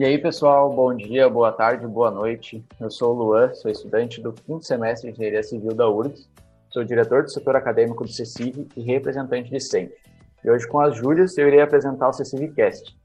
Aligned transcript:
E 0.00 0.04
aí, 0.06 0.16
pessoal, 0.16 0.72
bom 0.72 0.94
dia, 0.94 1.28
boa 1.28 1.52
tarde, 1.52 1.86
boa 1.86 2.10
noite. 2.10 2.64
Eu 2.80 2.90
sou 2.90 3.14
o 3.14 3.18
Luan, 3.18 3.52
sou 3.52 3.70
estudante 3.70 4.18
do 4.18 4.32
quinto 4.32 4.64
semestre 4.64 5.12
de 5.12 5.14
Engenharia 5.14 5.42
Civil 5.42 5.74
da 5.74 5.90
URGS, 5.90 6.26
sou 6.70 6.82
diretor 6.82 7.22
do 7.22 7.30
setor 7.30 7.54
acadêmico 7.54 8.02
do 8.02 8.10
CECIV 8.10 8.66
e 8.74 8.80
representante 8.80 9.50
de 9.50 9.60
SENT. 9.60 9.92
E 10.42 10.50
hoje, 10.50 10.66
com 10.66 10.80
as 10.80 10.96
Júlias, 10.96 11.36
eu 11.36 11.48
irei 11.48 11.60
apresentar 11.60 12.08
o 12.08 12.14
CECIVcast, 12.14 12.96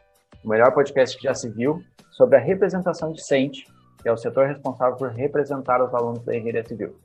o 0.41 0.47
melhor 0.47 0.73
podcast 0.73 1.17
que 1.17 1.23
já 1.23 1.33
se 1.33 1.49
viu 1.49 1.83
sobre 2.11 2.37
a 2.37 2.39
representação 2.39 3.11
de 3.11 3.21
SENT, 3.21 3.65
que 4.01 4.07
é 4.07 4.13
o 4.13 4.15
setor 4.15 4.47
responsável 4.47 4.95
por 4.95 5.09
representar 5.09 5.83
os 5.83 5.93
alunos 5.93 6.23
da 6.23 6.33
Engenharia 6.33 6.65
Civil. 6.65 6.95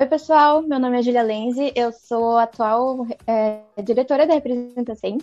Oi, 0.00 0.06
pessoal, 0.06 0.62
meu 0.62 0.78
nome 0.78 0.98
é 0.98 1.02
Julia 1.02 1.22
Lenze, 1.22 1.70
eu 1.76 1.92
sou 1.92 2.38
atual 2.38 3.06
é, 3.26 3.60
diretora 3.84 4.26
da 4.26 4.32
Representação, 4.32 5.18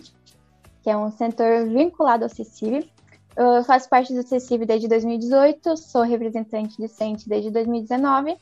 que 0.84 0.90
é 0.90 0.96
um 0.96 1.10
setor 1.10 1.66
vinculado 1.66 2.24
ao 2.24 2.28
CECIV. 2.28 2.86
Eu 3.34 3.64
faço 3.64 3.88
parte 3.88 4.12
do 4.12 4.22
CECIV 4.22 4.66
desde 4.66 4.86
2018, 4.86 5.78
sou 5.78 6.02
representante 6.02 6.76
de 6.76 6.86
CENT 6.86 7.26
desde 7.26 7.50
2019, 7.50 8.36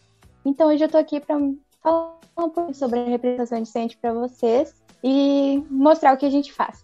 então 0.44 0.68
hoje 0.68 0.82
eu 0.82 0.86
estou 0.86 1.00
aqui 1.00 1.20
para 1.20 1.38
falar 1.80 2.18
um 2.36 2.50
pouco 2.50 2.74
sobre 2.74 2.98
a 2.98 3.04
representação 3.04 3.62
de 3.62 3.68
CENT 3.68 3.96
para 3.96 4.12
vocês 4.12 4.74
e 5.04 5.64
mostrar 5.70 6.12
o 6.12 6.16
que 6.16 6.26
a 6.26 6.30
gente 6.30 6.52
faz. 6.52 6.82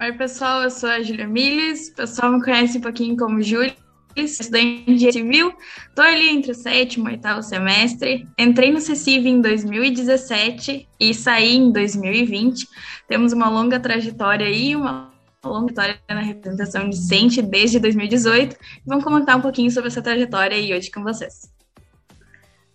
Oi, 0.00 0.12
pessoal, 0.14 0.62
eu 0.62 0.70
sou 0.70 0.88
a 0.88 1.02
Julia 1.02 1.28
Miles, 1.28 1.90
o 1.90 1.94
pessoal 1.94 2.32
me 2.32 2.42
conhece 2.42 2.78
um 2.78 2.80
pouquinho 2.80 3.16
como 3.16 3.42
Júlia, 3.42 3.76
estudante 4.24 4.84
de 4.84 4.92
engenharia 4.92 5.12
civil, 5.12 5.54
estou 5.88 6.04
ali 6.04 6.28
entre 6.30 6.52
o 6.52 6.54
sétimo 6.54 7.08
e 7.08 7.12
oitavo 7.12 7.42
semestre, 7.42 8.26
entrei 8.38 8.72
no 8.72 8.80
CECIV 8.80 9.28
em 9.28 9.40
2017 9.40 10.88
e 10.98 11.14
saí 11.14 11.56
em 11.56 11.70
2020. 11.70 12.66
Temos 13.06 13.32
uma 13.32 13.48
longa 13.48 13.78
trajetória 13.78 14.46
aí, 14.46 14.74
uma 14.74 15.12
longa 15.44 15.72
trajetória 15.72 16.00
na 16.08 16.20
representação 16.20 16.88
decente 16.88 17.42
desde 17.42 17.78
2018. 17.78 18.56
Vamos 18.86 19.04
comentar 19.04 19.36
um 19.36 19.42
pouquinho 19.42 19.70
sobre 19.70 19.88
essa 19.88 20.02
trajetória 20.02 20.56
aí 20.56 20.74
hoje 20.74 20.90
com 20.90 21.02
vocês. 21.02 21.50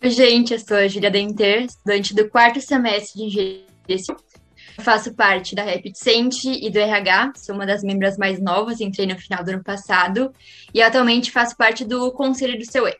Oi, 0.03 0.09
gente, 0.09 0.53
eu 0.53 0.59
sou 0.59 0.77
a 0.77 0.87
Julia 0.87 1.11
Denter, 1.11 1.65
estudante 1.65 2.15
do 2.15 2.27
quarto 2.29 2.59
semestre 2.59 3.19
de 3.19 3.25
engenharia 3.25 3.97
civil 3.97 4.30
faço 4.79 5.13
parte 5.13 5.55
da 5.55 5.63
Repticente 5.63 6.49
e 6.49 6.69
do 6.69 6.79
RH, 6.79 7.33
sou 7.35 7.55
uma 7.55 7.65
das 7.65 7.83
membros 7.83 8.17
mais 8.17 8.39
novas, 8.39 8.79
entrei 8.81 9.07
no 9.07 9.17
final 9.17 9.43
do 9.43 9.49
ano 9.51 9.63
passado 9.63 10.31
e 10.73 10.81
atualmente 10.81 11.31
faço 11.31 11.55
parte 11.57 11.83
do 11.85 12.11
conselho 12.11 12.57
do 12.57 12.65
CEUE. 12.65 12.95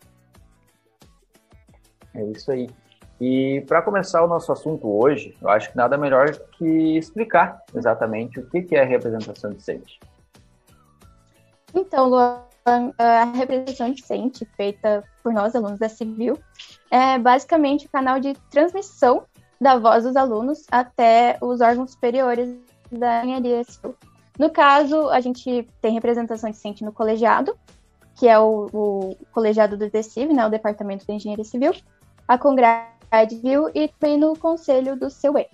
É 2.14 2.24
isso 2.26 2.52
aí. 2.52 2.70
E 3.20 3.64
para 3.68 3.84
começar 3.84 4.24
o 4.24 4.28
nosso 4.28 4.52
assunto 4.52 4.88
hoje, 4.88 5.38
eu 5.40 5.48
acho 5.48 5.70
que 5.70 5.78
nada 5.78 5.98
melhor 5.98 6.32
que 6.58 6.98
explicar 6.98 7.62
exatamente 7.76 8.40
o 8.40 8.50
que 8.50 8.76
é 8.76 8.82
a 8.82 8.86
representação 8.86 9.52
decente. 9.52 10.00
Então, 11.74 12.10
Luan, 12.10 12.42
a 12.98 13.26
representação 13.26 13.92
decente, 13.92 14.46
feita 14.58 15.04
por 15.24 15.32
nós, 15.32 15.56
alunos 15.56 15.80
da 15.80 15.88
Civil, 15.88 16.38
é 16.90 17.18
basicamente 17.18 17.86
o 17.86 17.90
canal 17.90 18.20
de 18.20 18.34
transmissão 18.50 19.24
da 19.62 19.78
voz 19.78 20.04
dos 20.04 20.16
alunos 20.16 20.66
até 20.72 21.38
os 21.40 21.62
órgãos 21.62 21.92
superiores 21.92 22.50
da 22.92 23.24
engenharia 23.24 23.64
civil. 23.64 23.96
No 24.40 24.50
caso, 24.50 25.08
a 25.10 25.22
gente 25.22 25.68
tem 25.80 25.94
representação 25.94 26.50
discente 26.50 26.84
no 26.84 26.92
colegiado, 26.92 27.56
que 28.16 28.28
é 28.28 28.40
o, 28.40 28.68
o 28.74 29.16
colegiado 29.32 29.78
do 29.78 29.88
DECIV, 29.88 30.34
né, 30.34 30.46
o 30.48 30.50
Departamento 30.50 31.06
de 31.06 31.14
Engenharia 31.14 31.46
Civil, 31.46 31.76
a 32.28 32.40
Congrade 32.40 32.90
Civil 33.30 33.70
e 33.76 33.88
também 33.88 34.18
no 34.18 34.36
conselho 34.36 34.96
do 34.96 35.12
CEUE. 35.12 35.46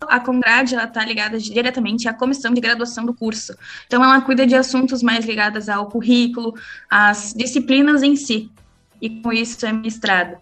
A 0.00 0.18
Congrade 0.18 0.74
está 0.74 1.04
ligada 1.04 1.38
diretamente 1.38 2.08
à 2.08 2.14
comissão 2.14 2.52
de 2.52 2.60
graduação 2.60 3.04
do 3.04 3.14
curso. 3.14 3.54
Então, 3.86 4.02
ela 4.02 4.20
cuida 4.22 4.46
de 4.46 4.56
assuntos 4.56 5.02
mais 5.02 5.26
ligados 5.26 5.68
ao 5.68 5.86
currículo, 5.86 6.54
às 6.88 7.34
disciplinas 7.34 8.02
em 8.02 8.16
si. 8.16 8.50
E 9.00 9.20
com 9.20 9.30
isso 9.30 9.64
é 9.66 9.72
ministrado. 9.72 10.38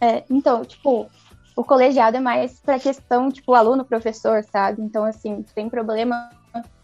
É, 0.00 0.24
então, 0.30 0.64
tipo, 0.64 1.10
o 1.54 1.64
colegiado 1.64 2.16
é 2.16 2.20
mais 2.20 2.58
para 2.60 2.78
questão, 2.78 3.30
tipo, 3.30 3.54
aluno-professor, 3.54 4.42
sabe? 4.44 4.82
Então, 4.82 5.04
assim, 5.04 5.42
tem 5.54 5.68
problema 5.68 6.30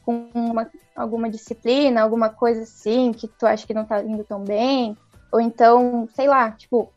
com 0.05 0.29
uma, 0.35 0.71
alguma 0.95 1.29
disciplina, 1.29 2.03
alguma 2.03 2.29
coisa 2.29 2.63
assim, 2.63 3.13
que 3.13 3.27
tu 3.27 3.47
acha 3.47 3.67
que 3.67 3.75
não 3.75 3.85
tá 3.85 4.03
indo 4.03 4.23
tão 4.23 4.45
bem, 4.45 4.97
ou 5.33 5.41
então, 5.41 6.09
sei 6.15 6.29
lá, 6.29 6.53
tipo, 6.53 6.93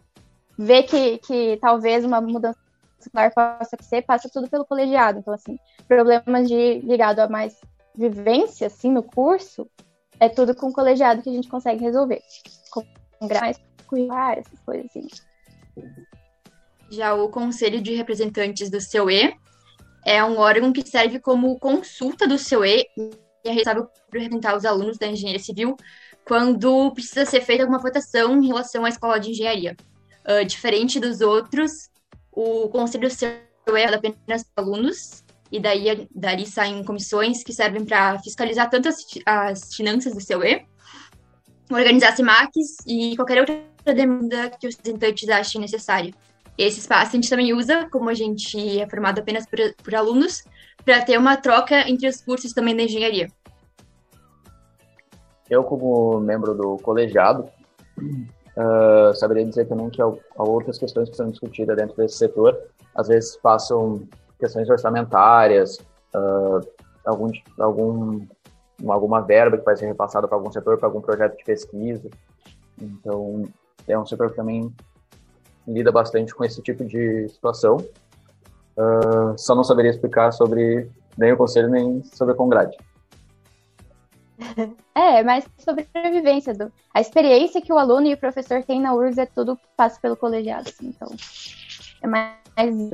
ver 0.58 0.84
que, 0.84 1.18
que 1.20 1.58
talvez 1.62 2.06
uma 2.06 2.22
mudança 2.22 2.60
escolar 3.00 3.34
possa 3.34 3.78
ser, 3.82 4.02
passa 4.02 4.30
tudo 4.32 4.50
pelo 4.50 4.66
colegiado. 4.66 5.20
Então, 5.20 5.34
assim, 5.34 5.58
problemas 5.88 6.48
de 6.48 6.80
ligado 6.82 7.20
a 7.20 7.30
mais 7.30 7.60
vivência, 7.96 8.68
assim, 8.68 8.92
no 8.92 9.02
curso, 9.02 9.68
é 10.20 10.28
tudo 10.28 10.54
com 10.54 10.68
o 10.68 10.74
colegiado 10.74 11.22
que 11.22 11.30
a 11.30 11.34
gente 11.34 11.48
consegue 11.48 11.84
resolver. 11.84 12.22
Com 12.72 12.84
mais 13.22 13.58
curricular, 13.88 14.38
essas 14.38 14.60
coisas 14.60 14.86
assim. 14.86 15.08
Já 16.90 17.14
o 17.14 17.30
Conselho 17.30 17.82
de 17.82 17.94
Representantes 17.94 18.70
do 18.70 18.82
CEUE 18.82 19.36
é 20.06 20.24
um 20.24 20.38
órgão 20.38 20.74
que 20.74 20.88
serve 20.88 21.20
como 21.20 21.60
consulta 21.60 22.28
do 22.28 22.38
CEUE 22.38 22.86
e 22.98 23.12
é 23.46 23.52
responsável 23.52 23.88
por 24.10 24.20
representar 24.20 24.58
os 24.58 24.66
alunos 24.66 24.98
da 24.98 25.08
engenharia 25.08 25.40
civil 25.40 25.78
quando 26.26 26.92
precisa 26.92 27.26
ser 27.26 27.42
feita 27.42 27.64
alguma 27.64 27.80
votação 27.80 28.42
em 28.42 28.48
relação 28.48 28.86
à 28.86 28.90
escola 28.90 29.20
de 29.20 29.32
engenharia. 29.32 29.76
Uh, 30.28 30.44
diferente 30.46 31.00
dos 31.00 31.22
outros, 31.22 31.90
o 32.32 32.70
Conselho 32.70 33.08
do 33.08 33.14
CEUE 33.14 33.40
é 33.68 33.94
apenas 33.94 34.44
para 34.44 34.64
alunos, 34.64 35.24
e 35.52 35.60
daí 35.60 36.08
dali 36.14 36.46
saem 36.46 36.84
comissões 36.84 37.44
que 37.44 37.54
servem 37.54 37.84
para 37.86 38.20
fiscalizar 38.20 38.70
tanto 38.70 38.90
as, 38.90 38.98
as 39.26 39.74
finanças 39.74 40.14
do 40.14 40.22
CEUE, 40.22 40.66
organizar 41.72 42.16
CIMACs 42.16 42.78
e 42.86 43.16
qualquer 43.16 43.40
outra 43.40 43.64
demanda 43.86 44.50
que 44.50 44.68
os 44.68 44.76
representantes 44.76 45.30
achem 45.30 45.62
necessária. 45.62 46.14
Esse 46.60 46.82
espaço 46.82 47.12
a 47.12 47.16
gente 47.16 47.30
também 47.30 47.54
usa, 47.54 47.88
como 47.90 48.10
a 48.10 48.14
gente 48.14 48.82
é 48.82 48.86
formado 48.86 49.20
apenas 49.20 49.46
por, 49.48 49.58
por 49.82 49.96
alunos, 49.96 50.44
para 50.84 51.02
ter 51.02 51.18
uma 51.18 51.38
troca 51.38 51.90
entre 51.90 52.06
os 52.06 52.22
cursos 52.22 52.52
também 52.52 52.76
da 52.76 52.84
engenharia. 52.84 53.30
Eu, 55.50 55.64
como 55.64 56.20
membro 56.20 56.54
do 56.54 56.76
colegiado, 56.80 57.50
uh, 57.98 59.16
saberia 59.16 59.46
dizer 59.46 59.70
também 59.70 59.90
que 59.90 60.02
há, 60.02 60.12
outras 60.36 60.78
questões 60.78 61.10
que 61.10 61.16
são 61.16 61.30
discutidas 61.30 61.78
dentro 61.78 61.96
desse 61.96 62.18
setor. 62.18 62.60
Às 62.94 63.08
vezes 63.08 63.38
passam 63.38 64.06
questões 64.38 64.70
orçamentárias, 64.70 65.78
uh, 66.14 66.60
algum, 67.06 67.32
algum, 67.58 68.28
alguma 68.86 69.22
verba 69.22 69.58
que 69.58 69.64
vai 69.64 69.78
ser 69.78 69.86
repassada 69.86 70.28
para 70.28 70.36
algum 70.36 70.52
setor, 70.52 70.78
para 70.78 70.90
algum 70.90 71.00
projeto 71.00 71.38
de 71.38 71.44
pesquisa. 71.46 72.10
Então, 72.82 73.44
é 73.88 73.98
um 73.98 74.06
setor 74.06 74.32
que 74.32 74.36
também 74.36 74.70
lida 75.68 75.92
bastante 75.92 76.34
com 76.34 76.44
esse 76.44 76.62
tipo 76.62 76.84
de 76.84 77.28
situação. 77.30 77.78
Uh, 78.78 79.38
só 79.38 79.56
não 79.56 79.64
saberia 79.64 79.92
explicar 79.92 80.32
sobre 80.32 80.90
nem 81.18 81.34
o 81.34 81.38
conselho 81.38 81.70
nem 81.70 82.04
sobre 82.04 82.34
a 82.34 82.38
Congrade. 82.38 82.78
É, 84.96 85.24
mas 85.24 85.48
sobre 85.58 85.88
a 85.94 86.10
vivência, 86.10 86.54
do, 86.54 86.70
a 86.94 87.00
experiência 87.00 87.62
que 87.62 87.72
o 87.72 87.78
aluno 87.78 88.08
e 88.08 88.14
o 88.14 88.18
professor 88.18 88.62
têm 88.64 88.82
na 88.82 88.94
URGS 88.94 89.18
é 89.18 89.26
tudo 89.26 89.58
passa 89.78 89.98
pelo 90.02 90.18
colegiado, 90.18 90.68
assim, 90.68 90.88
então 90.88 91.08
é 92.02 92.08
mais, 92.08 92.36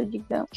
digamos. 0.08 0.50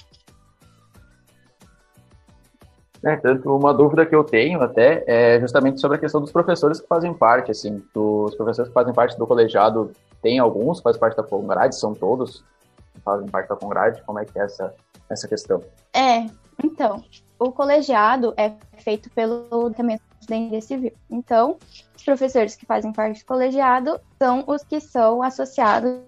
É, 3.04 3.16
tanto 3.16 3.54
uma 3.54 3.72
dúvida 3.72 4.04
que 4.04 4.14
eu 4.14 4.24
tenho 4.24 4.60
até 4.60 5.04
é 5.06 5.40
justamente 5.40 5.80
sobre 5.80 5.96
a 5.96 6.00
questão 6.00 6.20
dos 6.20 6.32
professores 6.32 6.80
que 6.80 6.86
fazem 6.86 7.14
parte, 7.14 7.50
assim, 7.50 7.82
os 7.94 8.34
professores 8.34 8.68
que 8.68 8.74
fazem 8.74 8.92
parte 8.92 9.16
do 9.16 9.26
colegiado, 9.26 9.92
tem 10.20 10.38
alguns 10.38 10.78
que 10.78 10.84
fazem 10.84 11.00
parte 11.00 11.16
da 11.16 11.22
Congrade, 11.22 11.76
são 11.76 11.94
todos 11.94 12.44
que 12.92 13.00
fazem 13.00 13.28
parte 13.28 13.48
da 13.48 13.56
Congrade, 13.56 14.02
como 14.04 14.18
é 14.18 14.24
que 14.24 14.38
é 14.38 14.42
essa, 14.42 14.74
essa 15.08 15.28
questão? 15.28 15.62
É, 15.94 16.26
então, 16.62 17.04
o 17.38 17.52
colegiado 17.52 18.34
é 18.36 18.52
feito 18.78 19.08
pelo 19.10 19.44
Departamento 19.68 20.02
da 20.28 20.36
Engenharia 20.36 20.60
Civil, 20.60 20.92
então, 21.08 21.56
os 21.96 22.02
professores 22.02 22.56
que 22.56 22.66
fazem 22.66 22.92
parte 22.92 23.20
do 23.20 23.26
colegiado 23.26 24.00
são 24.20 24.42
os 24.46 24.64
que 24.64 24.80
são 24.80 25.22
associados 25.22 26.02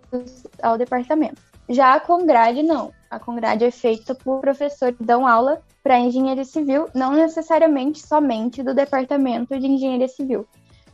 ao 0.60 0.76
departamento. 0.76 1.49
Já 1.70 1.94
a 1.94 2.00
Congrade, 2.00 2.64
não. 2.64 2.92
A 3.08 3.20
Congrade 3.20 3.64
é 3.64 3.70
feita 3.70 4.12
por 4.12 4.40
professores 4.40 4.98
que 4.98 5.04
dão 5.04 5.24
aula 5.24 5.62
para 5.84 6.00
engenharia 6.00 6.44
civil, 6.44 6.88
não 6.92 7.12
necessariamente 7.12 8.04
somente 8.04 8.60
do 8.60 8.74
departamento 8.74 9.56
de 9.58 9.66
engenharia 9.68 10.08
civil. 10.08 10.48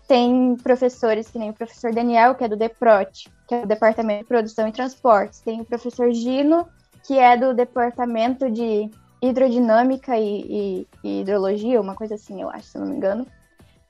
Tem 0.06 0.54
professores 0.62 1.30
que 1.30 1.38
nem 1.38 1.48
o 1.48 1.54
professor 1.54 1.92
Daniel, 1.94 2.34
que 2.34 2.44
é 2.44 2.48
do 2.48 2.56
DEPROT, 2.56 3.30
que 3.48 3.54
é 3.54 3.60
do 3.62 3.66
Departamento 3.66 4.20
de 4.20 4.28
Produção 4.28 4.68
e 4.68 4.72
Transportes. 4.72 5.40
Tem 5.40 5.62
o 5.62 5.64
professor 5.64 6.12
Gino, 6.12 6.68
que 7.06 7.18
é 7.18 7.38
do 7.38 7.54
Departamento 7.54 8.50
de 8.50 8.90
Hidrodinâmica 9.22 10.18
e, 10.18 10.42
e, 10.42 10.88
e 11.02 11.20
Hidrologia, 11.22 11.80
uma 11.80 11.94
coisa 11.94 12.16
assim, 12.16 12.42
eu 12.42 12.50
acho, 12.50 12.66
se 12.66 12.78
não 12.78 12.86
me 12.86 12.96
engano. 12.96 13.26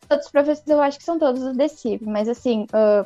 Outros 0.08 0.30
professores 0.30 0.68
eu 0.68 0.80
acho 0.80 0.98
que 0.98 1.04
são 1.04 1.18
todos 1.18 1.42
do 1.42 1.52
DECIV, 1.52 2.06
mas 2.06 2.28
assim, 2.28 2.62
uh, 2.72 3.04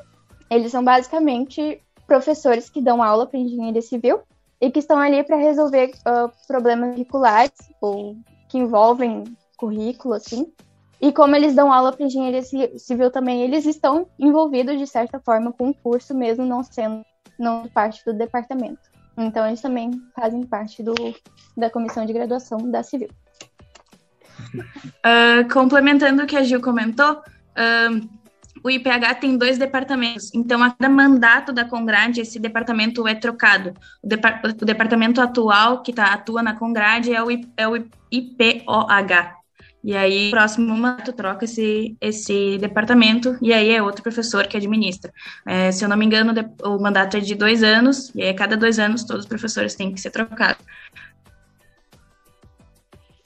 eles 0.50 0.71
são 0.71 0.85
basicamente 0.85 1.82
professores 2.10 2.68
que 2.68 2.82
dão 2.82 3.00
aula 3.00 3.24
para 3.24 3.38
engenharia 3.38 3.80
civil 3.80 4.20
e 4.60 4.68
que 4.68 4.80
estão 4.80 4.98
ali 4.98 5.22
para 5.22 5.36
resolver 5.36 5.92
uh, 6.00 6.28
problemas 6.48 6.90
curriculares 6.90 7.52
ou 7.80 8.16
que 8.48 8.58
envolvem 8.58 9.22
currículo, 9.56 10.14
assim. 10.14 10.52
E 11.00 11.12
como 11.12 11.36
eles 11.36 11.54
dão 11.54 11.72
aula 11.72 11.92
para 11.92 12.04
engenharia 12.04 12.42
civil 12.76 13.12
também, 13.12 13.42
eles 13.42 13.64
estão 13.64 14.08
envolvidos 14.18 14.76
de 14.76 14.88
certa 14.88 15.20
forma 15.20 15.52
com 15.52 15.70
o 15.70 15.74
curso, 15.74 16.12
mesmo 16.12 16.44
não 16.44 16.64
sendo 16.64 17.04
não 17.38 17.68
parte 17.68 18.04
do 18.04 18.12
departamento. 18.12 18.90
Então 19.16 19.46
eles 19.46 19.60
também 19.60 19.92
fazem 20.16 20.42
parte 20.42 20.82
do, 20.82 20.92
da 21.56 21.70
comissão 21.70 22.04
de 22.04 22.12
graduação 22.12 22.58
da 22.72 22.82
civil. 22.82 23.08
Uh, 24.56 25.48
complementando 25.52 26.24
o 26.24 26.26
que 26.26 26.36
a 26.36 26.42
Gil 26.42 26.60
comentou, 26.60 27.12
uh, 27.12 28.19
o 28.62 28.70
IPH 28.70 29.14
tem 29.20 29.36
dois 29.36 29.58
departamentos. 29.58 30.30
Então, 30.34 30.62
a 30.62 30.70
cada 30.70 30.88
mandato 30.88 31.52
da 31.52 31.64
Congrade, 31.64 32.20
esse 32.20 32.38
departamento 32.38 33.06
é 33.06 33.14
trocado. 33.14 33.74
O, 34.02 34.06
depar 34.06 34.42
o 34.44 34.64
departamento 34.64 35.20
atual 35.20 35.82
que 35.82 35.92
tá, 35.92 36.12
atua 36.12 36.42
na 36.42 36.54
Congrade 36.54 37.14
é 37.14 37.22
o, 37.22 37.28
é 37.56 37.68
o 37.68 37.76
IPOH. 38.10 39.40
E 39.82 39.96
aí, 39.96 40.28
o 40.28 40.30
próximo 40.30 40.76
mandato 40.76 41.10
troca 41.12 41.46
esse, 41.46 41.96
esse 42.00 42.58
departamento, 42.58 43.38
e 43.40 43.50
aí 43.50 43.70
é 43.70 43.82
outro 43.82 44.02
professor 44.02 44.46
que 44.46 44.56
administra. 44.56 45.10
É, 45.46 45.72
se 45.72 45.82
eu 45.82 45.88
não 45.88 45.96
me 45.96 46.04
engano, 46.04 46.34
o 46.62 46.78
mandato 46.78 47.16
é 47.16 47.20
de 47.20 47.34
dois 47.34 47.62
anos, 47.62 48.14
e 48.14 48.22
aí 48.22 48.28
a 48.28 48.34
cada 48.34 48.58
dois 48.58 48.78
anos 48.78 49.04
todos 49.04 49.24
os 49.24 49.28
professores 49.28 49.74
têm 49.74 49.92
que 49.92 50.00
ser 50.00 50.10
trocados. 50.10 50.62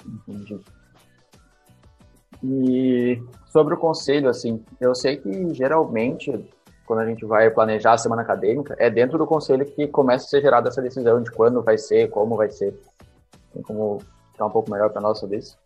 Entendi. 0.06 0.60
E 2.44 3.20
sobre 3.55 3.73
o 3.73 3.77
conselho, 3.77 4.29
assim, 4.29 4.61
eu 4.81 4.97
sei 4.97 5.17
que 5.17 5.55
geralmente, 5.55 6.29
quando 6.85 6.99
a 6.99 7.06
gente 7.06 7.25
vai 7.25 7.49
planejar 7.49 7.93
a 7.93 7.99
semana 7.99 8.23
acadêmica, 8.23 8.75
é 8.81 8.91
dentro 8.91 9.17
do 9.17 9.25
conselho 9.25 9.65
que 9.65 9.87
começa 9.87 10.25
a 10.25 10.29
ser 10.29 10.43
gerada 10.43 10.69
essa 10.69 10.83
decisão 10.83 11.23
de 11.23 11.31
quando 11.31 11.62
vai 11.62 11.79
ser, 11.79 12.11
como 12.11 12.37
vai 12.37 12.51
ser. 12.51 12.75
Tem 13.53 13.62
como 13.62 14.03
ficar 14.33 14.47
um 14.47 14.51
pouco 14.51 14.69
melhor 14.73 14.91
para 14.91 15.01
nós 15.01 15.21
sobre 15.21 15.37
isso? 15.39 15.56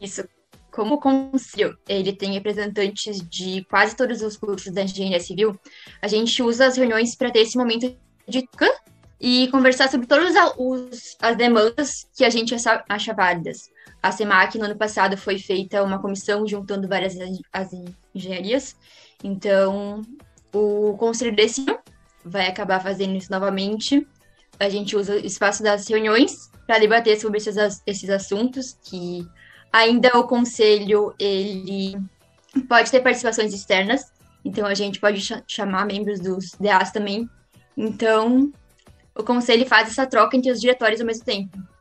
Isso. 0.00 0.24
Como 0.72 0.96
o 0.96 0.98
conselho 0.98 1.78
ele 1.88 2.12
tem 2.12 2.32
representantes 2.32 3.20
de 3.20 3.64
quase 3.70 3.94
todos 3.94 4.20
os 4.20 4.36
cursos 4.36 4.72
da 4.72 4.82
engenharia 4.82 5.20
civil, 5.20 5.56
a 6.02 6.08
gente 6.08 6.42
usa 6.42 6.66
as 6.66 6.76
reuniões 6.76 7.14
para 7.14 7.30
ter 7.30 7.42
esse 7.42 7.56
momento 7.56 7.96
de 8.26 8.48
e 9.20 9.46
conversar 9.52 9.88
sobre 9.88 10.08
todas 10.08 10.34
as 11.22 11.36
demandas 11.36 12.04
que 12.16 12.24
a 12.24 12.30
gente 12.30 12.52
acha 12.88 13.14
válidas. 13.14 13.72
A 14.04 14.12
SEMAC, 14.12 14.58
no 14.58 14.66
ano 14.66 14.76
passado, 14.76 15.16
foi 15.16 15.38
feita 15.38 15.82
uma 15.82 15.98
comissão 15.98 16.46
juntando 16.46 16.86
várias 16.86 17.16
as 17.50 17.70
engenharias. 18.14 18.76
Então, 19.24 20.02
o 20.52 20.94
conselho 20.98 21.34
desse 21.34 21.62
ano 21.62 21.78
vai 22.22 22.46
acabar 22.46 22.82
fazendo 22.82 23.16
isso 23.16 23.30
novamente. 23.30 24.06
A 24.60 24.68
gente 24.68 24.94
usa 24.94 25.14
o 25.14 25.18
espaço 25.24 25.62
das 25.62 25.88
reuniões 25.88 26.50
para 26.66 26.78
debater 26.78 27.18
sobre 27.18 27.38
esses, 27.38 27.56
esses 27.86 28.10
assuntos 28.10 28.76
que 28.84 29.26
ainda 29.72 30.18
o 30.18 30.24
conselho 30.24 31.14
ele 31.18 31.96
pode 32.68 32.90
ter 32.90 33.00
participações 33.00 33.54
externas, 33.54 34.12
então 34.44 34.66
a 34.66 34.74
gente 34.74 35.00
pode 35.00 35.18
ch 35.22 35.32
chamar 35.48 35.86
membros 35.86 36.20
dos 36.20 36.50
DAs 36.60 36.92
também. 36.92 37.26
Então, 37.74 38.52
o 39.14 39.22
conselho 39.22 39.64
faz 39.64 39.88
essa 39.88 40.06
troca 40.06 40.36
entre 40.36 40.50
os 40.50 40.60
diretórios 40.60 41.00
ao 41.00 41.06
mesmo 41.06 41.24
tempo. 41.24 41.73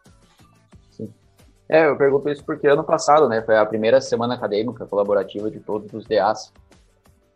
É, 1.73 1.87
eu 1.87 1.97
pergunto 1.97 2.29
isso 2.29 2.45
porque 2.45 2.67
ano 2.67 2.83
passado, 2.83 3.27
né, 3.27 3.41
foi 3.41 3.57
a 3.57 3.65
primeira 3.65 3.99
semana 3.99 4.35
acadêmica 4.35 4.85
colaborativa 4.85 5.49
de 5.49 5.59
todos 5.59 5.91
os 5.91 6.05
DAs, 6.05 6.53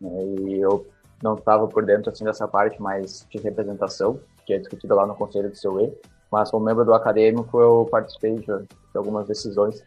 né, 0.00 0.10
e 0.46 0.60
eu 0.60 0.86
não 1.20 1.34
estava 1.34 1.66
por 1.66 1.84
dentro, 1.84 2.08
assim, 2.08 2.24
dessa 2.24 2.46
parte 2.46 2.80
mais 2.80 3.26
de 3.28 3.38
representação, 3.38 4.20
que 4.46 4.54
é 4.54 4.58
discutida 4.58 4.94
lá 4.94 5.04
no 5.08 5.16
Conselho 5.16 5.50
do 5.50 5.56
CEUE, 5.56 5.92
mas 6.30 6.52
como 6.52 6.64
membro 6.64 6.84
do 6.84 6.94
acadêmico 6.94 7.60
eu 7.60 7.84
participei 7.90 8.36
de, 8.36 8.46
de 8.46 8.68
algumas 8.94 9.26
decisões 9.26 9.84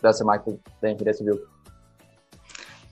da 0.00 0.14
SEMAC 0.14 0.58
da 0.80 0.90
Engenharia 0.90 1.12
Civil. 1.12 1.46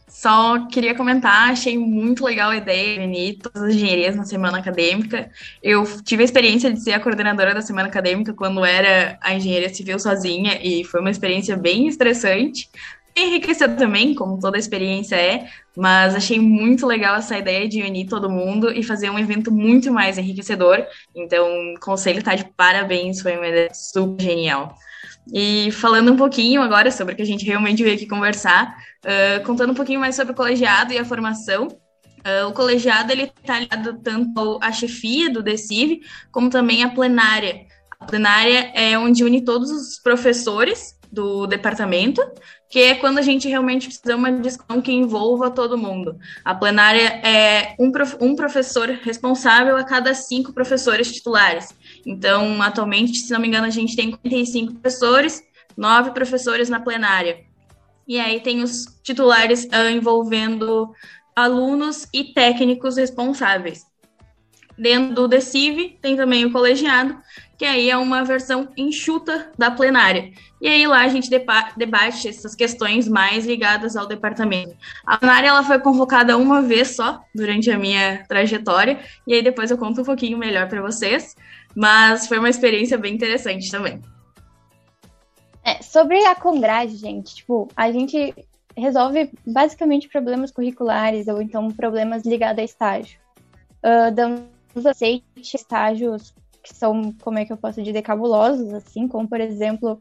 Só 0.08 0.66
queria 0.66 0.94
comentar, 0.94 1.50
achei 1.50 1.76
muito 1.76 2.24
legal 2.24 2.50
a 2.50 2.56
ideia 2.56 2.98
de 2.98 3.04
unir 3.04 3.38
todas 3.38 3.62
as 3.62 3.74
engenharias 3.74 4.16
na 4.16 4.24
semana 4.24 4.58
acadêmica. 4.58 5.30
Eu 5.62 5.84
tive 6.02 6.22
a 6.22 6.24
experiência 6.24 6.72
de 6.72 6.80
ser 6.80 6.92
a 6.92 7.00
coordenadora 7.00 7.54
da 7.54 7.60
semana 7.60 7.88
acadêmica 7.88 8.32
quando 8.32 8.64
era 8.64 9.18
a 9.20 9.34
engenharia 9.34 9.72
civil 9.72 9.98
sozinha 9.98 10.58
e 10.62 10.82
foi 10.82 11.00
uma 11.00 11.10
experiência 11.10 11.56
bem 11.56 11.86
estressante. 11.86 12.70
Enriquecedor 13.14 13.76
também, 13.76 14.14
como 14.14 14.38
toda 14.38 14.56
experiência 14.56 15.16
é, 15.16 15.48
mas 15.76 16.14
achei 16.14 16.38
muito 16.38 16.86
legal 16.86 17.16
essa 17.16 17.36
ideia 17.36 17.68
de 17.68 17.82
unir 17.82 18.06
todo 18.06 18.30
mundo 18.30 18.70
e 18.70 18.82
fazer 18.82 19.10
um 19.10 19.18
evento 19.18 19.52
muito 19.52 19.92
mais 19.92 20.16
enriquecedor. 20.16 20.86
Então, 21.14 21.46
o 21.74 21.80
conselho 21.80 22.20
está 22.20 22.34
de 22.34 22.44
parabéns, 22.56 23.20
foi 23.20 23.36
uma 23.36 23.48
ideia 23.48 23.74
super 23.74 24.22
genial. 24.22 24.74
E 25.32 25.70
falando 25.72 26.12
um 26.12 26.16
pouquinho 26.16 26.62
agora 26.62 26.90
sobre 26.90 27.14
o 27.14 27.16
que 27.16 27.22
a 27.22 27.26
gente 27.26 27.44
realmente 27.44 27.82
veio 27.82 27.96
aqui 27.96 28.06
conversar, 28.06 28.76
uh, 29.04 29.44
contando 29.44 29.70
um 29.70 29.74
pouquinho 29.74 30.00
mais 30.00 30.14
sobre 30.14 30.32
o 30.32 30.36
colegiado 30.36 30.92
e 30.92 30.98
a 30.98 31.04
formação. 31.04 31.66
Uh, 31.66 32.48
o 32.48 32.52
colegiado 32.52 33.12
ele 33.12 33.32
está 33.40 33.60
ligado 33.60 34.00
tanto 34.02 34.58
à 34.62 34.72
chefia 34.72 35.30
do 35.30 35.42
DECIV, 35.42 36.00
como 36.32 36.50
também 36.50 36.82
à 36.82 36.90
plenária. 36.90 37.66
A 38.00 38.04
plenária 38.04 38.70
é 38.74 38.98
onde 38.98 39.24
une 39.24 39.44
todos 39.44 39.70
os 39.70 39.98
professores 39.98 40.98
do 41.10 41.46
departamento, 41.46 42.22
que 42.68 42.80
é 42.80 42.94
quando 42.94 43.18
a 43.18 43.22
gente 43.22 43.48
realmente 43.48 43.86
precisa 43.86 44.08
de 44.08 44.14
uma 44.14 44.30
discussão 44.32 44.80
que 44.82 44.92
envolva 44.92 45.50
todo 45.50 45.78
mundo. 45.78 46.18
A 46.44 46.54
plenária 46.54 47.20
é 47.24 47.74
um, 47.78 47.90
prof 47.90 48.16
um 48.20 48.36
professor 48.36 48.88
responsável 48.88 49.76
a 49.76 49.84
cada 49.84 50.12
cinco 50.14 50.52
professores 50.52 51.10
titulares. 51.10 51.74
Então, 52.04 52.60
atualmente, 52.60 53.18
se 53.18 53.32
não 53.32 53.40
me 53.40 53.48
engano, 53.48 53.66
a 53.66 53.70
gente 53.70 53.96
tem 53.96 54.10
45 54.10 54.74
professores, 54.74 55.42
nove 55.76 56.10
professores 56.10 56.68
na 56.68 56.80
plenária. 56.80 57.40
E 58.06 58.20
aí 58.20 58.40
tem 58.40 58.62
os 58.62 58.86
titulares 59.02 59.64
uh, 59.64 59.90
envolvendo 59.90 60.92
alunos 61.34 62.06
e 62.12 62.32
técnicos 62.34 62.96
responsáveis. 62.96 63.86
Dentro 64.76 65.14
do 65.14 65.28
DECIV 65.28 65.98
tem 66.00 66.16
também 66.16 66.44
o 66.44 66.52
colegiado, 66.52 67.18
que 67.58 67.64
aí 67.64 67.90
é 67.90 67.96
uma 67.96 68.22
versão 68.22 68.68
enxuta 68.76 69.50
da 69.58 69.68
plenária. 69.68 70.30
E 70.60 70.68
aí 70.68 70.86
lá 70.86 71.02
a 71.02 71.08
gente 71.08 71.28
debate 71.28 72.28
essas 72.28 72.54
questões 72.54 73.08
mais 73.08 73.44
ligadas 73.44 73.96
ao 73.96 74.06
departamento. 74.06 74.76
A 75.04 75.18
plenária 75.18 75.48
ela 75.48 75.64
foi 75.64 75.80
convocada 75.80 76.36
uma 76.38 76.62
vez 76.62 76.94
só 76.94 77.20
durante 77.34 77.68
a 77.68 77.76
minha 77.76 78.24
trajetória, 78.28 79.00
e 79.26 79.34
aí 79.34 79.42
depois 79.42 79.72
eu 79.72 79.76
conto 79.76 80.02
um 80.02 80.04
pouquinho 80.04 80.38
melhor 80.38 80.68
para 80.68 80.80
vocês, 80.80 81.34
mas 81.74 82.28
foi 82.28 82.38
uma 82.38 82.48
experiência 82.48 82.96
bem 82.96 83.14
interessante 83.14 83.68
também. 83.70 84.00
É, 85.64 85.82
sobre 85.82 86.24
a 86.24 86.36
Congrade, 86.36 86.96
gente, 86.96 87.34
tipo, 87.34 87.68
a 87.76 87.90
gente 87.90 88.34
resolve 88.76 89.32
basicamente 89.44 90.08
problemas 90.08 90.52
curriculares 90.52 91.26
ou 91.26 91.42
então 91.42 91.68
problemas 91.72 92.24
ligados 92.24 92.60
a 92.60 92.64
estágio. 92.64 93.18
Uh, 93.82 94.14
damos 94.14 94.86
aceite 94.86 95.24
estágios 95.54 96.32
que 96.68 96.76
são, 96.76 97.14
como 97.22 97.38
é 97.38 97.44
que 97.44 97.52
eu 97.52 97.56
posso 97.56 97.82
dizer, 97.82 98.02
cabulosos, 98.02 98.72
assim, 98.74 99.08
como, 99.08 99.26
por 99.26 99.40
exemplo, 99.40 100.00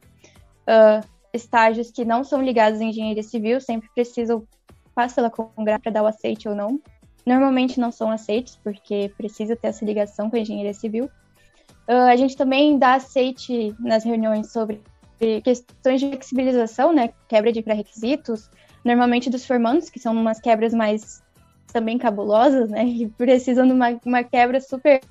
uh, 0.67 1.07
estágios 1.33 1.89
que 1.89 2.03
não 2.03 2.23
são 2.23 2.41
ligados 2.41 2.81
à 2.81 2.83
engenharia 2.83 3.23
civil, 3.23 3.61
sempre 3.61 3.89
precisam 3.93 4.45
passar 4.93 5.15
pela 5.15 5.29
Congra 5.29 5.79
para 5.79 5.91
dar 5.91 6.03
o 6.03 6.07
aceite 6.07 6.49
ou 6.49 6.55
não. 6.55 6.79
Normalmente 7.25 7.79
não 7.79 7.91
são 7.91 8.11
aceitos, 8.11 8.59
porque 8.63 9.11
precisa 9.17 9.55
ter 9.55 9.67
essa 9.67 9.85
ligação 9.85 10.29
com 10.29 10.35
a 10.35 10.39
engenharia 10.39 10.73
civil. 10.73 11.05
Uh, 11.87 12.09
a 12.09 12.15
gente 12.15 12.35
também 12.35 12.77
dá 12.77 12.95
aceite 12.95 13.73
nas 13.79 14.03
reuniões 14.03 14.51
sobre 14.51 14.81
questões 15.43 15.99
de 15.99 16.09
flexibilização, 16.09 16.93
né, 16.93 17.09
quebra 17.27 17.51
de 17.51 17.61
pré-requisitos, 17.63 18.51
normalmente 18.85 19.29
dos 19.29 19.45
formandos, 19.45 19.89
que 19.89 19.99
são 19.99 20.13
umas 20.13 20.39
quebras 20.39 20.73
mais 20.73 21.23
também 21.73 21.97
cabulosas, 21.97 22.69
né, 22.69 22.85
que 22.85 23.07
precisam 23.17 23.65
de 23.65 23.73
uma, 23.73 23.99
uma 24.05 24.23
quebra 24.23 24.61
super 24.61 25.01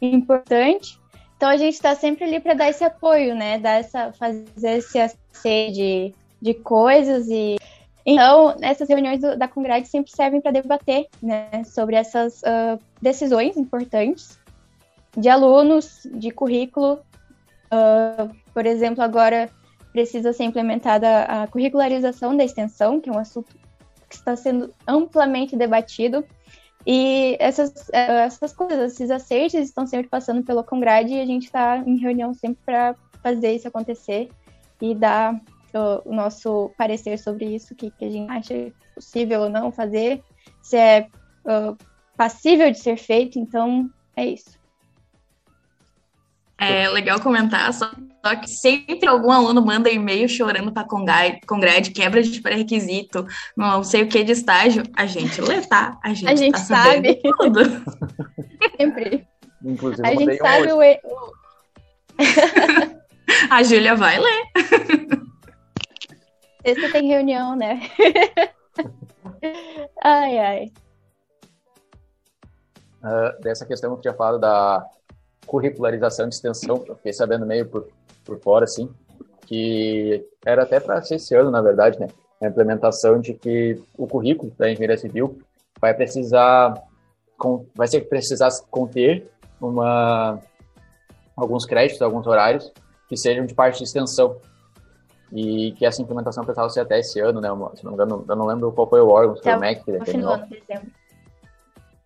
importante. 0.00 0.98
Então 1.36 1.48
a 1.48 1.56
gente 1.56 1.74
está 1.74 1.94
sempre 1.94 2.24
ali 2.24 2.40
para 2.40 2.54
dar 2.54 2.68
esse 2.68 2.82
apoio, 2.82 3.34
né? 3.34 3.58
Dar 3.58 3.78
essa, 3.78 4.12
fazer 4.12 4.78
esse 4.78 4.98
acesso 4.98 5.72
de, 5.72 6.12
de 6.42 6.54
coisas 6.54 7.28
e 7.28 7.56
então 8.04 8.56
essas 8.60 8.88
reuniões 8.88 9.20
do, 9.20 9.36
da 9.36 9.46
Congrade 9.46 9.86
sempre 9.86 10.10
servem 10.10 10.40
para 10.40 10.50
debater, 10.50 11.06
né? 11.22 11.62
Sobre 11.64 11.94
essas 11.94 12.42
uh, 12.42 12.80
decisões 13.00 13.56
importantes 13.56 14.38
de 15.16 15.28
alunos, 15.28 16.08
de 16.12 16.30
currículo. 16.30 17.00
Uh, 17.72 18.34
por 18.52 18.66
exemplo, 18.66 19.02
agora 19.04 19.48
precisa 19.92 20.32
ser 20.32 20.44
implementada 20.44 21.24
a 21.24 21.46
curricularização 21.46 22.36
da 22.36 22.44
extensão, 22.44 23.00
que 23.00 23.08
é 23.08 23.12
um 23.12 23.18
assunto 23.18 23.54
que 24.08 24.14
está 24.16 24.34
sendo 24.34 24.72
amplamente 24.86 25.56
debatido 25.56 26.24
e 26.90 27.36
essas, 27.38 27.90
é, 27.90 28.24
essas 28.24 28.54
coisas, 28.54 28.94
esses 28.94 29.10
acertos 29.10 29.60
estão 29.60 29.86
sempre 29.86 30.08
passando 30.08 30.42
pelo 30.42 30.64
Congrade 30.64 31.12
e 31.12 31.20
a 31.20 31.26
gente 31.26 31.44
está 31.44 31.76
em 31.86 31.98
reunião 31.98 32.32
sempre 32.32 32.60
para 32.64 32.96
fazer 33.22 33.52
isso 33.52 33.68
acontecer 33.68 34.30
e 34.80 34.94
dar 34.94 35.38
o, 35.74 36.08
o, 36.08 36.14
nosso 36.14 36.70
parecer 36.78 37.18
sobre 37.18 37.44
isso, 37.44 37.74
que, 37.74 37.90
que 37.90 38.06
a 38.06 38.10
gente 38.10 38.30
acha 38.30 38.72
possível 38.94 39.42
ou 39.42 39.50
não 39.50 39.70
fazer, 39.70 40.22
se 40.62 40.78
é 40.78 41.08
uh, 41.44 41.76
passível 42.16 42.70
de 42.70 42.78
ser 42.78 42.96
feito, 42.96 43.38
então 43.38 43.90
é 44.16 44.24
isso. 44.24 44.57
É 46.60 46.88
legal 46.88 47.20
comentar, 47.20 47.72
só, 47.72 47.88
só 48.24 48.34
que 48.34 48.48
sempre 48.48 49.06
algum 49.06 49.30
aluno 49.30 49.64
manda 49.64 49.88
e-mail 49.88 50.28
chorando 50.28 50.72
para 50.72 50.84
Congrade, 50.84 51.92
quebra 51.92 52.20
de 52.20 52.40
pré-requisito, 52.40 53.24
não 53.56 53.84
sei 53.84 54.02
o 54.02 54.08
que 54.08 54.24
de 54.24 54.32
estágio. 54.32 54.82
A 54.96 55.06
gente 55.06 55.40
lê, 55.40 55.60
tá? 55.60 55.96
A 56.02 56.12
gente, 56.12 56.28
a 56.28 56.34
gente 56.34 56.52
tá 56.52 56.58
sabe. 56.58 57.20
tudo. 57.22 57.60
Sempre. 58.76 59.24
Inclusive, 59.64 60.06
A 60.06 60.10
gente 60.14 60.32
um 60.32 60.36
sabe 60.36 60.72
hoje. 60.72 61.00
o. 61.04 61.32
A 63.50 63.62
Júlia 63.62 63.94
vai 63.94 64.18
ler. 64.18 64.42
Sexta 66.66 66.90
tem 66.92 67.06
reunião, 67.06 67.54
né? 67.54 67.80
ai, 70.02 70.38
ai. 70.38 70.72
Ah, 73.02 73.36
dessa 73.40 73.64
questão 73.64 73.90
que 73.90 73.96
eu 73.98 74.02
tinha 74.02 74.14
falado 74.14 74.40
da 74.40 74.84
curricularização 75.48 76.28
de 76.28 76.34
extensão, 76.34 76.84
eu 76.86 76.94
fiquei 76.96 77.12
sabendo 77.12 77.46
meio 77.46 77.66
por, 77.66 77.88
por 78.24 78.38
fora, 78.38 78.64
assim, 78.64 78.88
que 79.46 80.24
era 80.44 80.62
até 80.62 80.78
para 80.78 81.02
ser 81.02 81.16
esse 81.16 81.34
ano, 81.34 81.50
na 81.50 81.62
verdade, 81.62 81.98
né? 81.98 82.06
A 82.40 82.46
implementação 82.46 83.18
de 83.20 83.34
que 83.34 83.82
o 83.96 84.06
currículo 84.06 84.52
da 84.56 84.70
engenharia 84.70 84.96
civil 84.96 85.38
vai 85.80 85.92
precisar, 85.94 86.74
vai 87.74 87.88
ser 87.88 88.02
precisar 88.02 88.50
conter 88.70 89.28
uma, 89.60 90.38
alguns 91.36 91.64
créditos, 91.64 92.02
alguns 92.02 92.26
horários 92.26 92.70
que 93.08 93.16
sejam 93.16 93.44
de 93.46 93.54
parte 93.54 93.78
de 93.78 93.84
extensão. 93.84 94.36
E 95.30 95.72
que 95.72 95.84
essa 95.84 96.00
implementação 96.00 96.42
precisava 96.42 96.70
ser 96.70 96.80
até 96.80 97.00
esse 97.00 97.20
ano, 97.20 97.40
né? 97.40 97.48
Se 97.74 97.84
não 97.84 97.92
me 97.92 97.96
engano, 97.96 98.24
eu 98.26 98.36
não 98.36 98.46
lembro 98.46 98.72
qual 98.72 98.88
foi 98.88 99.00
o 99.00 99.08
órgão, 99.08 99.36
se 99.36 99.42
foi 99.42 99.52
o 99.52 99.56
Até 99.56 99.66
MEC 99.66 99.84
que 99.84 99.92
determinou. 99.92 100.38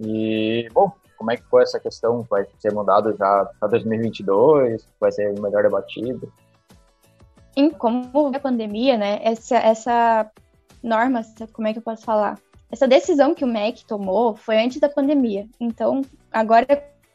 E, 0.00 0.68
bom, 0.72 0.92
como 1.22 1.30
é 1.30 1.36
que 1.36 1.44
foi 1.44 1.62
essa 1.62 1.78
questão? 1.78 2.26
Vai 2.28 2.44
ser 2.58 2.74
mudado 2.74 3.16
já 3.16 3.48
para 3.60 3.68
2022? 3.68 4.84
Vai 4.98 5.12
ser 5.12 5.32
melhor 5.40 5.62
debatido? 5.62 6.32
Em 7.56 7.70
como 7.70 8.32
a 8.34 8.40
pandemia, 8.40 8.98
né? 8.98 9.20
Essa, 9.22 9.56
essa 9.56 10.30
norma, 10.82 11.22
como 11.52 11.68
é 11.68 11.72
que 11.72 11.78
eu 11.78 11.82
posso 11.82 12.04
falar? 12.04 12.40
Essa 12.72 12.88
decisão 12.88 13.36
que 13.36 13.44
o 13.44 13.46
MEC 13.46 13.84
tomou 13.86 14.34
foi 14.34 14.60
antes 14.60 14.80
da 14.80 14.88
pandemia. 14.88 15.46
Então, 15.60 16.02
agora 16.32 16.66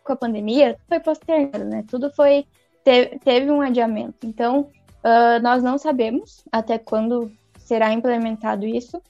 com 0.05 0.13
a 0.13 0.15
pandemia, 0.15 0.77
foi 0.87 1.01
postergado, 1.01 1.65
né? 1.65 1.83
Tudo 1.85 2.09
foi. 2.13 2.45
te- 2.85 3.19
teve 3.25 3.51
um 3.51 3.59
adiamento. 3.59 4.25
Então, 4.25 4.69
ah, 5.03 5.37
nós 5.39 5.61
não 5.61 5.77
sabemos 5.77 6.45
até 6.49 6.77
quando 6.77 7.29
será 7.59 7.91
implementado 7.91 8.65
isso, 8.65 9.01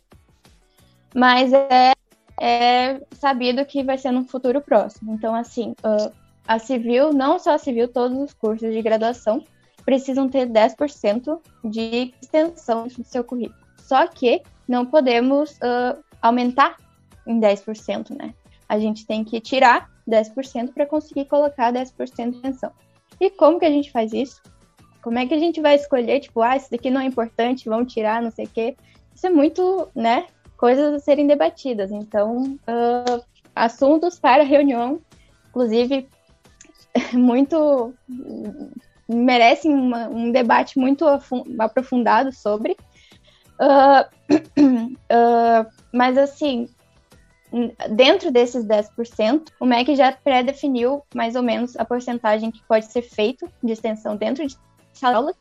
mas 1.13 1.54
é, 1.54 1.94
é 2.39 3.01
sabido 3.12 3.65
que 3.65 3.84
vai 3.84 3.98
ser 3.98 4.12
no 4.12 4.24
futuro 4.24 4.62
próximo. 4.62 5.13
Então, 5.13 5.34
assim, 5.34 5.75
ah, 5.84 6.12
a 6.48 6.60
civil, 6.60 7.12
não 7.12 7.39
só 7.39 7.56
a 7.56 7.58
civil, 7.58 7.88
todos 7.88 8.17
os 8.17 8.34
cursos 8.34 8.72
de 8.72 8.82
graduação 8.82 9.44
precisam 9.86 10.29
ter 10.29 10.48
10% 10.48 11.39
de 11.63 12.13
extensão 12.22 12.88
do 12.88 13.03
seu 13.03 13.24
currículo. 13.24 13.60
Só 13.77 14.08
que 14.08 14.41
não 14.67 14.86
podemos 14.86 15.58
ah, 15.62 15.98
aumentar 16.22 16.77
em 17.25 17.39
10%, 17.39 18.15
né? 18.17 18.34
A 18.70 18.79
gente 18.79 19.06
tem 19.06 19.24
que 19.24 19.39
tirar 19.39 19.89
10% 20.08 20.74
para 20.74 20.86
conseguir 20.86 21.25
colocar 21.25 21.72
10% 21.72 22.29
de 22.32 22.36
extensão. 22.38 22.72
E 23.20 23.29
como 23.29 23.60
que 23.60 23.65
a 23.65 23.72
gente 23.72 23.91
faz 23.91 24.13
isso? 24.13 24.41
Como 25.01 25.17
é 25.17 25.25
que 25.25 25.34
a 25.34 25.39
gente 25.39 25.62
vai 25.62 25.75
escolher, 25.75 26.20
tipo, 26.20 26.41
ah, 26.41 26.56
isso 26.56 26.70
daqui 26.70 26.89
não 26.89 27.01
é 27.01 27.06
importante, 27.06 27.70
vamos 27.70 27.94
tirar, 27.94 28.22
não 28.22 28.32
sei 28.32 28.46
o 28.46 28.50
quê? 28.50 28.75
Isso 29.15 29.25
é 29.25 29.29
muito, 29.29 29.89
né, 29.96 30.27
coisas 30.58 30.94
a 30.94 31.00
serem 31.00 31.28
debatidas. 31.28 31.92
Então, 31.92 32.58
ah, 32.68 33.20
assuntos 33.56 34.20
para 34.20 34.44
reunião, 34.44 35.00
inclusive, 35.50 36.10
muito 37.14 37.94
merecem 39.08 39.74
uma- 39.74 40.10
um 40.10 40.32
debate 40.32 40.78
muito 40.78 41.06
aprofundado 41.60 42.32
sobre. 42.34 42.76
Ah, 43.60 44.10
ah, 45.10 45.66
mas 45.94 46.18
assim, 46.18 46.68
dentro 47.90 48.32
desses 48.32 48.66
10%, 48.66 49.52
o 49.60 49.66
MEC 49.66 49.96
já 49.96 50.12
pré-definiu 50.12 51.04
mais 51.16 51.36
ou 51.36 51.44
menos 51.44 51.78
a 51.78 51.86
porcentagem 51.86 52.52
que 52.52 52.62
pode 52.68 52.86
ser 52.92 53.02
feito 53.02 53.48
de 53.64 53.72
extensão 53.72 54.16
dentro 54.18 54.46
de 54.46 54.58
sala 54.94 55.14
de 55.14 55.18
aula 55.18 55.34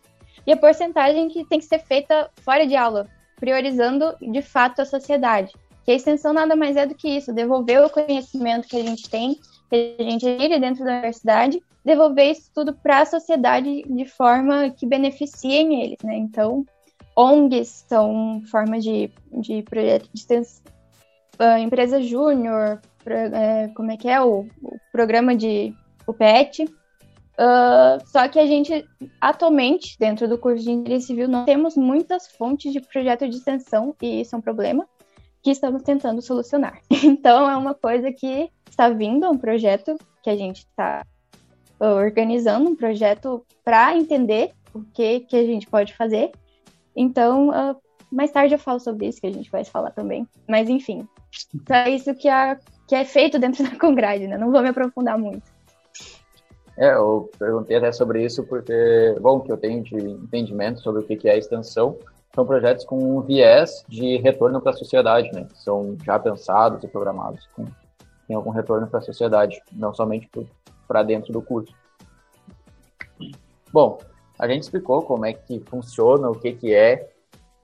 e 0.47 0.53
a 0.53 0.57
porcentagem 0.57 1.29
que 1.29 1.45
tem 1.45 1.59
que 1.59 1.65
ser 1.65 1.81
feita 1.81 2.31
fora 2.43 2.67
de 2.67 2.77
aula, 2.77 3.09
priorizando 3.37 4.15
de 4.21 4.43
fato 4.43 4.81
a 4.81 4.85
sociedade. 4.85 5.53
Que 5.85 5.93
a 5.93 5.95
extensão 5.95 6.33
nada 6.33 6.57
mais 6.57 6.77
é 6.77 6.85
do 6.87 6.95
que 6.95 7.09
isso, 7.09 7.33
devolver 7.33 7.81
o 7.85 7.91
conhecimento 7.91 8.67
que 8.67 8.77
a 8.77 8.83
gente 8.83 9.09
tem, 9.09 9.39
que 9.71 9.97
a 9.99 10.03
gente 10.03 10.27
adquire 10.27 10.59
dentro 10.59 10.85
da 10.85 10.93
universidade, 10.93 11.63
devolver 11.85 12.33
isso 12.33 12.51
tudo 12.53 12.75
para 12.75 13.01
a 13.03 13.07
sociedade 13.07 13.85
de 13.85 14.05
forma 14.05 14.71
que 14.71 14.85
beneficiem 14.87 15.83
eles, 15.83 15.99
né? 16.03 16.17
Então, 16.17 16.65
ONGs 17.17 17.85
são 17.89 18.43
formas 18.51 18.83
de, 18.83 19.11
de 19.33 19.63
projeto 19.63 20.09
de 20.13 20.19
extensão, 20.19 20.65
ah, 21.39 21.61
empresa 21.61 22.03
júnior, 22.03 22.81
pro- 23.05 23.15
é, 23.15 23.69
como 23.77 23.91
é 23.93 23.97
que 23.97 24.09
é 24.09 24.21
o, 24.21 24.41
o 24.63 24.77
programa 24.91 25.37
de 25.37 25.73
o 26.07 26.13
PET. 26.13 26.65
Ah, 27.39 27.99
só 28.07 28.27
que 28.29 28.39
a 28.39 28.47
gente, 28.47 28.85
atualmente, 29.21 29.97
dentro 29.99 30.27
do 30.27 30.39
curso 30.39 30.65
de 30.65 30.71
Engenharia 30.71 31.01
Civil, 31.01 31.29
não 31.29 31.45
temos 31.45 31.77
muitas 31.77 32.27
fontes 32.29 32.73
de 32.73 32.81
projeto 32.81 33.29
de 33.29 33.37
extensão, 33.37 33.95
e 34.01 34.23
isso 34.23 34.35
é 34.35 34.39
um 34.39 34.43
problema 34.43 34.87
que 35.43 35.51
estamos 35.51 35.83
tentando 35.83 36.23
solucionar. 36.23 36.81
Então, 37.05 37.49
é 37.49 37.57
uma 37.57 37.75
coisa 37.75 38.11
que 38.13 38.51
está 38.69 38.89
vindo, 38.89 39.27
é 39.27 39.29
um 39.29 39.39
projeto 39.39 39.97
que 40.23 40.31
a 40.31 40.37
gente 40.37 40.59
está 40.59 41.05
ah, 41.79 41.95
organizando, 41.95 42.71
um 42.71 42.77
projeto 42.77 43.45
para 43.65 43.97
entender 43.97 44.53
o 44.73 44.83
que, 44.83 45.21
que 45.21 45.37
a 45.37 45.45
gente 45.45 45.67
pode 45.67 45.95
fazer. 45.95 46.33
Então, 46.95 47.51
ah, 47.53 47.77
mais 48.11 48.31
tarde 48.31 48.55
eu 48.55 48.59
falo 48.59 48.81
sobre 48.81 49.09
isso, 49.09 49.21
que 49.21 49.27
a 49.27 49.33
gente 49.33 49.51
vai 49.51 49.65
falar 49.65 49.91
também. 49.91 50.27
Mas, 50.49 50.71
enfim, 50.71 51.07
é 51.69 51.91
isso 51.91 52.15
que, 52.15 52.29
a, 52.29 52.59
que 52.89 52.95
é 52.95 53.05
feito 53.05 53.39
dentro 53.39 53.63
da 53.69 53.79
Congrade, 53.79 54.27
né? 54.27 54.39
Não 54.39 54.51
vou 54.51 54.63
me 54.63 54.71
aprofundar 54.71 55.19
muito. 55.19 55.56
É, 56.77 56.93
eu 56.93 57.31
perguntei 57.39 57.77
até 57.77 57.91
sobre 57.91 58.23
isso 58.25 58.45
porque, 58.45 59.17
bom, 59.21 59.41
que 59.41 59.51
eu 59.51 59.57
tenho 59.57 59.83
de 59.83 59.97
entendimento 59.97 60.81
sobre 60.81 61.03
o 61.03 61.07
que 61.07 61.29
é 61.29 61.39
extensão, 61.39 61.97
são 62.35 62.45
projetos 62.45 62.85
com 62.85 63.17
um 63.17 63.23
viés 63.23 63.83
de 63.89 64.19
retorno 64.19 64.61
para 64.61 64.73
a 64.73 64.77
sociedade, 64.77 65.33
né? 65.33 65.49
São 65.55 65.97
já 66.05 66.19
pensados 66.19 66.85
e 66.85 66.89
programados 66.89 67.49
com 67.55 67.65
tem 68.27 68.35
algum 68.35 68.51
retorno 68.51 68.87
para 68.87 68.99
a 68.99 69.03
sociedade, 69.03 69.63
não 69.73 69.95
somente 69.95 70.29
para 70.87 71.03
dentro 71.03 71.33
do 71.33 71.41
curso. 71.41 71.73
Bom, 73.73 73.99
a 74.39 74.49
gente 74.49 74.63
explicou 74.63 75.03
como 75.03 75.25
é 75.25 75.33
que 75.33 75.61
funciona, 75.61 76.29
o 76.29 76.35
que 76.35 76.53
que 76.53 76.75
é 76.75 77.09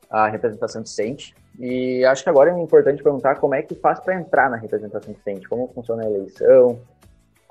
a 0.08 0.28
representação 0.28 0.82
discente, 0.82 1.34
e 1.58 2.04
acho 2.04 2.22
que 2.22 2.30
agora 2.30 2.50
é 2.50 2.60
importante 2.60 3.02
perguntar 3.02 3.36
como 3.36 3.54
é 3.54 3.62
que 3.62 3.74
faz 3.74 3.98
para 4.00 4.14
entrar 4.14 4.50
na 4.50 4.56
representação 4.56 5.12
discente, 5.12 5.48
como 5.48 5.68
funciona 5.74 6.04
a 6.04 6.06
eleição, 6.06 6.80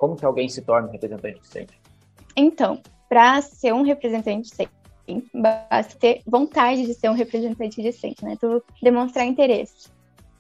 como 0.02 0.16
que 0.16 0.26
alguém 0.26 0.50
se 0.50 0.64
torna 0.64 0.88
um 0.88 0.92
representante 0.92 1.40
discente. 1.40 1.80
Então, 2.36 2.82
para 3.08 3.40
ser 3.44 3.72
um 3.72 3.84
representante 3.84 4.50
decente, 4.50 5.30
basta 5.32 5.96
ter 6.00 6.24
vontade 6.26 6.88
de 6.88 6.94
ser 6.96 7.12
um 7.12 7.14
representante 7.14 7.84
decente, 7.84 8.26
né? 8.26 8.36
Tu 8.42 8.64
demonstrar 8.82 9.28
interesse. 9.28 9.92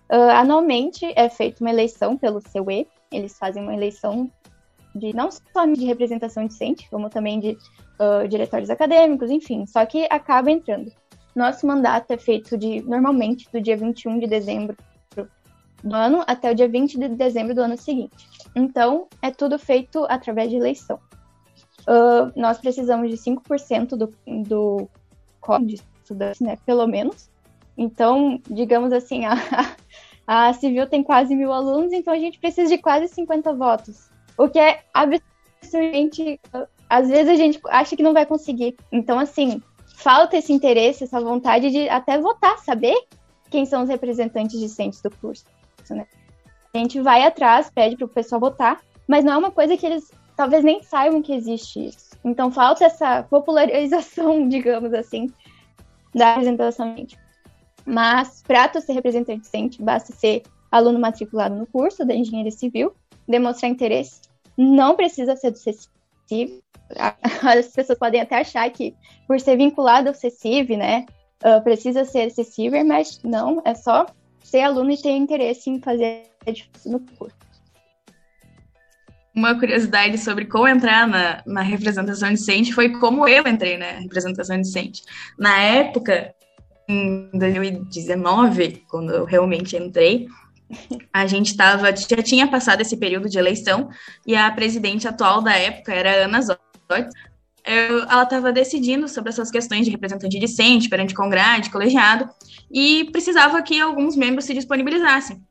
Ah, 0.10 0.40
anualmente 0.40 1.14
é 1.16 1.30
feita 1.30 1.64
uma 1.64 1.70
eleição 1.70 2.18
pelo 2.18 2.42
CUE, 2.42 2.88
eles 3.12 3.38
fazem 3.38 3.62
uma 3.62 3.76
eleição 3.76 4.32
de 4.96 5.16
não 5.16 5.30
só 5.30 5.68
de 5.68 5.86
representação 5.86 6.48
decente, 6.48 6.90
como 6.90 7.08
também 7.08 7.40
de 7.40 7.56
ah, 8.00 8.26
diretórios 8.28 8.72
acadêmicos, 8.72 9.30
enfim, 9.30 9.68
só 9.68 9.86
que 9.86 10.08
acaba 10.10 10.50
entrando. 10.50 10.92
Nosso 11.36 11.68
mandato 11.68 12.10
é 12.10 12.18
feito 12.18 12.58
de 12.58 12.82
normalmente 12.82 13.48
do 13.52 13.62
dia 13.62 13.78
21 13.78 14.18
de 14.18 14.26
dezembro 14.26 14.76
do 15.84 15.96
ano 15.96 16.24
até 16.28 16.52
o 16.52 16.56
dia 16.56 16.68
20 16.68 16.98
de 16.98 17.10
dezembro 17.10 17.56
do 17.56 17.62
ano 17.62 17.78
seguinte. 17.78 18.28
Então, 18.56 19.08
é 19.22 19.32
tudo 19.32 19.58
feito 19.58 20.06
através 20.10 20.50
de 20.50 20.58
eleição. 20.58 21.00
Uh, 21.82 22.32
nós 22.36 22.60
precisamos 22.60 23.10
de 23.10 23.18
5% 23.18 23.90
do, 23.96 24.14
do 24.48 24.90
de 25.66 25.82
estudantes, 26.04 26.40
né? 26.40 26.58
Pelo 26.66 26.86
menos. 26.86 27.30
Então, 27.78 28.40
digamos 28.50 28.94
assim, 28.94 29.26
a, 29.26 29.34
a 30.28 30.54
Civil 30.54 30.88
tem 30.88 31.04
quase 31.04 31.36
mil 31.36 31.52
alunos, 31.52 31.94
então 31.94 32.14
a 32.14 32.20
gente 32.20 32.40
precisa 32.40 32.70
de 32.70 32.82
quase 32.82 33.08
50 33.08 33.54
votos. 33.54 34.10
O 34.38 34.48
que 34.48 34.60
é 34.60 34.84
absurdamente. 34.94 36.40
uh, 36.54 36.68
Às 36.90 37.10
vezes 37.10 37.30
a 37.30 37.36
gente 37.36 37.60
acha 37.70 37.96
que 37.96 38.04
não 38.04 38.14
vai 38.14 38.26
conseguir. 38.26 38.76
Então, 38.92 39.18
assim, 39.18 39.62
falta 39.96 40.38
esse 40.38 40.54
interesse, 40.54 41.04
essa 41.04 41.20
vontade 41.20 41.72
de 41.72 41.90
até 41.90 42.20
votar, 42.20 42.60
saber 42.60 42.96
quem 43.50 43.66
são 43.66 43.84
os 43.84 43.90
representantes 43.90 44.60
discentes 44.60 45.02
do 45.02 45.10
curso. 45.10 45.46
Né? 45.90 46.06
A 46.74 46.78
gente 46.78 47.02
vai 47.02 47.24
atrás, 47.24 47.70
pede 47.70 47.98
para 47.98 48.06
o 48.06 48.10
pessoal 48.10 48.40
votar, 48.40 48.82
mas 49.08 49.26
não 49.26 49.34
é 49.34 49.38
uma 49.38 49.52
coisa 49.52 49.76
que 49.76 49.86
eles 49.86 50.12
talvez 50.36 50.64
nem 50.64 50.82
saibam 50.82 51.22
que 51.22 51.34
existe 51.34 51.88
isso. 51.88 52.12
Então 52.24 52.52
falta 52.52 52.86
essa 52.86 53.24
popularização, 53.24 54.48
digamos 54.50 54.94
assim, 54.94 55.32
da 56.14 56.36
representação 56.36 56.96
gente. 56.96 57.18
Mas 57.86 58.42
para 58.46 58.68
tu 58.68 58.80
ser 58.80 58.94
representante 58.94 59.42
decente, 59.42 59.82
basta 59.82 60.14
ser 60.14 60.44
aluno 60.72 61.00
matriculado 61.00 61.56
no 61.56 61.66
curso 61.66 62.06
da 62.06 62.16
engenharia 62.16 62.52
civil, 62.52 62.94
demonstrar 63.28 63.70
interesse, 63.70 64.22
não 64.58 64.96
precisa 64.96 65.36
ser 65.36 65.52
do 65.52 65.58
CECIV. 65.58 66.62
As 67.44 67.68
pessoas 67.68 67.98
podem 67.98 68.22
até 68.22 68.40
achar 68.40 68.70
que, 68.70 68.96
por 69.28 69.40
ser 69.40 69.58
vinculado 69.58 70.10
ao 70.10 70.16
CECIV, 70.16 70.78
né, 70.78 71.06
uh, 71.44 71.62
precisa 71.64 72.06
ser 72.06 72.30
CECIVer, 72.30 72.86
mas 72.86 73.22
não, 73.24 73.62
é 73.66 73.74
só 73.74 74.06
ser 74.44 74.62
aluno 74.62 74.92
e 74.92 75.02
ter 75.02 75.12
interesse 75.12 75.70
em 75.70 75.80
fazer 75.80 76.24
no 76.86 77.00
curso. 77.18 77.36
Uma 79.34 79.58
curiosidade 79.58 80.18
sobre 80.18 80.46
como 80.46 80.68
entrar 80.68 81.08
na, 81.08 81.42
na 81.46 81.62
representação 81.62 82.34
discente 82.34 82.74
foi 82.74 82.90
como 83.00 83.28
eu 83.28 83.48
entrei 83.48 83.78
na 83.78 83.92
representação 83.92 84.60
discente. 84.60 85.04
Na 85.40 85.58
época, 85.58 86.36
em 86.88 87.30
2019, 87.34 88.84
quando 88.90 89.12
eu 89.12 89.24
realmente 89.24 89.78
entrei, 89.78 90.28
a 91.14 91.26
gente 91.26 91.56
tava, 91.56 91.96
já 91.96 92.22
tinha 92.22 92.48
passado 92.48 92.82
esse 92.82 92.98
período 92.98 93.30
de 93.30 93.38
eleição 93.38 93.90
e 94.28 94.36
a 94.36 94.52
presidente 94.52 95.08
atual 95.08 95.42
da 95.42 95.56
época 95.56 95.94
era 95.94 96.26
Ana 96.26 96.42
Zotti. 96.42 96.62
Ela 97.64 98.24
estava 98.24 98.52
decidindo 98.52 99.08
sobre 99.08 99.30
essas 99.30 99.52
questões 99.52 99.86
de 99.86 99.92
representante 99.92 100.40
discente 100.40 100.90
perante 100.90 101.14
congrade, 101.14 101.70
colegiado, 101.70 102.30
e 102.72 103.06
precisava 103.12 103.62
que 103.62 103.80
alguns 103.80 104.16
membros 104.16 104.46
se 104.46 104.54
disponibilizassem. 104.54 105.42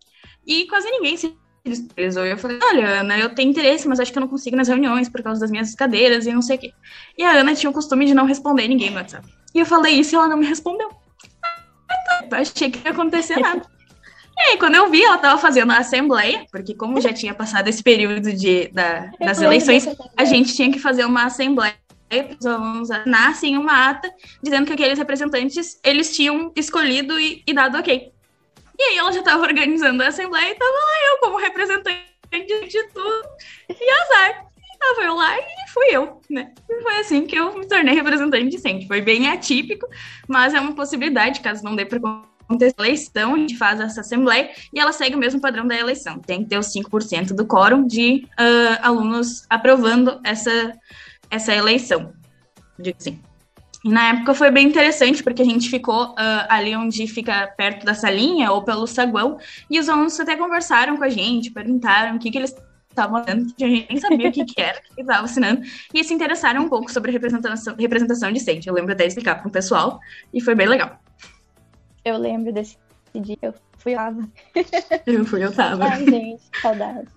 E 0.46 0.66
quase 0.66 0.90
ninguém 0.90 1.16
se 1.16 1.34
disponibilizou. 1.64 2.26
E 2.26 2.30
eu 2.30 2.38
falei, 2.38 2.58
olha, 2.62 3.00
Ana, 3.00 3.18
eu 3.18 3.34
tenho 3.34 3.50
interesse, 3.50 3.86
mas 3.86 4.00
acho 4.00 4.12
que 4.12 4.18
eu 4.18 4.22
não 4.22 4.28
consigo 4.28 4.56
nas 4.56 4.68
reuniões 4.68 5.08
por 5.08 5.22
causa 5.22 5.40
das 5.40 5.50
minhas 5.50 5.74
cadeiras 5.74 6.26
e 6.26 6.32
não 6.32 6.42
sei 6.42 6.56
o 6.56 6.60
quê. 6.60 6.72
E 7.16 7.22
a 7.22 7.32
Ana 7.32 7.54
tinha 7.54 7.70
o 7.70 7.72
costume 7.72 8.06
de 8.06 8.14
não 8.14 8.24
responder 8.24 8.66
ninguém 8.66 8.90
no 8.90 8.96
WhatsApp. 8.96 9.26
E 9.54 9.58
eu 9.58 9.66
falei 9.66 9.94
isso 9.94 10.14
e 10.14 10.16
ela 10.16 10.28
não 10.28 10.36
me 10.36 10.46
respondeu. 10.46 10.90
Eu 12.30 12.36
achei 12.36 12.70
que 12.70 12.78
não 12.78 12.86
ia 12.86 12.92
acontecer 12.92 13.38
nada. 13.38 13.62
E 14.36 14.42
aí, 14.42 14.58
quando 14.58 14.74
eu 14.76 14.88
vi, 14.88 15.02
ela 15.02 15.16
estava 15.16 15.38
fazendo 15.38 15.70
a 15.70 15.78
assembleia, 15.78 16.46
porque 16.50 16.74
como 16.74 17.00
já 17.00 17.12
tinha 17.12 17.34
passado 17.34 17.68
esse 17.68 17.82
período 17.82 18.32
de, 18.32 18.68
da, 18.68 19.10
das 19.20 19.42
eleições, 19.42 19.86
a 20.16 20.24
gente 20.24 20.54
tinha 20.54 20.72
que 20.72 20.78
fazer 20.78 21.04
uma 21.04 21.24
assembleia 21.24 21.74
os 22.38 22.46
alunos 22.46 22.90
assinassem 22.90 23.56
uma 23.56 23.90
ata 23.90 24.12
dizendo 24.42 24.66
que 24.66 24.72
aqueles 24.72 24.98
representantes 24.98 25.78
eles 25.84 26.14
tinham 26.14 26.52
escolhido 26.56 27.18
e, 27.18 27.42
e 27.46 27.52
dado 27.52 27.78
ok. 27.78 28.12
E 28.78 28.82
aí 28.82 28.96
ela 28.96 29.12
já 29.12 29.20
estava 29.20 29.42
organizando 29.42 30.02
a 30.02 30.08
assembleia 30.08 30.48
e 30.48 30.52
estava 30.52 30.72
lá 30.72 31.12
eu 31.12 31.18
como 31.18 31.36
representante 31.36 32.10
de 32.30 32.88
tudo. 32.94 33.28
E 33.68 33.90
azar. 33.90 34.46
Estava 34.72 35.02
eu 35.02 35.14
lá 35.14 35.38
e 35.38 35.70
fui 35.74 35.86
eu, 35.90 36.20
né? 36.30 36.52
E 36.66 36.82
foi 36.82 36.96
assim 36.96 37.26
que 37.26 37.36
eu 37.36 37.58
me 37.58 37.68
tornei 37.68 37.94
representante 37.94 38.48
decente. 38.48 38.88
Foi 38.88 39.02
bem 39.02 39.28
atípico, 39.28 39.86
mas 40.26 40.54
é 40.54 40.60
uma 40.60 40.74
possibilidade, 40.74 41.42
caso 41.42 41.62
não 41.62 41.76
dê 41.76 41.84
para 41.84 41.98
acontecer 42.50 42.74
a 42.78 42.82
eleição, 42.82 43.34
a 43.34 43.38
gente 43.38 43.58
faz 43.58 43.78
essa 43.78 44.00
assembleia 44.00 44.50
e 44.72 44.80
ela 44.80 44.92
segue 44.92 45.14
o 45.14 45.18
mesmo 45.18 45.40
padrão 45.40 45.66
da 45.66 45.76
eleição. 45.76 46.18
Tem 46.18 46.42
que 46.42 46.48
ter 46.48 46.58
os 46.58 46.66
5% 46.66 47.34
do 47.34 47.46
quórum 47.46 47.86
de 47.86 48.26
uh, 48.32 48.78
alunos 48.80 49.44
aprovando 49.50 50.18
essa, 50.24 50.72
essa 51.30 51.54
eleição. 51.54 52.12
Digo 52.78 52.96
assim. 52.98 53.20
E 53.82 53.88
na 53.88 54.10
época 54.10 54.34
foi 54.34 54.50
bem 54.50 54.66
interessante, 54.66 55.22
porque 55.22 55.40
a 55.40 55.44
gente 55.44 55.70
ficou 55.70 56.10
uh, 56.10 56.16
ali 56.48 56.76
onde 56.76 57.06
fica 57.06 57.46
perto 57.56 57.84
da 57.86 57.94
salinha, 57.94 58.52
ou 58.52 58.62
pelo 58.62 58.86
saguão, 58.86 59.38
e 59.70 59.78
os 59.78 59.88
alunos 59.88 60.18
até 60.20 60.36
conversaram 60.36 60.98
com 60.98 61.04
a 61.04 61.08
gente, 61.08 61.50
perguntaram 61.50 62.16
o 62.16 62.18
que, 62.18 62.30
que 62.30 62.36
eles 62.36 62.54
estavam 62.90 63.24
fazendo, 63.24 63.54
que 63.54 63.64
a 63.64 63.68
gente 63.68 63.86
nem 63.88 63.98
sabia 63.98 64.28
o 64.28 64.32
que, 64.32 64.44
que 64.44 64.60
era, 64.60 64.82
que 64.82 65.00
estava 65.00 65.24
assinando, 65.24 65.62
e 65.94 66.04
se 66.04 66.12
interessaram 66.12 66.62
um 66.62 66.68
pouco 66.68 66.92
sobre 66.92 67.10
representação, 67.10 67.74
representação 67.78 68.30
decente. 68.30 68.68
Eu 68.68 68.74
lembro 68.74 68.92
até 68.92 69.04
de 69.04 69.08
explicar 69.08 69.36
para 69.36 69.48
o 69.48 69.50
pessoal, 69.50 69.98
e 70.34 70.42
foi 70.42 70.54
bem 70.54 70.68
legal. 70.68 70.98
Eu 72.04 72.18
lembro 72.18 72.52
desse 72.52 72.76
dia, 73.14 73.38
eu 73.40 73.54
fui 73.78 73.94
Ava. 73.94 74.28
Eu 75.06 75.24
fui, 75.24 75.42
eu 75.42 75.54
tava. 75.54 75.84
Ai, 75.84 76.04
gente, 76.04 76.42
saudades. 76.60 77.12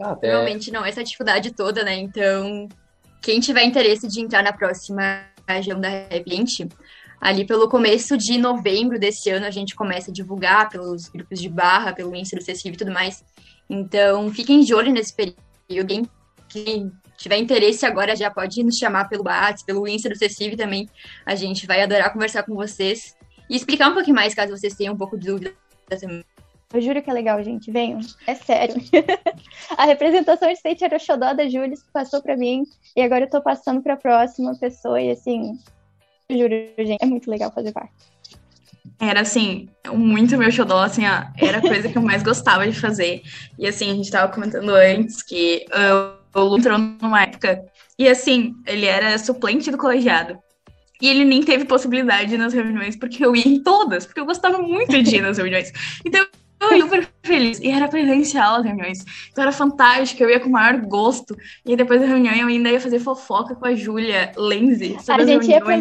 Ah, 0.00 0.10
até... 0.12 0.28
Realmente 0.28 0.72
não, 0.72 0.84
essa 0.84 1.04
dificuldade 1.04 1.52
toda, 1.52 1.84
né? 1.84 1.94
Então, 1.96 2.68
quem 3.24 3.40
tiver 3.40 3.64
interesse 3.64 4.06
de 4.06 4.20
entrar 4.20 4.42
na 4.42 4.52
próxima 4.52 5.24
região 5.48 5.80
da 5.80 5.88
Rep20, 5.88 6.70
ali 7.18 7.46
pelo 7.46 7.70
começo 7.70 8.18
de 8.18 8.36
novembro 8.36 8.98
desse 8.98 9.30
ano 9.30 9.46
a 9.46 9.50
gente 9.50 9.74
começa 9.74 10.10
a 10.10 10.14
divulgar 10.14 10.68
pelos 10.68 11.08
grupos 11.08 11.40
de 11.40 11.48
barra, 11.48 11.94
pelo 11.94 12.14
Insta 12.14 12.36
do 12.36 12.44
CECIV 12.44 12.74
e 12.74 12.78
tudo 12.78 12.92
mais. 12.92 13.24
Então, 13.68 14.30
fiquem 14.30 14.60
de 14.60 14.74
olho 14.74 14.92
nesse 14.92 15.14
período. 15.16 16.06
Quem 16.50 16.92
tiver 17.16 17.38
interesse 17.38 17.86
agora 17.86 18.14
já 18.14 18.30
pode 18.30 18.62
nos 18.62 18.76
chamar 18.76 19.08
pelo 19.08 19.24
WhatsApp, 19.24 19.64
pelo 19.64 19.88
Insta 19.88 20.10
do 20.10 20.18
CECIV 20.18 20.54
também. 20.54 20.86
A 21.24 21.34
gente 21.34 21.66
vai 21.66 21.80
adorar 21.82 22.12
conversar 22.12 22.42
com 22.42 22.54
vocês 22.54 23.16
e 23.48 23.56
explicar 23.56 23.88
um 23.88 23.94
pouquinho 23.94 24.16
mais, 24.16 24.34
caso 24.34 24.54
vocês 24.54 24.74
tenham 24.74 24.92
um 24.92 24.98
pouco 24.98 25.18
de 25.18 25.28
dúvida 25.28 25.54
também. 25.88 26.22
Eu 26.74 26.80
juro 26.80 27.00
que 27.00 27.08
é 27.08 27.12
legal, 27.12 27.40
gente. 27.44 27.70
Venham. 27.70 28.00
É 28.26 28.34
sério. 28.34 28.74
a 29.78 29.84
representação 29.84 30.48
de 30.48 30.54
State 30.54 30.82
era 30.82 30.96
o 30.96 31.00
xodó 31.00 31.32
da 31.32 31.48
Júlia, 31.48 31.76
passou 31.92 32.20
para 32.20 32.36
mim. 32.36 32.64
E 32.96 33.00
agora 33.00 33.26
eu 33.26 33.30
tô 33.30 33.40
passando 33.40 33.80
pra 33.80 33.96
próxima 33.96 34.58
pessoa. 34.58 35.00
E 35.00 35.12
assim, 35.12 35.56
eu 36.28 36.36
juro, 36.36 36.54
gente, 36.78 36.98
é 37.00 37.06
muito 37.06 37.30
legal 37.30 37.52
fazer 37.52 37.70
parte. 37.70 37.94
Era 38.98 39.20
assim, 39.20 39.68
muito 39.92 40.36
meu 40.36 40.50
xodó, 40.50 40.82
assim, 40.82 41.04
ó, 41.06 41.24
era 41.38 41.58
a 41.58 41.60
coisa 41.60 41.88
que 41.88 41.96
eu 41.96 42.02
mais 42.02 42.24
gostava 42.24 42.66
de 42.66 42.78
fazer. 42.78 43.22
E 43.56 43.68
assim, 43.68 43.92
a 43.92 43.94
gente 43.94 44.10
tava 44.10 44.32
comentando 44.32 44.70
antes 44.70 45.22
que 45.22 45.64
uh, 45.70 46.40
o 46.40 46.42
Lu 46.42 46.58
entrou 46.58 46.76
numa 46.76 47.22
época. 47.22 47.64
E 47.96 48.08
assim, 48.08 48.52
ele 48.66 48.86
era 48.86 49.16
suplente 49.16 49.70
do 49.70 49.78
colegiado. 49.78 50.36
E 51.00 51.08
ele 51.08 51.24
nem 51.24 51.42
teve 51.42 51.66
possibilidade 51.66 52.36
nas 52.36 52.52
reuniões, 52.52 52.96
porque 52.96 53.24
eu 53.24 53.36
ia 53.36 53.46
em 53.46 53.62
todas, 53.62 54.06
porque 54.06 54.20
eu 54.20 54.26
gostava 54.26 54.58
muito 54.58 55.00
de 55.02 55.16
ir 55.16 55.20
nas 55.20 55.38
reuniões. 55.38 55.72
Então 56.04 56.24
eu 56.70 56.76
ia 56.76 56.82
super 56.82 57.08
feliz. 57.22 57.60
E 57.60 57.70
era 57.70 57.88
presencial 57.88 58.56
as 58.56 58.64
reuniões. 58.64 59.04
Então 59.30 59.42
era 59.42 59.52
fantástico, 59.52 60.22
eu 60.22 60.30
ia 60.30 60.40
com 60.40 60.48
o 60.48 60.52
maior 60.52 60.78
gosto. 60.80 61.36
E 61.64 61.70
aí, 61.70 61.76
depois 61.76 62.00
da 62.00 62.06
reunião 62.06 62.34
eu 62.34 62.48
ainda 62.48 62.70
ia 62.70 62.80
fazer 62.80 62.98
fofoca 62.98 63.54
com 63.54 63.66
a 63.66 63.74
Júlia 63.74 64.32
Lenzi 64.36 64.96
a 65.08 65.24
gente. 65.24 65.48
Ia 65.48 65.60
pra... 65.60 65.74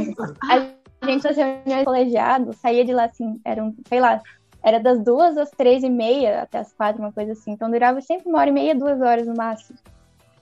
A 1.01 1.05
gente 1.05 1.21
fazia 1.21 1.45
reuniões 1.45 1.83
colegiado, 1.83 2.53
saía 2.53 2.85
de 2.85 2.93
lá 2.93 3.05
assim, 3.05 3.39
eram, 3.43 3.75
sei 3.89 3.99
lá, 3.99 4.21
era 4.63 4.79
das 4.79 5.03
duas 5.03 5.37
às 5.37 5.51
três 5.51 5.83
e 5.83 5.89
meia 5.89 6.43
até 6.43 6.59
as 6.59 6.71
quatro, 6.71 7.01
uma 7.01 7.11
coisa 7.11 7.33
assim. 7.33 7.51
Então 7.51 7.69
durava 7.69 7.99
sempre 7.99 8.29
uma 8.29 8.39
hora 8.39 8.49
e 8.49 8.53
meia, 8.53 8.73
duas 8.73 9.01
horas 9.01 9.27
no 9.27 9.35
máximo. 9.35 9.77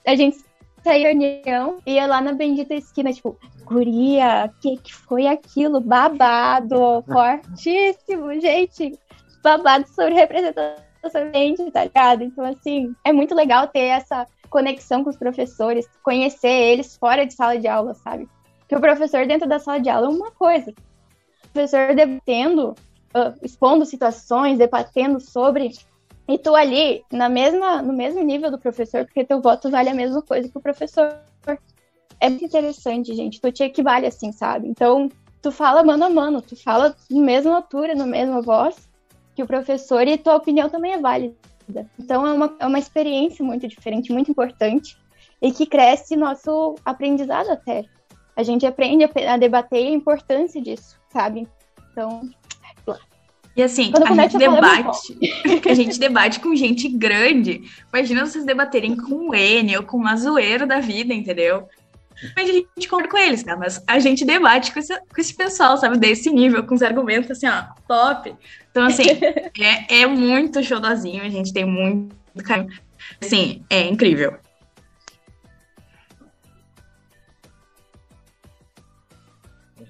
A 0.06 0.16
gente 0.16 0.38
saía 0.84 1.08
reunião, 1.08 1.80
ia 1.86 2.06
lá 2.06 2.22
na 2.22 2.34
bendita 2.34 2.76
esquina, 2.76 3.12
tipo, 3.12 3.36
guria, 3.66 4.52
que 4.62 4.78
que 4.78 4.94
foi 4.94 5.26
aquilo? 5.26 5.80
Babado, 5.80 7.04
fortíssimo, 7.08 8.40
gente 8.40 9.00
babado 9.42 9.88
sobre 9.88 10.14
representação 10.14 10.92
gente, 11.34 11.72
tá 11.72 11.84
ligado? 11.84 12.24
Então, 12.24 12.46
assim, 12.46 12.96
é 13.04 13.12
muito 13.12 13.34
legal 13.34 13.68
ter 13.68 13.86
essa 13.86 14.28
conexão 14.50 15.04
com 15.04 15.10
os 15.10 15.18
professores, 15.18 15.88
conhecer 16.04 16.50
eles 16.50 16.96
fora 16.96 17.26
de 17.26 17.34
sala 17.34 17.58
de 17.58 17.68
aula, 17.68 17.94
sabe? 17.94 18.28
Porque 18.60 18.76
o 18.76 18.82
professor 18.82 19.26
dentro 19.26 19.48
da 19.48 19.60
sala 19.60 19.80
de 19.80 19.90
aula 19.90 20.08
é 20.08 20.10
uma 20.10 20.32
coisa. 20.32 20.72
O 20.72 21.50
professor 21.54 21.96
debatendo, 21.96 22.76
uh, 23.16 23.34
expondo 23.42 23.86
situações, 23.86 24.58
debatendo 24.58 25.20
sobre. 25.20 25.72
E 26.28 26.38
tu 26.38 26.56
ali, 26.56 27.04
na 27.12 27.28
mesma, 27.28 27.82
no 27.82 27.94
mesmo 27.94 28.22
nível 28.22 28.52
do 28.52 28.60
professor, 28.60 29.06
porque 29.06 29.24
teu 29.24 29.42
voto 29.42 29.70
vale 29.70 29.90
a 29.90 29.94
mesma 29.94 30.22
coisa 30.22 30.48
que 30.48 30.58
o 30.58 30.62
professor. 30.62 31.18
É 32.20 32.30
muito 32.30 32.46
interessante, 32.46 33.16
gente. 33.16 33.42
Tu 33.42 33.52
te 33.52 33.64
equivale 33.64 34.06
assim, 34.06 34.32
sabe? 34.32 34.68
Então, 34.68 35.10
tu 35.42 35.52
fala 35.52 35.84
mano 35.84 36.06
a 36.06 36.10
mano, 36.10 36.40
tu 36.40 36.56
fala 36.56 36.96
na 37.10 37.22
mesma 37.22 37.56
altura, 37.56 37.96
na 37.96 38.06
mesma 38.06 38.42
voz, 38.44 38.91
que 39.42 39.44
o 39.44 39.48
professor 39.48 40.08
e 40.08 40.18
tua 40.18 40.36
opinião 40.36 40.70
também 40.70 40.94
é 40.94 41.00
válida. 41.00 41.36
Então 42.00 42.26
é 42.26 42.34
uma, 42.34 42.56
é 42.60 42.68
uma 42.68 42.80
experiência 42.80 43.44
muito 43.44 43.68
diferente, 43.68 44.12
muito 44.12 44.30
importante 44.30 44.96
e 45.42 45.52
que 45.52 45.66
cresce 45.66 46.16
nosso 46.16 46.76
aprendizado 46.86 47.50
até. 47.50 47.86
A 48.36 48.44
gente 48.44 48.66
aprende 48.66 49.04
a, 49.04 49.34
a 49.34 49.38
debater 49.38 49.88
a 49.88 49.92
importância 49.92 50.62
disso, 50.62 50.98
sabe? 51.12 51.48
Então, 51.92 52.22
e 53.54 53.62
assim, 53.62 53.92
a 53.94 54.14
gente 54.16 54.38
debate, 54.38 55.20
a 55.70 55.74
gente 55.74 56.00
debate 56.00 56.40
com 56.40 56.56
gente 56.56 56.88
grande. 56.88 57.64
Imagina 57.94 58.26
vocês 58.26 58.46
debaterem 58.46 58.96
com 58.96 59.30
o 59.30 59.36
N 59.36 59.76
ou 59.78 59.84
com 59.84 59.98
uma 59.98 60.16
zoeira 60.16 60.66
da 60.66 60.80
vida, 60.80 61.14
entendeu? 61.14 61.68
Mas 62.36 62.50
a 62.50 62.54
gente 62.54 62.88
concorda 62.88 63.10
com 63.10 63.18
eles, 63.18 63.44
tá? 63.44 63.56
Mas 63.56 63.84
a 63.88 64.00
gente 64.00 64.26
debate 64.26 64.72
com 64.72 64.80
esse, 64.80 64.96
com 64.98 65.22
esse 65.22 65.36
pessoal, 65.36 65.78
sabe? 65.78 65.98
Desse 65.98 66.30
nível, 66.30 66.66
com 66.66 66.76
os 66.76 66.82
argumentos 66.82 67.32
assim, 67.32 67.48
ó, 67.48 67.64
top. 67.88 68.36
Então, 68.70 68.86
assim, 68.86 69.04
é, 69.60 70.02
é 70.02 70.06
muito 70.06 70.64
showzinho, 70.64 71.24
a 71.24 71.30
gente 71.30 71.54
tem 71.54 71.66
muito 71.66 72.16
carinho. 72.44 72.72
Assim, 73.22 73.64
é 73.70 73.88
incrível. 73.88 74.38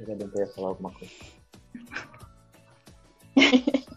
Eu 0.07 0.17
tentei 0.17 0.45
falar 0.47 0.69
alguma 0.69 0.91
coisa. 0.91 1.13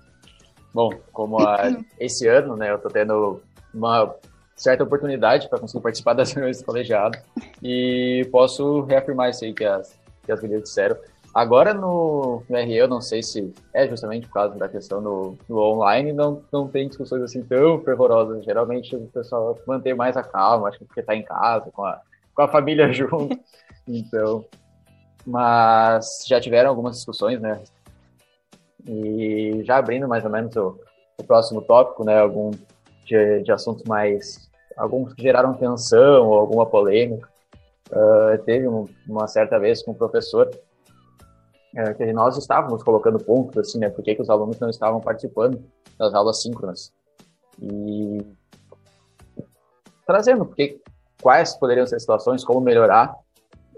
Bom, 0.74 0.90
como 1.12 1.38
a, 1.38 1.70
esse 1.98 2.26
ano, 2.26 2.56
né, 2.56 2.70
eu 2.70 2.78
tô 2.78 2.88
tendo 2.88 3.40
uma 3.72 4.14
certa 4.56 4.84
oportunidade 4.84 5.48
para 5.48 5.58
conseguir 5.58 5.82
participar 5.82 6.14
das 6.14 6.32
reuniões 6.32 6.58
do 6.58 6.64
colegiado 6.64 7.18
e 7.62 8.26
posso 8.30 8.82
reafirmar 8.82 9.30
isso 9.30 9.44
aí 9.44 9.52
que 9.52 9.64
as, 9.64 9.98
que 10.24 10.32
as 10.32 10.40
meninas 10.42 10.64
disseram. 10.64 10.96
Agora 11.34 11.74
no, 11.74 12.44
no 12.48 12.56
RE, 12.56 12.76
eu 12.76 12.86
não 12.86 13.00
sei 13.00 13.20
se 13.20 13.52
é 13.72 13.88
justamente 13.88 14.28
por 14.28 14.34
causa 14.34 14.56
da 14.56 14.68
questão 14.68 15.02
do, 15.02 15.36
do 15.48 15.58
online, 15.58 16.12
não, 16.12 16.42
não 16.52 16.68
tem 16.68 16.86
discussões 16.86 17.22
assim 17.22 17.42
tão 17.42 17.80
fervorosas. 17.80 18.44
Geralmente 18.44 18.94
o 18.94 19.08
pessoal 19.08 19.58
mantém 19.66 19.94
mais 19.94 20.16
a 20.16 20.22
calma, 20.22 20.68
acho 20.68 20.78
que 20.78 20.84
porque 20.84 21.00
está 21.00 21.14
em 21.16 21.24
casa, 21.24 21.70
com 21.72 21.84
a, 21.84 22.00
com 22.32 22.42
a 22.42 22.48
família 22.48 22.90
junto. 22.94 23.36
Então, 23.88 24.44
mas 25.26 26.24
já 26.26 26.40
tiveram 26.40 26.70
algumas 26.70 26.96
discussões, 26.96 27.40
né? 27.40 27.60
E 28.86 29.62
já 29.64 29.78
abrindo 29.78 30.06
mais 30.06 30.24
ou 30.24 30.30
menos 30.30 30.54
o, 30.54 30.78
o 31.18 31.24
próximo 31.24 31.62
tópico, 31.62 32.04
né? 32.04 32.20
Algum 32.20 32.52
de, 33.04 33.42
de, 33.42 33.52
assuntos 33.52 33.84
mais, 33.84 34.50
alguns 34.76 35.12
que 35.14 35.22
geraram 35.22 35.54
tensão 35.54 36.26
ou 36.26 36.38
alguma 36.38 36.66
polêmica. 36.66 37.28
Uh, 37.90 38.42
teve 38.44 38.66
um, 38.66 38.88
uma 39.06 39.26
certa 39.28 39.58
vez 39.58 39.82
com 39.82 39.92
o 39.92 39.94
professor 39.94 40.48
uh, 40.48 41.94
que 41.96 42.12
nós 42.12 42.36
estávamos 42.36 42.82
colocando 42.82 43.22
pontos 43.22 43.58
assim, 43.58 43.78
né? 43.78 43.90
Por 43.90 44.02
que, 44.02 44.14
que 44.14 44.22
os 44.22 44.30
alunos 44.30 44.58
não 44.58 44.70
estavam 44.70 45.00
participando 45.00 45.62
das 45.98 46.14
aulas 46.14 46.42
síncronas? 46.42 46.92
E 47.60 48.18
trazendo 50.06 50.44
porque 50.44 50.80
quais 51.24 51.54
poderiam 51.56 51.86
ser 51.86 51.98
situações, 51.98 52.44
como 52.44 52.60
melhorar. 52.60 53.16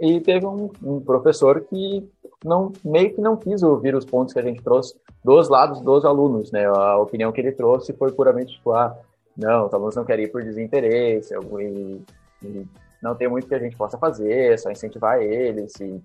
E 0.00 0.20
teve 0.20 0.44
um, 0.44 0.70
um, 0.82 1.00
professor 1.00 1.60
que 1.60 2.06
não 2.44 2.72
meio 2.84 3.14
que 3.14 3.20
não 3.20 3.36
quis 3.36 3.62
ouvir 3.62 3.94
os 3.94 4.04
pontos 4.04 4.34
que 4.34 4.38
a 4.40 4.42
gente 4.42 4.62
trouxe 4.62 4.94
dos 5.24 5.48
lados 5.48 5.80
dos 5.80 6.04
alunos, 6.04 6.50
né? 6.50 6.66
A 6.66 6.98
opinião 6.98 7.32
que 7.32 7.40
ele 7.40 7.52
trouxe 7.52 7.92
foi 7.94 8.12
puramente 8.12 8.54
tipo, 8.54 8.72
ah, 8.72 8.96
não, 9.36 9.66
os 9.66 9.74
alunos 9.74 9.96
não 9.96 10.04
querem 10.04 10.24
ir 10.24 10.28
por 10.28 10.42
desinteresse, 10.42 11.34
e, 11.34 12.02
e 12.42 12.66
não 13.02 13.14
tem 13.14 13.28
muito 13.28 13.46
que 13.46 13.54
a 13.54 13.58
gente 13.58 13.76
possa 13.76 13.98
fazer, 13.98 14.52
é 14.52 14.56
só 14.56 14.70
incentivar 14.70 15.20
eles. 15.20 15.74
E... 15.80 16.02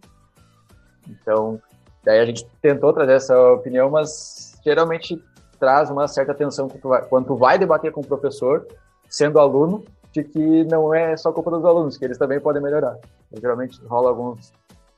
Então, 1.09 1.61
daí 2.03 2.19
a 2.19 2.25
gente 2.25 2.45
tentou 2.61 2.93
trazer 2.93 3.13
essa 3.13 3.53
opinião, 3.53 3.89
mas 3.89 4.59
geralmente 4.63 5.21
traz 5.59 5.89
uma 5.89 6.07
certa 6.07 6.33
tensão 6.33 6.67
quando 6.67 6.81
tu 6.81 6.89
vai, 6.89 7.01
quando 7.05 7.25
tu 7.27 7.35
vai 7.35 7.57
debater 7.57 7.91
com 7.91 8.01
o 8.01 8.05
professor, 8.05 8.67
sendo 9.07 9.39
aluno, 9.39 9.83
de 10.11 10.23
que 10.23 10.63
não 10.65 10.93
é 10.93 11.15
só 11.15 11.31
culpa 11.31 11.51
dos 11.51 11.63
alunos, 11.63 11.97
que 11.97 12.03
eles 12.03 12.17
também 12.17 12.39
podem 12.39 12.61
melhorar. 12.61 12.97
geralmente 13.33 13.81
rola 13.85 14.09
alguns 14.09 14.51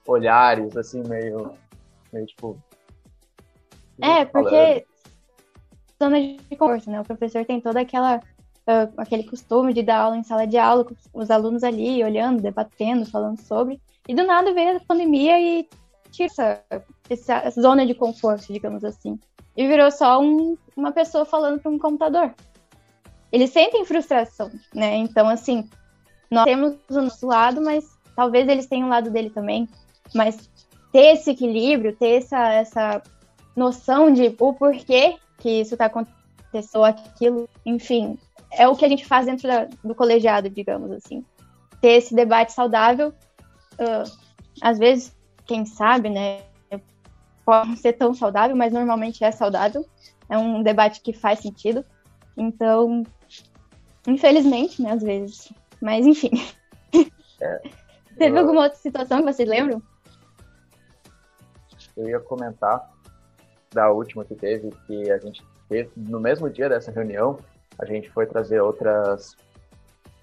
olhares, 0.07 0.75
assim, 0.75 1.03
meio, 1.07 1.51
meio 2.11 2.25
tipo. 2.25 2.57
É, 4.01 4.25
porque 4.25 4.85
zona 6.05 6.19
de 6.19 6.55
conforto, 6.57 6.89
né? 6.89 7.01
O 7.01 7.05
professor 7.05 7.45
tem 7.45 7.59
toda 7.59 7.81
aquela. 7.81 8.21
Uh, 8.65 8.87
aquele 8.95 9.23
costume 9.23 9.73
de 9.73 9.83
dar 9.83 9.99
aula 9.99 10.15
em 10.15 10.23
sala 10.23 10.47
de 10.47 10.57
aula, 10.57 10.85
com 10.85 10.95
os 11.13 11.29
alunos 11.29 11.65
ali 11.65 12.01
olhando, 12.01 12.41
debatendo, 12.41 13.05
falando 13.05 13.37
sobre. 13.41 13.81
E 14.07 14.15
do 14.15 14.23
nada 14.25 14.53
veio 14.53 14.77
a 14.77 14.79
pandemia 14.79 15.37
e 15.37 15.67
tira 16.11 16.29
essa, 16.29 16.63
essa 17.09 17.61
zona 17.61 17.85
de 17.85 17.93
conforto, 17.93 18.53
digamos 18.53 18.85
assim. 18.85 19.19
E 19.57 19.67
virou 19.67 19.91
só 19.91 20.21
um, 20.21 20.57
uma 20.77 20.93
pessoa 20.93 21.25
falando 21.25 21.59
para 21.59 21.69
um 21.69 21.77
computador 21.77 22.33
eles 23.33 23.49
sentem 23.49 23.83
frustração, 23.83 24.51
né? 24.71 24.95
Então, 24.97 25.27
assim, 25.27 25.67
nós 26.29 26.43
temos 26.43 26.77
o 26.87 27.01
nosso 27.01 27.25
lado, 27.25 27.63
mas 27.63 27.83
talvez 28.15 28.47
eles 28.47 28.67
tenham 28.67 28.85
o 28.85 28.91
lado 28.91 29.09
dele 29.09 29.31
também. 29.31 29.67
Mas 30.13 30.51
ter 30.91 31.15
esse 31.15 31.31
equilíbrio, 31.31 31.95
ter 31.95 32.17
essa, 32.17 32.53
essa 32.53 33.01
noção 33.55 34.13
de 34.13 34.35
o 34.39 34.53
porquê 34.53 35.15
que 35.43 35.61
isso 35.61 35.75
está 35.75 35.85
acontecendo, 35.85 36.83
aquilo, 36.83 37.49
enfim, 37.65 38.17
é 38.51 38.67
o 38.67 38.75
que 38.75 38.85
a 38.85 38.89
gente 38.89 39.05
faz 39.05 39.25
dentro 39.25 39.47
da, 39.47 39.67
do 39.83 39.93
colegiado, 39.93 40.49
digamos 40.49 40.91
assim. 40.91 41.23
Ter 41.81 41.97
esse 41.97 42.15
debate 42.15 42.53
saudável, 42.53 43.09
uh, 43.09 44.11
às 44.61 44.79
vezes, 44.79 45.15
quem 45.45 45.65
sabe, 45.65 46.09
né, 46.09 46.41
pode 47.45 47.69
não 47.69 47.75
ser 47.75 47.93
tão 47.93 48.13
saudável, 48.13 48.55
mas 48.55 48.71
normalmente 48.71 49.23
é 49.23 49.31
saudável. 49.31 49.85
É 50.29 50.37
um 50.37 50.63
debate 50.63 51.01
que 51.01 51.11
faz 51.11 51.39
sentido. 51.39 51.85
Então, 52.37 53.03
Infelizmente, 54.07 54.81
né, 54.81 54.91
às 54.91 55.01
vezes. 55.01 55.53
Mas 55.81 56.05
enfim. 56.05 56.31
É, 57.41 57.61
Teve 58.17 58.37
eu... 58.37 58.39
alguma 58.39 58.63
outra 58.63 58.77
situação 58.77 59.19
que 59.19 59.33
vocês 59.33 59.47
lembram? 59.47 59.81
Eu 61.95 62.09
ia 62.09 62.19
comentar 62.19 62.91
da 63.73 63.89
última 63.91 64.23
que 64.23 64.35
teve, 64.35 64.69
que 64.87 65.11
a 65.11 65.17
gente 65.17 65.43
teve, 65.67 65.89
no 65.95 66.19
mesmo 66.19 66.49
dia 66.49 66.69
dessa 66.69 66.91
reunião, 66.91 67.37
a 67.79 67.85
gente 67.85 68.09
foi 68.09 68.25
trazer 68.25 68.61
outras 68.61 69.35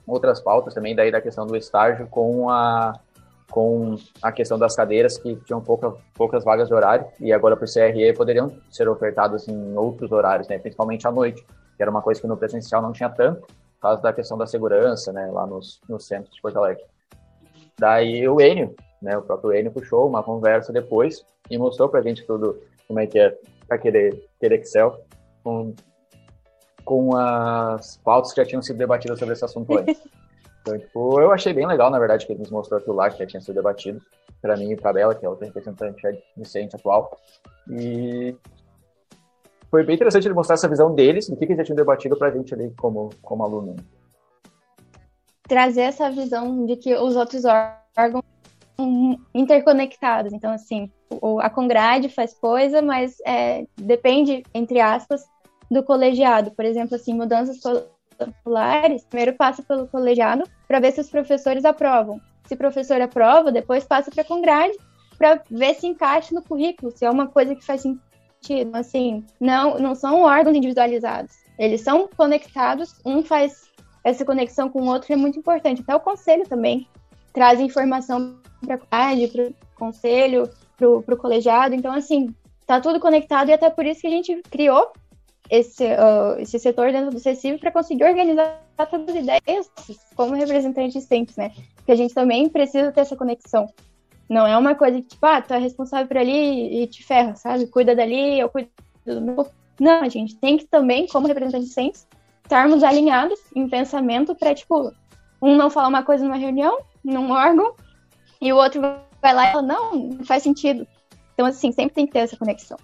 outras 0.06 0.40
pautas 0.40 0.74
também 0.74 0.94
daí 0.94 1.10
da 1.12 1.20
questão 1.20 1.46
do 1.46 1.56
estágio 1.56 2.06
com 2.08 2.50
a 2.50 2.98
com 3.50 3.96
a 4.22 4.30
questão 4.30 4.58
das 4.58 4.76
cadeiras 4.76 5.18
que 5.18 5.34
tinham 5.44 5.60
pouca, 5.60 5.92
poucas 6.14 6.44
vagas 6.44 6.68
de 6.68 6.74
horário 6.74 7.06
e 7.18 7.32
agora 7.32 7.56
para 7.56 7.64
o 7.64 7.72
CRE 7.72 8.12
poderiam 8.14 8.56
ser 8.70 8.88
ofertadas 8.88 9.48
em 9.48 9.76
outros 9.76 10.12
horários, 10.12 10.46
né, 10.48 10.58
principalmente 10.58 11.06
à 11.06 11.10
noite, 11.10 11.44
que 11.76 11.82
era 11.82 11.90
uma 11.90 12.00
coisa 12.00 12.20
que 12.20 12.28
no 12.28 12.36
presencial 12.36 12.80
não 12.80 12.92
tinha 12.92 13.10
tanto 13.10 13.40
por 13.40 13.80
causa 13.82 14.02
da 14.02 14.12
questão 14.12 14.38
da 14.38 14.46
segurança, 14.46 15.12
né, 15.12 15.26
lá 15.32 15.46
nos, 15.46 15.80
no 15.88 15.98
centro 15.98 16.30
de 16.32 16.40
Porto 16.40 16.58
Alegre. 16.58 16.84
Daí 17.78 18.28
o 18.28 18.40
Enio, 18.40 18.74
né, 19.02 19.16
o 19.16 19.22
próprio 19.22 19.52
Enio 19.52 19.72
puxou 19.72 20.06
uma 20.06 20.22
conversa 20.22 20.72
depois 20.72 21.24
e 21.50 21.58
mostrou 21.58 21.88
pra 21.88 22.02
gente 22.02 22.24
tudo, 22.24 22.60
como 22.90 22.98
é 22.98 23.06
que 23.06 23.20
é 23.20 23.38
aquele, 23.70 24.20
aquele 24.36 24.56
Excel, 24.56 25.00
com, 25.44 25.72
com 26.84 27.16
as 27.16 27.98
pautas 27.98 28.32
que 28.32 28.40
já 28.42 28.44
tinham 28.44 28.60
sido 28.60 28.78
debatidas 28.78 29.16
sobre 29.16 29.34
esse 29.34 29.44
assunto 29.44 29.78
antes. 29.78 30.02
Então, 30.62 30.78
tipo, 30.78 31.18
eu 31.18 31.32
achei 31.32 31.54
bem 31.54 31.66
legal, 31.66 31.90
na 31.90 31.98
verdade, 31.98 32.26
que 32.26 32.32
ele 32.32 32.40
nos 32.40 32.50
mostrou 32.50 32.78
aquilo 32.78 32.94
lá 32.94 33.08
que 33.08 33.18
já 33.18 33.26
tinha 33.26 33.40
sido 33.40 33.54
debatido, 33.54 33.98
para 34.42 34.58
mim 34.58 34.72
e 34.72 34.76
para 34.76 34.92
Bela, 34.92 35.14
que 35.14 35.24
é 35.24 35.28
outra 35.28 35.46
representante 35.46 36.02
Vicente 36.36 36.76
atual. 36.76 37.18
E 37.66 38.36
foi 39.70 39.82
bem 39.82 39.94
interessante 39.94 40.26
ele 40.26 40.34
mostrar 40.34 40.56
essa 40.56 40.68
visão 40.68 40.94
deles, 40.94 41.30
do 41.30 41.36
que, 41.36 41.46
que 41.46 41.52
eles 41.52 41.60
já 41.60 41.64
tinham 41.64 41.76
debatido 41.76 42.14
para 42.14 42.28
a 42.28 42.30
gente 42.30 42.52
ali 42.52 42.70
como, 42.76 43.08
como 43.22 43.42
aluno. 43.42 43.74
Trazer 45.48 45.80
essa 45.80 46.10
visão 46.10 46.66
de 46.66 46.76
que 46.76 46.94
os 46.94 47.16
outros 47.16 47.44
órgãos 47.46 48.22
interconectados. 49.32 50.34
Então, 50.34 50.52
assim, 50.52 50.92
a 51.40 51.50
Congrade 51.50 52.08
faz 52.08 52.32
coisa, 52.34 52.80
mas 52.80 53.16
é, 53.26 53.66
depende, 53.76 54.42
entre 54.54 54.80
aspas, 54.80 55.24
do 55.70 55.82
colegiado. 55.82 56.50
Por 56.52 56.64
exemplo, 56.64 56.96
assim, 56.96 57.14
mudanças 57.14 57.58
curriculares, 58.18 59.04
primeiro 59.04 59.34
passa 59.34 59.62
pelo 59.62 59.86
colegiado 59.88 60.44
para 60.68 60.80
ver 60.80 60.92
se 60.92 61.00
os 61.00 61.10
professores 61.10 61.64
aprovam. 61.64 62.20
Se 62.46 62.54
o 62.54 62.58
professor 62.58 63.00
aprova, 63.00 63.52
depois 63.52 63.84
passa 63.84 64.10
para 64.10 64.22
a 64.22 64.26
Congrade 64.26 64.76
para 65.18 65.42
ver 65.50 65.74
se 65.74 65.86
encaixa 65.86 66.34
no 66.34 66.42
currículo, 66.42 66.90
se 66.90 67.04
é 67.04 67.10
uma 67.10 67.26
coisa 67.26 67.54
que 67.54 67.64
faz 67.64 67.82
sentido. 67.82 68.74
Assim, 68.74 69.24
não, 69.38 69.78
não 69.78 69.94
são 69.94 70.22
órgãos 70.22 70.56
individualizados. 70.56 71.34
Eles 71.58 71.82
são 71.82 72.08
conectados, 72.16 72.94
um 73.04 73.22
faz 73.22 73.70
essa 74.02 74.24
conexão 74.24 74.70
com 74.70 74.80
o 74.80 74.86
outro, 74.86 75.12
é 75.12 75.16
muito 75.16 75.38
importante. 75.38 75.82
Até 75.82 75.94
o 75.94 76.00
conselho 76.00 76.48
também 76.48 76.88
traz 77.34 77.60
informação 77.60 78.38
para 78.64 78.76
a 78.76 78.78
comunidade, 78.78 79.28
para 79.28 79.44
o 79.44 79.54
conselho, 79.76 80.50
para 81.04 81.14
o 81.14 81.18
colegiado. 81.18 81.74
Então, 81.74 81.92
assim, 81.92 82.34
tá 82.66 82.80
tudo 82.80 83.00
conectado 83.00 83.50
e 83.50 83.52
até 83.52 83.68
por 83.68 83.84
isso 83.84 84.00
que 84.00 84.06
a 84.06 84.10
gente 84.10 84.42
criou 84.50 84.92
esse, 85.50 85.84
uh, 85.84 86.38
esse 86.38 86.58
setor 86.58 86.92
dentro 86.92 87.10
do 87.10 87.18
CECIV 87.18 87.58
para 87.58 87.72
conseguir 87.72 88.04
organizar 88.04 88.62
todas 88.90 89.08
as 89.08 89.22
ideias 89.22 89.70
como 90.14 90.34
representantes 90.34 91.02
sempre, 91.04 91.34
né? 91.36 91.52
Porque 91.74 91.92
a 91.92 91.96
gente 91.96 92.14
também 92.14 92.48
precisa 92.48 92.92
ter 92.92 93.00
essa 93.00 93.16
conexão. 93.16 93.66
Não 94.28 94.46
é 94.46 94.56
uma 94.56 94.76
coisa 94.76 95.00
que, 95.00 95.08
tipo, 95.08 95.26
ah, 95.26 95.42
tu 95.42 95.52
é 95.52 95.58
responsável 95.58 96.06
por 96.06 96.18
ali 96.18 96.82
e 96.82 96.86
te 96.86 97.04
ferra, 97.04 97.34
sabe? 97.34 97.66
Cuida 97.66 97.96
dali, 97.96 98.38
eu 98.38 98.48
cuido 98.48 98.70
do 99.04 99.20
meu. 99.20 99.46
Não, 99.80 100.02
a 100.02 100.08
gente 100.08 100.36
tem 100.36 100.56
que 100.56 100.66
também, 100.66 101.08
como 101.08 101.26
representante 101.26 101.64
de 101.64 101.72
ciência, 101.72 102.06
estarmos 102.44 102.84
alinhados 102.84 103.40
em 103.56 103.68
pensamento 103.68 104.34
para, 104.36 104.54
tipo, 104.54 104.92
um 105.42 105.56
não 105.56 105.68
falar 105.68 105.88
uma 105.88 106.04
coisa 106.04 106.22
numa 106.22 106.36
reunião, 106.36 106.78
num 107.02 107.32
órgão, 107.32 107.74
e 108.40 108.52
o 108.52 108.56
outro 108.56 108.80
vai 108.80 109.34
lá 109.34 109.48
e 109.48 109.52
fala, 109.52 109.62
não, 109.62 109.94
não 109.94 110.24
faz 110.24 110.42
sentido. 110.42 110.86
Então, 111.34 111.46
assim, 111.46 111.72
sempre 111.72 111.94
tem 111.94 112.06
que 112.06 112.12
ter 112.12 112.20
essa 112.20 112.36
conexão. 112.36 112.78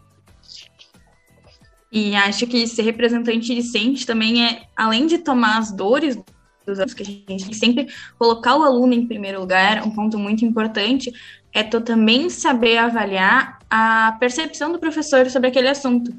E 1.90 2.14
acho 2.14 2.46
que 2.46 2.66
ser 2.66 2.82
representante 2.82 3.54
discente 3.54 4.04
também 4.04 4.44
é, 4.44 4.62
além 4.76 5.06
de 5.06 5.18
tomar 5.18 5.58
as 5.58 5.72
dores 5.72 6.18
dos 6.66 6.78
anos 6.80 6.92
que 6.92 7.02
a 7.02 7.06
gente 7.06 7.24
tem 7.24 7.36
que 7.36 7.54
sempre 7.54 7.86
colocar 8.18 8.56
o 8.56 8.62
aluno 8.62 8.92
em 8.92 9.06
primeiro 9.06 9.40
lugar, 9.40 9.86
um 9.86 9.90
ponto 9.90 10.18
muito 10.18 10.44
importante 10.44 11.12
é 11.52 11.62
tu 11.62 11.80
também 11.80 12.28
saber 12.28 12.76
avaliar 12.76 13.60
a 13.70 14.14
percepção 14.20 14.72
do 14.72 14.78
professor 14.78 15.30
sobre 15.30 15.48
aquele 15.48 15.68
assunto. 15.68 16.12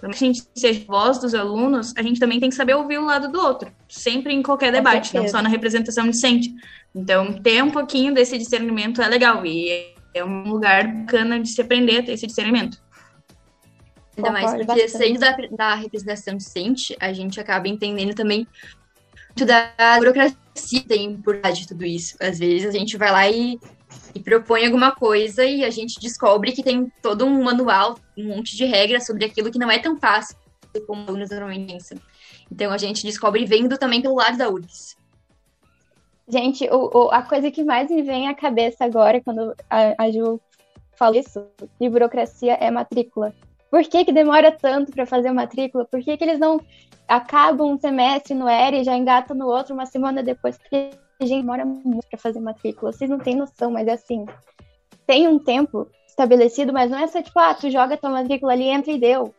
Por 0.00 0.10
que 0.10 0.24
a 0.24 0.26
gente 0.28 0.42
seja 0.54 0.84
voz 0.86 1.18
dos 1.18 1.34
alunos, 1.34 1.92
a 1.96 2.02
gente 2.02 2.20
também 2.20 2.38
tem 2.38 2.50
que 2.50 2.56
saber 2.56 2.74
ouvir 2.74 2.98
o 2.98 3.04
lado 3.04 3.30
do 3.30 3.40
outro, 3.40 3.70
sempre 3.88 4.32
em 4.32 4.42
qualquer 4.42 4.70
debate, 4.70 5.14
não 5.14 5.26
só 5.26 5.42
na 5.42 5.48
representação 5.48 6.06
docente. 6.06 6.54
Então, 6.94 7.32
ter 7.32 7.62
um 7.62 7.70
pouquinho 7.70 8.14
desse 8.14 8.38
discernimento 8.38 9.02
é 9.02 9.08
legal 9.08 9.44
e 9.44 9.92
é 10.14 10.24
um 10.24 10.44
lugar 10.44 10.86
bacana 10.86 11.40
de 11.40 11.48
se 11.48 11.60
aprender 11.60 11.98
a 11.98 12.02
ter 12.02 12.12
esse 12.12 12.26
discernimento. 12.26 12.80
Ainda 14.16 14.30
mais 14.30 14.66
porque, 14.66 14.88
saindo 14.88 15.20
da, 15.20 15.36
da 15.50 15.74
representação 15.74 16.34
docente, 16.34 16.96
a 17.00 17.12
gente 17.12 17.40
acaba 17.40 17.68
entendendo 17.68 18.14
também 18.14 18.46
muito 19.38 19.46
da 19.46 19.98
burocracia 19.98 20.82
tem 20.88 21.16
por 21.16 21.38
trás 21.38 21.58
de 21.58 21.68
tudo 21.68 21.84
isso. 21.84 22.16
Às 22.20 22.40
vezes 22.40 22.66
a 22.66 22.76
gente 22.76 22.96
vai 22.96 23.12
lá 23.12 23.30
e, 23.30 23.58
e 24.14 24.20
propõe 24.20 24.66
alguma 24.66 24.92
coisa 24.92 25.44
e 25.44 25.64
a 25.64 25.70
gente 25.70 26.00
descobre 26.00 26.52
que 26.52 26.62
tem 26.62 26.90
todo 27.02 27.24
um 27.24 27.42
manual, 27.42 27.98
um 28.16 28.28
monte 28.28 28.56
de 28.56 28.64
regras 28.64 29.06
sobre 29.06 29.24
aquilo 29.24 29.50
que 29.50 29.58
não 29.58 29.70
é 29.70 29.78
tão 29.78 29.98
fácil 29.98 30.36
como 30.86 31.08
alunos 31.08 31.30
normalmente 31.30 31.72
pensam. 31.72 31.98
Então 32.50 32.72
a 32.72 32.78
gente 32.78 33.02
descobre 33.02 33.44
vendo 33.44 33.78
também 33.78 34.00
pelo 34.00 34.14
lado 34.14 34.38
da 34.38 34.48
URGS. 34.48 34.96
Gente, 36.28 36.68
o, 36.70 36.90
o, 36.92 37.10
a 37.10 37.22
coisa 37.22 37.50
que 37.50 37.64
mais 37.64 37.90
me 37.90 38.02
vem 38.02 38.28
à 38.28 38.34
cabeça 38.34 38.84
agora, 38.84 39.20
quando 39.20 39.54
a, 39.70 40.04
a 40.04 40.10
Ju 40.10 40.40
fala 40.94 41.16
isso, 41.16 41.46
de 41.80 41.88
burocracia, 41.88 42.54
é 42.54 42.70
matrícula. 42.70 43.32
Por 43.70 43.82
que, 43.82 44.04
que 44.04 44.12
demora 44.12 44.50
tanto 44.52 44.92
para 44.92 45.06
fazer 45.06 45.30
matrícula? 45.32 45.84
Por 45.84 46.02
que, 46.02 46.16
que 46.16 46.24
eles 46.24 46.38
não 46.38 46.60
acabam 47.06 47.70
um 47.70 47.78
semestre 47.78 48.34
no 48.34 48.48
ERE 48.48 48.80
e 48.80 48.84
já 48.84 48.96
engatam 48.96 49.36
no 49.36 49.46
outro 49.46 49.74
uma 49.74 49.86
semana 49.86 50.22
depois? 50.22 50.58
Porque 50.58 50.90
gente 51.24 51.40
demora 51.40 51.64
muito 51.64 52.06
para 52.08 52.18
fazer 52.18 52.40
matrícula. 52.40 52.92
Vocês 52.92 53.10
não 53.10 53.18
têm 53.18 53.34
noção, 53.34 53.70
mas 53.70 53.88
é 53.88 53.92
assim. 53.92 54.26
Tem 55.06 55.26
um 55.26 55.38
tempo 55.38 55.88
estabelecido, 56.06 56.72
mas 56.72 56.90
não 56.90 56.98
é 56.98 57.06
só 57.06 57.22
tipo, 57.22 57.38
ah, 57.38 57.54
tu 57.54 57.70
joga 57.70 57.96
tua 57.96 58.10
matrícula 58.10 58.52
ali, 58.52 58.64
entra 58.64 58.92
e 58.92 58.98
deu. 58.98 59.34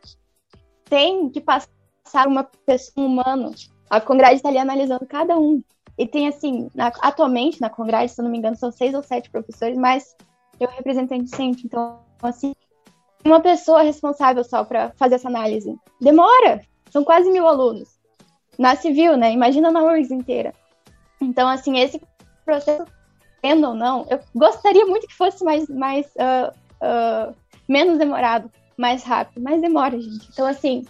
Tem 0.86 1.30
que 1.30 1.39
passar 1.39 2.28
uma 2.28 2.44
pessoa, 2.65 2.94
um 2.98 3.06
humano. 3.06 3.52
A 3.89 4.02
Congrade 4.02 4.36
está 4.36 4.50
ali 4.50 4.58
analisando 4.58 5.06
cada 5.06 5.38
um. 5.38 5.62
E 5.98 6.08
tem, 6.08 6.28
assim, 6.28 6.70
na, 6.74 6.88
atualmente 7.02 7.60
na 7.60 7.70
Congrade, 7.70 8.12
se 8.12 8.20
eu 8.20 8.24
não 8.24 8.32
me 8.32 8.38
engano, 8.38 8.56
são 8.56 8.72
seis 8.72 8.94
ou 8.94 9.04
sete 9.04 9.30
professores, 9.30 9.78
mas 9.78 10.15
eu 10.60 10.68
representante 10.70 11.30
docente. 11.30 11.65
Então, 11.65 12.00
assim, 12.22 12.54
uma 13.24 13.42
pessoa 13.42 13.82
responsável 13.82 14.44
só 14.44 14.63
para 14.63 14.92
fazer 14.98 15.15
essa 15.15 15.28
análise. 15.28 15.76
Demora! 16.00 16.62
São 16.89 17.04
quase 17.04 17.30
mil 17.30 17.48
alunos. 17.48 18.00
Na 18.58 18.76
civil, 18.76 19.15
né? 19.15 19.32
Imagina 19.32 19.72
na 19.72 19.84
URGS 19.84 20.12
inteira. 20.12 20.54
Então, 21.22 21.48
assim, 21.48 21.78
esse 21.80 22.02
processo, 22.46 22.86
tendo 23.42 23.68
ou 23.68 23.74
não, 23.74 24.06
eu 24.10 24.20
gostaria 24.36 24.86
muito 24.86 25.08
que 25.08 25.16
fosse 25.16 25.44
mais, 25.44 25.68
mais 25.68 26.06
uh, 26.16 26.52
uh, 26.82 27.36
menos 27.68 27.98
demorado, 27.98 28.52
mais 28.78 29.04
rápido, 29.04 29.42
mas 29.42 29.62
demora, 29.62 30.00
gente. 30.00 30.28
Então, 30.32 30.46
assim, 30.46 30.86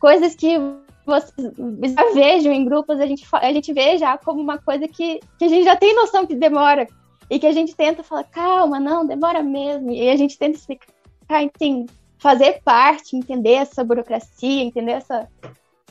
coisas 0.00 0.34
que 0.34 0.58
vocês 1.06 1.52
já 1.94 2.12
vejam 2.12 2.52
em 2.52 2.64
grupos, 2.64 2.98
a 2.98 3.06
gente, 3.06 3.26
a 3.32 3.52
gente 3.52 3.72
vê 3.72 3.98
já 3.98 4.16
como 4.16 4.40
uma 4.40 4.58
coisa 4.58 4.88
que, 4.88 5.20
que 5.38 5.44
a 5.44 5.48
gente 5.48 5.64
já 5.64 5.76
tem 5.76 5.94
noção 5.94 6.26
que 6.26 6.34
demora. 6.34 6.86
E 7.30 7.38
que 7.38 7.46
a 7.46 7.52
gente 7.52 7.74
tenta 7.74 8.02
falar, 8.02 8.24
calma, 8.24 8.78
não, 8.78 9.06
demora 9.06 9.42
mesmo. 9.42 9.90
E 9.90 10.10
a 10.10 10.16
gente 10.16 10.38
tenta 10.38 10.58
explicar, 10.58 11.42
enfim, 11.42 11.86
fazer 12.18 12.60
parte, 12.62 13.16
entender 13.16 13.52
essa 13.52 13.82
burocracia, 13.84 14.62
entender 14.62 14.92
essa. 14.92 15.28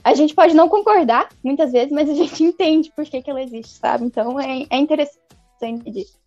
A 0.04 0.14
gente 0.14 0.36
pode 0.36 0.54
não 0.54 0.68
concordar 0.68 1.30
muitas 1.44 1.72
vezes, 1.72 1.92
mas 1.92 2.10
a 2.10 2.14
gente 2.14 2.44
entende 2.44 2.92
por 2.96 3.06
que, 3.06 3.22
que 3.22 3.30
ela 3.30 3.42
existe, 3.42 3.78
sabe? 3.78 4.06
Então 4.06 4.40
é, 4.40 4.66
é 4.70 4.78
interessante 4.78 5.90
disso. 5.90 6.22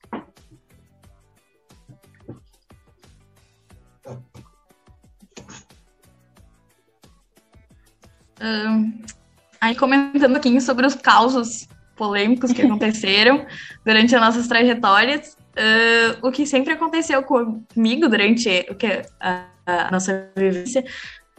aí 9.60 9.74
comentando 9.74 10.30
um 10.30 10.34
pouquinho 10.34 10.60
sobre 10.60 10.86
os 10.86 10.94
causos 10.94 11.68
polêmicos 11.96 12.52
que 12.52 12.62
aconteceram 12.62 13.46
durante 13.84 14.14
as 14.14 14.20
nossas 14.20 14.46
trajetórias, 14.46 15.36
uh, 15.56 16.26
o 16.26 16.30
que 16.30 16.46
sempre 16.46 16.72
aconteceu 16.72 17.22
comigo 17.22 18.08
durante 18.08 18.66
o 18.70 18.74
que 18.74 19.02
a, 19.20 19.46
a 19.66 19.90
nossa 19.90 20.30
vivência 20.36 20.84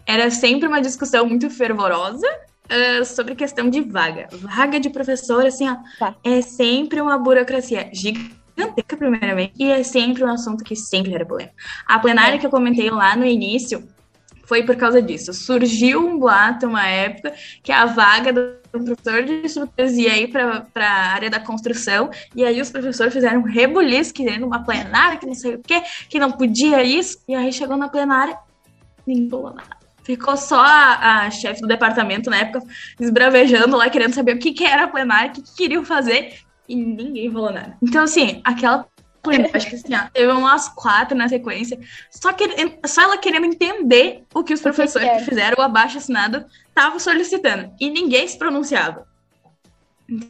era 0.08 0.32
sempre 0.32 0.67
uma 0.67 0.82
discussão 0.82 1.26
muito 1.26 1.50
fervorosa 1.50 2.28
uh, 2.67 3.06
sobre 3.06 3.36
questão 3.36 3.70
de 3.70 3.82
vaga. 3.82 4.28
Vaga 4.32 4.80
de 4.80 4.89
professor, 4.89 5.46
assim, 5.46 5.70
ó, 5.70 5.76
tá. 6.00 6.15
é 6.24 6.41
sempre 6.41 7.02
uma 7.02 7.17
burocracia 7.17 7.89
gigantesca, 7.93 8.96
primeiramente, 8.98 9.54
e 9.60 9.70
é 9.70 9.84
sempre 9.84 10.24
um 10.24 10.32
assunto 10.32 10.63
que 10.63 10.76
sempre 10.76 11.13
era 11.13 11.26
polêmico. 11.26 11.56
A 11.86 12.00
plenária 12.00 12.36
é. 12.36 12.38
que 12.39 12.46
eu 12.46 12.50
comentei 12.50 12.89
lá 12.89 13.15
no 13.15 13.26
início 13.26 13.88
foi 14.46 14.63
por 14.63 14.78
causa 14.78 15.02
disso. 15.02 15.34
Surgiu 15.34 16.08
um 16.08 16.17
boato, 16.17 16.67
uma 16.67 16.88
época, 16.88 17.34
que 17.62 17.70
a 17.70 17.86
vaga 17.86 18.32
do 18.32 18.56
professor 18.72 19.24
de 19.24 19.46
estruturas 19.46 19.91
ia 19.98 20.17
ir 20.17 20.30
para 20.30 20.65
a 20.74 21.13
área 21.13 21.30
da 21.30 21.39
construção, 21.39 22.10
e 22.34 22.46
aí 22.46 22.62
os 22.62 22.72
professores 22.72 23.12
fizeram 23.12 23.41
um 23.41 23.43
rebuliço, 23.43 24.13
querendo 24.13 24.46
uma 24.46 24.63
plenária, 24.63 25.17
que 25.17 25.26
não 25.26 25.36
sei 25.36 25.56
o 25.56 25.60
quê, 25.60 25.84
que 26.08 26.17
não 26.17 26.32
podia 26.32 26.82
isso, 26.82 27.17
e 27.28 27.36
aí 27.36 27.52
chegou 27.52 27.76
na 27.76 27.89
plenária, 27.89 28.38
ninguém 29.06 29.30
falou 29.30 29.54
nada. 29.54 29.77
Ficou 30.08 30.38
só 30.38 30.62
a, 30.62 31.26
a 31.26 31.32
chefe 31.32 31.60
do 31.60 31.67
departamento 31.67 32.30
na 32.30 32.38
época 32.38 32.65
esbravejando 32.98 33.76
lá, 33.76 33.89
querendo 33.89 34.13
saber 34.13 34.38
o 34.38 34.39
que, 34.39 34.54
que 34.54 34.63
era 34.63 34.86
a 34.86 34.88
plenária, 34.88 35.32
o 35.32 35.34
que, 35.34 35.41
que 35.41 35.54
queriam 35.54 35.84
fazer, 35.84 36.36
e 36.65 36.78
ninguém 36.78 37.30
falou 37.30 37.52
nada. 37.52 37.76
Então, 37.84 38.04
assim, 38.06 38.39
aquela 38.46 38.88
acho 39.54 39.70
que 39.70 39.76
assim, 39.76 39.93
ó, 39.93 40.08
teve 40.13 40.32
umas 40.32 40.70
quatro 40.70 41.17
na 41.17 41.28
sequência. 41.28 41.78
Só, 42.10 42.32
que, 42.32 42.48
só 42.86 43.02
ela 43.02 43.17
querendo 43.17 43.48
entender 43.48 44.24
o 44.34 44.46
que 44.46 44.54
os 44.54 44.62
professores 44.62 45.10
que, 45.10 45.17
que 45.17 45.26
fizeram 45.26 45.58
o 45.60 45.62
abaixo 45.62 45.98
assinado 45.98 46.46
estavam 46.70 46.98
solicitando. 47.02 47.74
E 47.78 47.89
ninguém 47.89 48.26
se 48.26 48.38
pronunciava. 48.38 49.06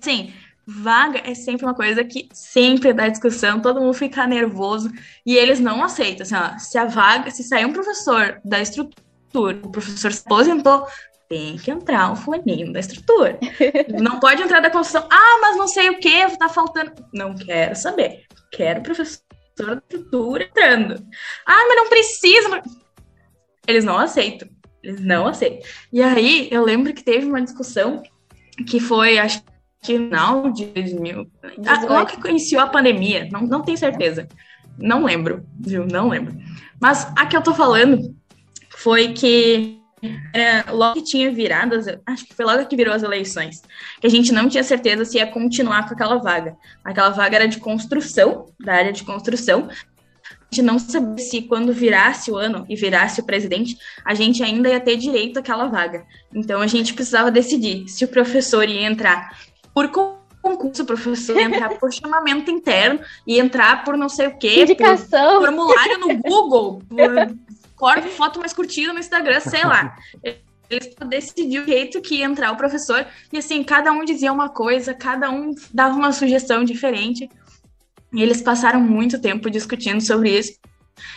Sim, 0.01 0.33
vaga 0.65 1.21
é 1.23 1.35
sempre 1.35 1.67
uma 1.67 1.75
coisa 1.75 2.03
que 2.03 2.27
sempre 2.33 2.93
dá 2.93 3.07
discussão, 3.07 3.59
todo 3.59 3.79
mundo 3.79 3.93
fica 3.93 4.25
nervoso 4.25 4.91
e 5.23 5.35
eles 5.35 5.59
não 5.59 5.83
aceitam. 5.83 6.23
Assim, 6.23 6.35
ó, 6.35 6.57
se 6.57 6.79
a 6.79 6.85
vaga, 6.85 7.29
se 7.29 7.43
sair 7.43 7.67
um 7.67 7.73
professor 7.73 8.41
da 8.43 8.59
estrutura, 8.59 9.06
o 9.33 9.69
professor 9.69 10.11
se 10.11 10.23
aposentou, 10.25 10.87
tem 11.29 11.57
que 11.57 11.69
entrar 11.69 12.11
um 12.11 12.15
fulaninho 12.15 12.71
da 12.71 12.79
estrutura. 12.79 13.37
não 14.01 14.19
pode 14.19 14.41
entrar 14.41 14.61
da 14.61 14.69
construção. 14.69 15.07
Ah, 15.11 15.39
mas 15.41 15.57
não 15.57 15.67
sei 15.67 15.89
o 15.89 15.99
que, 15.99 16.37
tá 16.37 16.47
faltando. 16.47 16.93
Não 17.13 17.35
quero 17.35 17.75
saber 17.75 18.27
quero 18.51 18.81
professor 18.81 19.21
da 19.57 19.73
estrutura 19.73 20.43
entrando. 20.43 20.95
Ah, 21.45 21.65
mas 21.67 21.75
não 21.75 21.89
precisa. 21.89 22.61
Eles 23.67 23.83
não 23.83 23.97
aceitam. 23.97 24.47
Eles 24.83 25.01
não 25.01 25.27
aceitam. 25.27 25.67
E 25.91 26.01
aí, 26.01 26.47
eu 26.51 26.63
lembro 26.63 26.93
que 26.93 27.03
teve 27.03 27.25
uma 27.25 27.41
discussão 27.41 28.01
que 28.67 28.79
foi, 28.79 29.17
acho 29.17 29.43
que 29.43 29.51
final 29.83 30.51
de 30.51 30.65
2000. 30.65 31.29
Ah, 31.65 31.85
logo 31.85 32.05
que 32.07 32.29
iniciou 32.29 32.61
a 32.61 32.67
pandemia, 32.67 33.27
não, 33.31 33.41
não 33.41 33.61
tenho 33.61 33.77
certeza. 33.77 34.27
Não 34.77 35.05
lembro, 35.05 35.45
viu? 35.59 35.85
Não 35.85 36.09
lembro. 36.09 36.35
Mas 36.79 37.11
a 37.15 37.25
que 37.25 37.35
eu 37.35 37.41
tô 37.41 37.53
falando 37.53 38.15
foi 38.77 39.13
que 39.13 39.81
era 40.31 40.71
logo 40.71 40.93
que 40.95 41.03
tinha 41.03 41.31
virado, 41.31 41.75
acho 42.05 42.25
que 42.25 42.35
foi 42.35 42.45
logo 42.45 42.65
que 42.67 42.75
virou 42.75 42.93
as 42.93 43.01
eleições, 43.01 43.63
que 43.99 44.05
a 44.05 44.09
gente 44.09 44.31
não 44.31 44.47
tinha 44.47 44.63
certeza 44.63 45.03
se 45.03 45.17
ia 45.17 45.25
continuar 45.25 45.87
com 45.87 45.95
aquela 45.95 46.17
vaga. 46.17 46.55
Aquela 46.83 47.09
vaga 47.09 47.37
era 47.37 47.47
de 47.47 47.59
construção, 47.59 48.45
da 48.59 48.75
área 48.75 48.93
de 48.93 49.03
construção. 49.03 49.67
A 49.69 50.55
gente 50.55 50.61
não 50.61 50.77
sabia 50.77 51.17
se 51.25 51.41
quando 51.41 51.73
virasse 51.73 52.31
o 52.31 52.37
ano 52.37 52.65
e 52.69 52.75
virasse 52.75 53.19
o 53.19 53.25
presidente, 53.25 53.75
a 54.05 54.13
gente 54.13 54.43
ainda 54.43 54.69
ia 54.69 54.79
ter 54.79 54.95
direito 54.95 55.39
àquela 55.39 55.65
vaga. 55.65 56.05
Então 56.33 56.61
a 56.61 56.67
gente 56.67 56.93
precisava 56.93 57.31
decidir 57.31 57.87
se 57.87 58.05
o 58.05 58.07
professor 58.07 58.69
ia 58.69 58.87
entrar 58.87 59.35
por 59.73 59.89
concurso, 59.89 60.83
o 60.83 60.85
professor 60.85 61.35
ia 61.35 61.45
entrar 61.45 61.69
por 61.79 61.91
chamamento 61.91 62.51
interno, 62.51 62.99
ia 63.25 63.41
entrar 63.41 63.83
por 63.83 63.97
não 63.97 64.07
sei 64.07 64.27
o 64.27 64.37
quê, 64.37 64.61
Indicação. 64.61 65.39
por 65.39 65.47
formulário 65.47 65.97
no 65.97 66.17
Google, 66.17 66.81
por 66.87 67.35
corta 67.77 68.09
foto 68.09 68.39
mais 68.39 68.51
curtida 68.51 68.91
no 68.91 68.99
Instagram, 68.99 69.39
sei 69.39 69.63
lá. 69.63 69.95
Eles 70.69 70.93
decidiu 71.07 71.63
o 71.63 71.65
jeito 71.65 72.01
que 72.01 72.15
ia 72.15 72.25
entrar 72.25 72.51
o 72.51 72.57
professor, 72.57 73.07
e 73.31 73.37
assim, 73.37 73.63
cada 73.63 73.89
um 73.93 74.03
dizia 74.03 74.33
uma 74.33 74.49
coisa, 74.49 74.93
cada 74.93 75.29
um 75.29 75.55
dava 75.73 75.95
uma 75.95 76.11
sugestão 76.11 76.65
diferente. 76.65 77.29
E 78.11 78.21
eles 78.21 78.41
passaram 78.41 78.81
muito 78.81 79.21
tempo 79.21 79.49
discutindo 79.49 80.01
sobre 80.01 80.37
isso. 80.37 80.59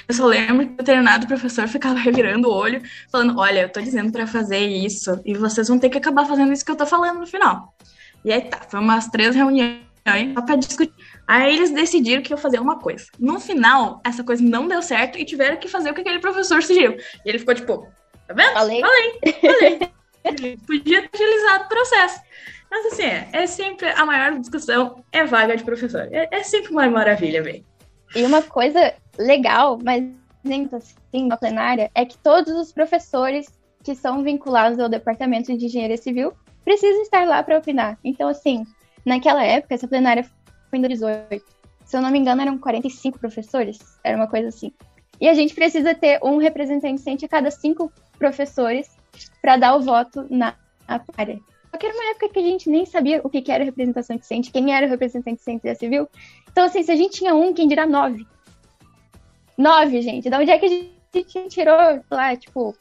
Eu 0.06 0.14
só 0.14 0.26
lembro 0.26 0.66
que 0.66 0.74
o 0.74 0.76
determinado 0.76 1.26
professor 1.26 1.66
ficava 1.66 1.98
revirando 1.98 2.48
o 2.48 2.52
olho, 2.52 2.80
falando: 3.10 3.38
Olha, 3.38 3.62
eu 3.62 3.68
tô 3.68 3.80
dizendo 3.80 4.12
para 4.12 4.24
fazer 4.26 4.66
isso, 4.66 5.20
e 5.24 5.34
vocês 5.34 5.66
vão 5.66 5.78
ter 5.78 5.88
que 5.88 5.98
acabar 5.98 6.26
fazendo 6.26 6.52
isso 6.52 6.64
que 6.64 6.70
eu 6.70 6.76
tô 6.76 6.86
falando 6.86 7.18
no 7.18 7.26
final. 7.26 7.74
E 8.24 8.32
aí 8.32 8.42
tá, 8.42 8.60
foi 8.68 8.78
umas 8.78 9.08
três 9.08 9.34
reuniões 9.34 9.80
só 10.34 10.42
pra 10.42 10.56
discutir. 10.56 10.94
Aí 11.30 11.54
eles 11.54 11.70
decidiram 11.70 12.22
que 12.22 12.32
iam 12.32 12.36
fazer 12.36 12.58
uma 12.58 12.80
coisa. 12.80 13.06
No 13.16 13.38
final, 13.38 14.00
essa 14.04 14.24
coisa 14.24 14.42
não 14.42 14.66
deu 14.66 14.82
certo 14.82 15.16
e 15.16 15.24
tiveram 15.24 15.58
que 15.58 15.68
fazer 15.68 15.88
o 15.88 15.94
que 15.94 16.00
aquele 16.00 16.18
professor 16.18 16.60
sugeriu. 16.60 16.96
E 17.24 17.28
ele 17.28 17.38
ficou 17.38 17.54
tipo, 17.54 17.86
tá 18.26 18.34
vendo? 18.34 18.52
Falei. 18.52 18.80
Falei, 18.80 19.38
falei. 19.40 20.56
Podia 20.66 21.08
ter 21.08 21.22
agilizado 21.22 21.64
o 21.66 21.68
processo. 21.68 22.20
Mas 22.68 22.86
assim, 22.86 23.04
é, 23.04 23.28
é, 23.32 23.46
sempre 23.46 23.90
a 23.90 24.04
maior 24.04 24.40
discussão 24.40 25.04
é 25.12 25.24
vaga 25.24 25.56
de 25.56 25.62
professor. 25.62 26.08
É, 26.10 26.28
é 26.32 26.42
sempre 26.42 26.72
uma 26.72 26.90
maravilha, 26.90 27.44
velho. 27.44 27.64
E 28.16 28.24
uma 28.24 28.42
coisa 28.42 28.92
legal, 29.16 29.78
mas 29.84 30.02
assim, 30.74 31.28
na 31.28 31.36
plenária, 31.36 31.92
é 31.94 32.04
que 32.04 32.18
todos 32.18 32.52
os 32.54 32.72
professores 32.72 33.46
que 33.84 33.94
são 33.94 34.24
vinculados 34.24 34.80
ao 34.80 34.88
departamento 34.88 35.56
de 35.56 35.66
engenharia 35.66 35.96
civil 35.96 36.32
precisam 36.64 37.02
estar 37.02 37.24
lá 37.24 37.40
para 37.40 37.58
opinar. 37.58 37.96
Então, 38.02 38.28
assim, 38.28 38.66
naquela 39.06 39.44
época, 39.44 39.76
essa 39.76 39.86
plenária 39.86 40.28
foi 40.70 40.78
em 40.78 40.82
2018. 40.82 41.44
Se 41.84 41.96
eu 41.96 42.00
não 42.00 42.10
me 42.10 42.18
engano, 42.18 42.40
eram 42.40 42.58
45 42.58 43.18
professores, 43.18 43.78
era 44.04 44.16
uma 44.16 44.28
coisa 44.28 44.48
assim. 44.48 44.72
E 45.20 45.28
a 45.28 45.34
gente 45.34 45.54
precisa 45.54 45.94
ter 45.94 46.18
um 46.22 46.38
representante 46.38 46.94
docente 46.94 47.24
a 47.24 47.28
cada 47.28 47.50
cinco 47.50 47.92
professores 48.18 48.88
para 49.42 49.56
dar 49.56 49.76
o 49.76 49.82
voto 49.82 50.26
na, 50.30 50.54
área. 51.16 51.38
Só 51.70 51.78
que 51.78 51.86
era 51.86 51.94
uma 51.94 52.10
época 52.10 52.30
que 52.30 52.38
a 52.38 52.42
gente 52.42 52.70
nem 52.70 52.86
sabia 52.86 53.20
o 53.22 53.28
que 53.28 53.50
era 53.50 53.62
representação 53.62 54.16
docente, 54.16 54.50
quem 54.50 54.74
era 54.74 54.86
o 54.86 54.88
representante 54.88 55.38
docente 55.38 55.64
da 55.64 55.74
civil. 55.74 56.08
Então, 56.50 56.64
assim, 56.64 56.82
se 56.82 56.90
a 56.90 56.96
gente 56.96 57.18
tinha 57.18 57.34
um, 57.34 57.52
quem 57.52 57.68
dirá 57.68 57.86
nove? 57.86 58.26
Nove, 59.56 60.00
gente. 60.00 60.30
Da 60.30 60.38
onde 60.38 60.50
é 60.50 60.58
que 60.58 60.66
a 60.66 60.68
gente 60.68 61.48
tirou 61.48 62.02
lá, 62.10 62.34
tipo. 62.36 62.74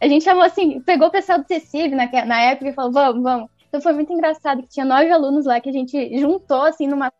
A 0.00 0.08
gente 0.08 0.24
chamou 0.24 0.42
assim, 0.42 0.80
pegou 0.80 1.08
o 1.08 1.10
pessoal 1.10 1.38
do 1.38 1.46
CECIV 1.46 1.94
na, 1.94 2.06
na 2.24 2.40
época 2.42 2.70
e 2.70 2.72
falou: 2.72 2.92
vamos, 2.92 3.22
vamos. 3.22 3.50
Então 3.74 3.82
foi 3.82 3.92
muito 3.92 4.12
engraçado 4.12 4.62
que 4.62 4.68
tinha 4.68 4.86
nove 4.86 5.10
alunos 5.10 5.46
lá 5.46 5.60
que 5.60 5.68
a 5.68 5.72
gente 5.72 6.16
juntou 6.16 6.62
assim 6.62 6.86
numa 6.86 7.12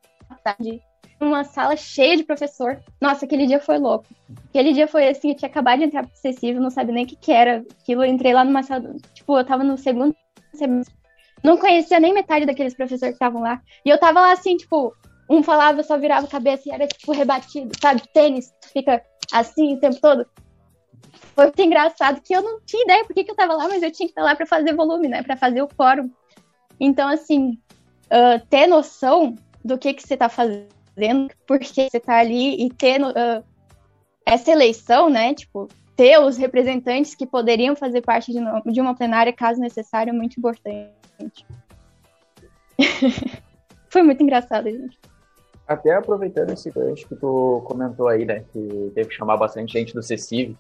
tarde, 0.45 0.81
numa 1.21 1.43
sala 1.43 1.75
cheia 1.75 2.17
de 2.17 2.23
professor. 2.23 2.81
Nossa, 3.01 3.25
aquele 3.25 3.45
dia 3.45 3.59
foi 3.59 3.77
louco. 3.77 4.07
Aquele 4.51 4.73
dia 4.73 4.87
foi 4.87 5.09
assim, 5.09 5.31
eu 5.31 5.35
tinha 5.35 5.49
acabado 5.49 5.81
de 5.81 5.87
entrar 5.87 6.05
pro 6.05 6.13
acessível, 6.13 6.63
não 6.63 6.71
sabia 6.71 6.95
nem 6.95 7.03
o 7.03 7.09
que, 7.09 7.17
que 7.17 7.33
era 7.33 7.65
aquilo. 7.83 8.05
Eu 8.05 8.09
entrei 8.09 8.33
lá 8.33 8.45
numa 8.45 8.63
sala, 8.63 8.95
tipo, 9.13 9.37
eu 9.37 9.45
tava 9.45 9.65
no 9.65 9.77
segundo 9.77 10.15
semestre. 10.53 10.95
Não 11.43 11.59
conhecia 11.59 11.99
nem 11.99 12.15
metade 12.15 12.47
daqueles 12.47 12.73
professores 12.73 13.15
que 13.15 13.25
estavam 13.25 13.43
lá. 13.43 13.61
E 13.85 13.91
eu 13.91 13.99
tava 13.99 14.21
lá 14.21 14.31
assim, 14.31 14.57
tipo, 14.57 14.95
um 15.29 15.43
falava, 15.43 15.83
só 15.83 15.99
virava 15.99 16.27
a 16.27 16.31
cabeça 16.31 16.69
e 16.69 16.73
era 16.73 16.87
tipo 16.87 17.11
rebatido, 17.11 17.73
sabe? 17.83 18.01
Tênis, 18.13 18.55
fica 18.73 19.03
assim 19.33 19.75
o 19.75 19.81
tempo 19.81 20.01
todo. 20.01 20.25
Foi 21.35 21.47
muito 21.47 21.63
engraçado 21.63 22.21
que 22.21 22.33
eu 22.33 22.43
não 22.43 22.61
tinha 22.61 22.85
ideia 22.85 23.05
por 23.05 23.13
que, 23.13 23.25
que 23.25 23.33
eu 23.33 23.37
tava 23.37 23.55
lá, 23.55 23.67
mas 23.67 23.83
eu 23.83 23.91
tinha 23.91 24.07
que 24.07 24.13
estar 24.13 24.23
lá 24.23 24.37
para 24.37 24.47
fazer 24.47 24.73
volume, 24.73 25.09
né? 25.09 25.21
Para 25.21 25.37
fazer 25.37 25.61
o 25.61 25.69
fórum. 25.69 26.09
Então, 26.79 27.09
assim, 27.09 27.59
uh, 28.07 28.45
ter 28.49 28.67
noção 28.67 29.35
do 29.65 29.79
que, 29.79 29.95
que 29.95 30.03
você 30.03 30.17
tá 30.17 30.29
fazendo, 30.29 30.69
por 31.47 31.59
que 31.59 31.89
você 31.89 32.01
tá 32.01 32.19
ali 32.19 32.65
e 32.65 32.71
ter 32.71 33.01
uh, 33.03 33.45
essa 34.27 34.51
eleição, 34.51 35.09
né? 35.09 35.35
Tipo, 35.35 35.69
ter 35.97 36.19
os 36.19 36.37
representantes 36.37 37.15
que 37.15 37.27
poderiam 37.27 37.77
fazer 37.77 38.01
parte 38.01 38.33
de, 38.33 38.39
de 38.73 38.81
uma 38.81 38.95
plenária, 38.95 39.33
caso 39.33 39.61
necessário, 39.61 40.11
é 40.11 40.13
muito 40.13 40.39
importante. 40.39 41.47
Foi 43.89 44.03
muito 44.03 44.23
engraçado, 44.23 44.69
gente. 44.69 44.99
Até 45.67 45.95
aproveitando 45.95 46.51
esse 46.51 46.71
gancho 46.71 47.09
que 47.09 47.15
tu 47.15 47.63
comentou 47.65 48.09
aí, 48.09 48.25
né, 48.25 48.45
que 48.53 48.93
teve 48.95 49.09
que 49.09 49.15
chamar 49.15 49.37
bastante 49.37 49.73
gente 49.73 49.95
do 49.95 50.03
CECIV, 50.03 50.57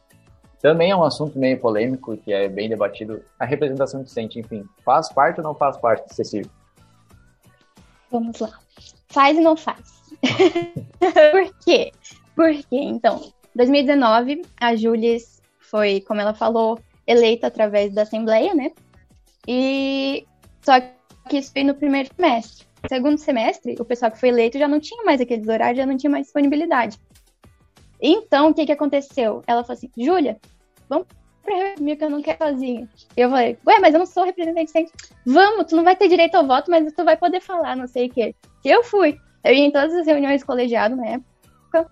também 0.64 0.92
é 0.92 0.96
um 0.96 1.04
assunto 1.04 1.38
meio 1.38 1.60
polêmico, 1.60 2.16
que 2.16 2.32
é 2.32 2.48
bem 2.48 2.70
debatido, 2.70 3.22
a 3.38 3.44
representação 3.44 4.02
decente, 4.02 4.40
enfim, 4.40 4.64
faz 4.82 5.12
parte 5.12 5.38
ou 5.40 5.44
não 5.44 5.54
faz 5.54 5.76
parte 5.76 6.08
do 6.08 6.14
CECIV? 6.14 6.50
Vamos 8.10 8.40
lá. 8.40 8.58
Faz 9.08 9.36
e 9.36 9.42
não 9.42 9.58
faz. 9.58 10.02
Por 10.98 11.54
quê? 11.66 11.92
Porque, 12.34 12.76
então, 12.76 13.30
2019, 13.54 14.40
a 14.58 14.74
Julis 14.74 15.42
foi, 15.58 16.00
como 16.00 16.22
ela 16.22 16.32
falou, 16.32 16.80
eleita 17.06 17.48
através 17.48 17.92
da 17.92 18.00
Assembleia, 18.00 18.54
né? 18.54 18.72
E 19.46 20.26
só 20.62 20.80
que 21.28 21.36
isso 21.36 21.52
foi 21.52 21.62
no 21.62 21.74
primeiro 21.74 22.08
semestre 22.16 22.64
segundo 22.88 23.18
semestre, 23.18 23.76
o 23.78 23.84
pessoal 23.84 24.10
que 24.10 24.18
foi 24.18 24.30
eleito 24.30 24.58
já 24.58 24.68
não 24.68 24.80
tinha 24.80 25.02
mais 25.04 25.20
aqueles 25.20 25.46
horários, 25.46 25.76
já 25.76 25.86
não 25.86 25.96
tinha 25.96 26.10
mais 26.10 26.24
disponibilidade. 26.24 26.98
Então, 28.00 28.48
o 28.48 28.54
que 28.54 28.66
que 28.66 28.72
aconteceu? 28.72 29.42
Ela 29.46 29.62
falou 29.62 29.78
assim, 29.78 29.90
Júlia, 29.96 30.38
vamos 30.88 31.06
pra 31.42 31.54
reunião 31.54 31.96
que 31.96 32.04
eu 32.04 32.10
não 32.10 32.22
quero 32.22 32.38
sozinha. 32.38 32.88
E 33.16 33.20
eu 33.20 33.30
falei, 33.30 33.58
ué, 33.66 33.78
mas 33.80 33.94
eu 33.94 33.98
não 33.98 34.06
sou 34.06 34.24
representante 34.24 34.70
sempre. 34.70 34.92
Vamos, 35.26 35.66
tu 35.66 35.76
não 35.76 35.84
vai 35.84 35.94
ter 35.94 36.08
direito 36.08 36.34
ao 36.34 36.46
voto, 36.46 36.70
mas 36.70 36.92
tu 36.92 37.04
vai 37.04 37.16
poder 37.16 37.40
falar, 37.40 37.76
não 37.76 37.86
sei 37.86 38.06
o 38.06 38.10
quê. 38.10 38.34
Eu 38.64 38.82
fui. 38.82 39.18
Eu 39.42 39.52
ia 39.52 39.66
em 39.66 39.70
todas 39.70 39.94
as 39.94 40.06
reuniões 40.06 40.42
colegiado 40.42 40.96
na 40.96 41.06
época, 41.06 41.90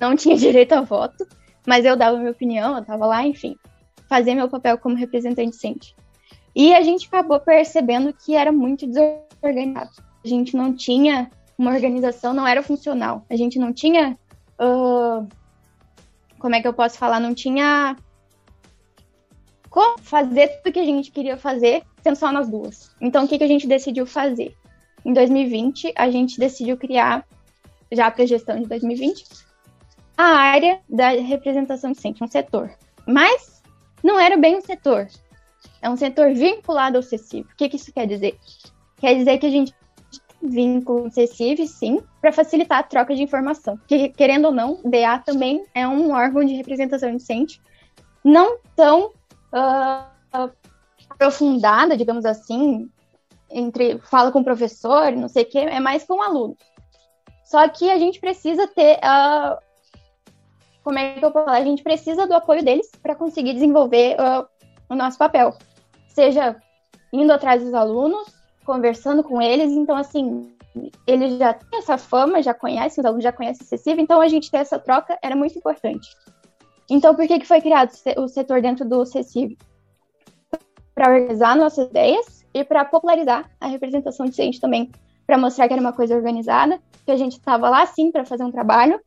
não 0.00 0.16
tinha 0.16 0.34
direito 0.38 0.72
ao 0.72 0.84
voto, 0.84 1.26
mas 1.66 1.84
eu 1.84 1.96
dava 1.96 2.16
minha 2.16 2.30
opinião, 2.30 2.76
eu 2.76 2.84
tava 2.84 3.06
lá, 3.06 3.24
enfim, 3.24 3.56
fazia 4.08 4.34
meu 4.34 4.48
papel 4.48 4.78
como 4.78 4.96
representante 4.96 5.52
decente. 5.52 5.94
E 6.56 6.74
a 6.74 6.82
gente 6.82 7.06
acabou 7.06 7.38
percebendo 7.38 8.12
que 8.12 8.34
era 8.34 8.50
muito 8.50 8.84
desorganizado 8.84 10.08
a 10.24 10.28
gente 10.28 10.56
não 10.56 10.74
tinha 10.74 11.30
uma 11.56 11.72
organização, 11.72 12.32
não 12.32 12.46
era 12.46 12.62
funcional. 12.62 13.24
A 13.28 13.36
gente 13.36 13.58
não 13.58 13.72
tinha. 13.72 14.18
Uh, 14.60 15.26
como 16.38 16.54
é 16.54 16.60
que 16.60 16.68
eu 16.68 16.74
posso 16.74 16.98
falar? 16.98 17.20
Não 17.20 17.34
tinha 17.34 17.96
como 19.78 19.96
fazer 20.00 20.48
tudo 20.48 20.72
que 20.72 20.80
a 20.80 20.84
gente 20.84 21.12
queria 21.12 21.36
fazer 21.36 21.84
sendo 22.02 22.16
só 22.16 22.32
nós 22.32 22.48
duas. 22.48 22.90
Então, 23.00 23.24
o 23.24 23.28
que, 23.28 23.38
que 23.38 23.44
a 23.44 23.48
gente 23.48 23.64
decidiu 23.64 24.04
fazer? 24.06 24.52
Em 25.04 25.12
2020, 25.12 25.92
a 25.94 26.10
gente 26.10 26.36
decidiu 26.36 26.76
criar, 26.76 27.24
já 27.92 28.10
para 28.10 28.24
a 28.24 28.26
gestão 28.26 28.60
de 28.60 28.66
2020, 28.66 29.24
a 30.16 30.24
área 30.24 30.80
da 30.88 31.10
representação 31.10 31.92
docente, 31.92 32.24
um 32.24 32.26
setor. 32.26 32.72
Mas 33.06 33.62
não 34.02 34.18
era 34.18 34.36
bem 34.36 34.56
um 34.56 34.60
setor. 34.60 35.06
É 35.80 35.88
um 35.88 35.96
setor 35.96 36.34
vinculado 36.34 36.96
ao 36.96 37.02
CECIV. 37.02 37.46
O 37.52 37.56
que, 37.56 37.68
que 37.68 37.76
isso 37.76 37.92
quer 37.92 38.08
dizer? 38.08 38.36
Quer 38.96 39.14
dizer 39.14 39.38
que 39.38 39.46
a 39.46 39.50
gente 39.50 39.72
vínculo 40.42 41.08
CECIV, 41.08 41.68
sim, 41.68 42.00
para 42.20 42.32
facilitar 42.32 42.80
a 42.80 42.82
troca 42.82 43.14
de 43.14 43.22
informação. 43.22 43.78
Que, 43.86 44.08
querendo 44.08 44.46
ou 44.46 44.52
não, 44.52 44.80
DA 44.84 45.18
também 45.24 45.64
é 45.72 45.86
um 45.86 46.10
órgão 46.10 46.44
de 46.44 46.54
representação 46.54 47.12
docente, 47.12 47.60
não 48.24 48.58
tão 48.74 49.12
uh, 49.52 50.50
aprofundada, 51.10 51.96
digamos 51.96 52.24
assim, 52.24 52.90
entre 53.50 53.98
fala 53.98 54.30
com 54.30 54.40
o 54.40 54.44
professor, 54.44 55.12
não 55.12 55.28
sei 55.28 55.44
o 55.44 55.46
que, 55.46 55.58
é 55.58 55.80
mais 55.80 56.04
com 56.04 56.22
alunos. 56.22 56.58
Só 57.44 57.66
que 57.68 57.90
a 57.90 57.98
gente 57.98 58.20
precisa 58.20 58.66
ter, 58.66 58.98
uh, 58.98 59.58
como 60.84 60.98
é 60.98 61.14
que 61.14 61.24
eu 61.24 61.32
falar? 61.32 61.56
A 61.56 61.64
gente 61.64 61.82
precisa 61.82 62.26
do 62.26 62.34
apoio 62.34 62.62
deles 62.62 62.90
para 63.02 63.14
conseguir 63.14 63.54
desenvolver 63.54 64.16
uh, 64.20 64.46
o 64.88 64.94
nosso 64.94 65.16
papel. 65.16 65.56
Seja 66.08 66.56
indo 67.12 67.32
atrás 67.32 67.62
dos 67.62 67.72
alunos, 67.72 68.28
conversando 68.66 69.24
com 69.24 69.40
eles, 69.40 69.72
então 69.72 69.96
assim, 69.96 70.54
eles 71.06 71.38
já 71.38 71.54
têm 71.54 71.78
essa 71.78 71.96
fama, 71.96 72.42
já 72.42 72.52
conhecem, 72.52 73.00
os 73.00 73.06
alunos 73.06 73.24
já 73.24 73.32
conhecem 73.32 73.64
o 73.64 73.68
CECIV, 73.68 74.02
então 74.02 74.20
a 74.20 74.28
gente 74.28 74.50
ter 74.50 74.58
essa 74.58 74.78
troca 74.78 75.18
era 75.22 75.34
muito 75.34 75.58
importante. 75.58 76.08
Então, 76.90 77.14
por 77.14 77.26
que, 77.26 77.38
que 77.38 77.46
foi 77.46 77.60
criado 77.60 77.90
o 78.16 78.28
setor 78.28 78.62
dentro 78.62 78.88
do 78.88 79.04
CECIV? 79.04 79.58
Para 80.94 81.12
organizar 81.12 81.54
nossas 81.56 81.88
ideias 81.88 82.46
e 82.54 82.64
para 82.64 82.84
popularizar 82.84 83.50
a 83.60 83.66
representação 83.66 84.26
docente 84.26 84.60
também, 84.60 84.90
para 85.26 85.38
mostrar 85.38 85.68
que 85.68 85.74
era 85.74 85.80
uma 85.80 85.92
coisa 85.92 86.16
organizada, 86.16 86.80
que 87.04 87.10
a 87.10 87.16
gente 87.16 87.32
estava 87.32 87.68
lá 87.68 87.86
sim 87.86 88.10
para 88.10 88.24
fazer 88.24 88.44
um 88.44 88.50
trabalho 88.50 89.00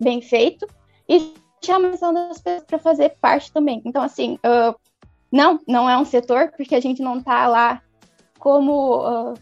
bem 0.00 0.20
feito 0.20 0.66
e 1.08 1.32
chamar 1.64 1.84
a 1.84 1.88
atenção 1.88 2.12
das 2.12 2.40
pessoas 2.40 2.64
para 2.64 2.78
fazer 2.78 3.16
parte 3.20 3.52
também. 3.52 3.80
Então, 3.84 4.02
assim, 4.02 4.34
uh, 4.44 4.74
não, 5.30 5.60
não 5.68 5.88
é 5.88 5.96
um 5.96 6.04
setor, 6.04 6.52
porque 6.56 6.74
a 6.74 6.80
gente 6.80 7.02
não 7.02 7.18
está 7.18 7.46
lá 7.46 7.80
como 8.38 8.98
uh, 8.98 9.34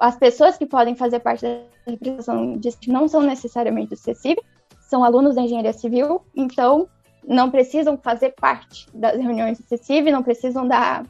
as 0.00 0.16
pessoas 0.16 0.58
que 0.58 0.66
podem 0.66 0.94
fazer 0.94 1.20
parte 1.20 1.42
da 1.42 1.60
representação 1.86 2.58
não 2.88 3.08
são 3.08 3.22
necessariamente 3.22 3.94
acessíveis, 3.94 4.46
são 4.80 5.04
alunos 5.04 5.36
da 5.36 5.42
engenharia 5.42 5.72
civil, 5.72 6.22
então 6.34 6.88
não 7.26 7.50
precisam 7.50 7.96
fazer 7.96 8.30
parte 8.30 8.86
das 8.92 9.16
reuniões 9.16 9.58
do 9.58 9.66
CECIV, 9.66 10.10
não 10.10 10.22
precisam 10.22 10.66
dar 10.66 11.04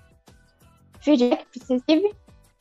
feedback 1.01 1.46
para 1.46 1.62
o 1.62 1.66
CECIV, 1.66 2.14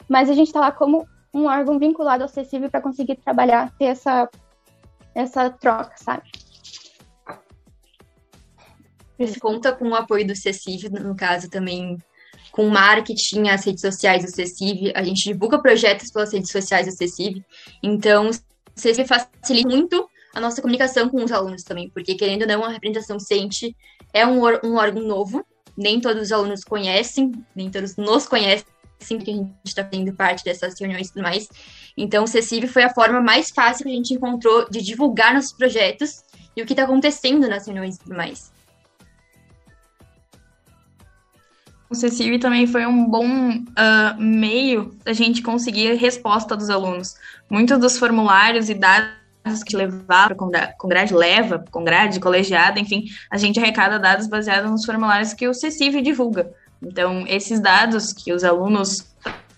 mas 0.07 0.29
a 0.29 0.33
gente 0.33 0.47
está 0.47 0.59
lá 0.59 0.71
como 0.71 1.07
um 1.33 1.45
órgão 1.45 1.79
vinculado 1.79 2.23
ao 2.23 2.29
CECIV 2.29 2.69
para 2.69 2.81
conseguir 2.81 3.15
trabalhar, 3.15 3.71
ter 3.77 3.85
essa, 3.85 4.29
essa 5.15 5.49
troca, 5.49 5.93
sabe? 5.97 6.29
Você 9.17 9.39
conta 9.39 9.71
com 9.71 9.89
o 9.89 9.95
apoio 9.95 10.25
do 10.25 10.35
CECIV, 10.35 10.89
no 10.89 11.15
caso 11.15 11.49
também 11.49 11.97
com 12.51 12.67
marketing, 12.67 13.47
as 13.47 13.65
redes 13.65 13.81
sociais 13.81 14.25
do 14.25 14.31
CECIV, 14.31 14.91
a 14.95 15.03
gente 15.03 15.23
divulga 15.23 15.61
projetos 15.61 16.11
pelas 16.11 16.33
redes 16.33 16.51
sociais 16.51 16.87
do 16.87 16.91
CECIV, 16.91 17.45
então 17.81 18.29
o 18.29 18.79
CECIV 18.79 19.07
facilita 19.07 19.69
muito 19.69 20.09
a 20.33 20.39
nossa 20.39 20.61
comunicação 20.61 21.09
com 21.09 21.23
os 21.23 21.31
alunos 21.31 21.63
também, 21.63 21.89
porque 21.89 22.15
querendo 22.15 22.43
ou 22.43 22.47
não, 22.47 22.63
a 22.63 22.69
representação 22.69 23.17
docente 23.17 23.75
é 24.13 24.25
um, 24.25 24.41
um 24.63 24.75
órgão 24.75 25.03
novo, 25.03 25.45
nem 25.75 25.99
todos 25.99 26.23
os 26.23 26.31
alunos 26.31 26.63
conhecem, 26.63 27.31
nem 27.55 27.69
todos 27.69 27.95
nos 27.95 28.27
conhecem, 28.27 28.65
porque 28.99 29.31
a 29.31 29.33
gente 29.33 29.51
está 29.65 29.83
fazendo 29.83 30.13
parte 30.13 30.43
dessas 30.43 30.79
reuniões 30.79 31.07
e 31.07 31.13
tudo 31.13 31.23
mais. 31.23 31.49
Então, 31.97 32.23
o 32.23 32.27
CECIV 32.27 32.67
foi 32.67 32.83
a 32.83 32.93
forma 32.93 33.19
mais 33.19 33.49
fácil 33.49 33.85
que 33.85 33.91
a 33.91 33.95
gente 33.95 34.13
encontrou 34.13 34.69
de 34.69 34.81
divulgar 34.81 35.33
nossos 35.33 35.53
projetos 35.53 36.23
e 36.55 36.61
o 36.61 36.65
que 36.65 36.73
está 36.73 36.83
acontecendo 36.83 37.47
nas 37.47 37.65
reuniões 37.65 37.95
e 37.95 37.99
tudo 37.99 38.15
mais. 38.15 38.51
O 41.89 41.95
CECIV 41.95 42.39
também 42.39 42.65
foi 42.65 42.85
um 42.85 43.09
bom 43.09 43.27
uh, 43.27 44.17
meio 44.17 44.97
da 45.03 45.11
gente 45.11 45.41
conseguir 45.41 45.95
resposta 45.95 46.55
dos 46.55 46.69
alunos. 46.69 47.15
Muitos 47.49 47.77
dos 47.79 47.97
formulários 47.97 48.69
e 48.69 48.73
dados 48.73 49.20
que 49.65 49.75
levava 49.75 50.35
com 50.35 50.87
grade 50.87 51.13
leva, 51.13 51.63
com 51.71 51.83
grade 51.83 52.19
colegiada, 52.19 52.79
enfim, 52.79 53.05
a 53.29 53.37
gente 53.37 53.59
arrecada 53.59 53.99
dados 53.99 54.27
baseados 54.27 54.69
nos 54.69 54.85
formulários 54.85 55.33
que 55.33 55.47
o 55.47 55.53
CECIV 55.53 56.01
divulga. 56.01 56.51
Então, 56.81 57.25
esses 57.27 57.59
dados 57.59 58.13
que 58.13 58.33
os 58.33 58.43
alunos 58.43 58.99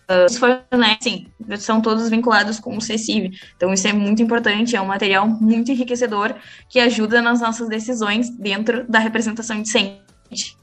uh, 0.09 0.33
fornecem 0.37 1.31
são 1.57 1.81
todos 1.81 2.09
vinculados 2.09 2.59
com 2.59 2.75
o 2.75 2.81
CECIV. 2.81 3.37
Então, 3.55 3.73
isso 3.73 3.87
é 3.87 3.93
muito 3.93 4.21
importante, 4.21 4.75
é 4.75 4.81
um 4.81 4.87
material 4.87 5.27
muito 5.27 5.71
enriquecedor 5.71 6.35
que 6.69 6.79
ajuda 6.79 7.21
nas 7.21 7.41
nossas 7.41 7.69
decisões 7.69 8.29
dentro 8.29 8.85
da 8.89 8.99
representação 8.99 9.61
discente. 9.61 10.57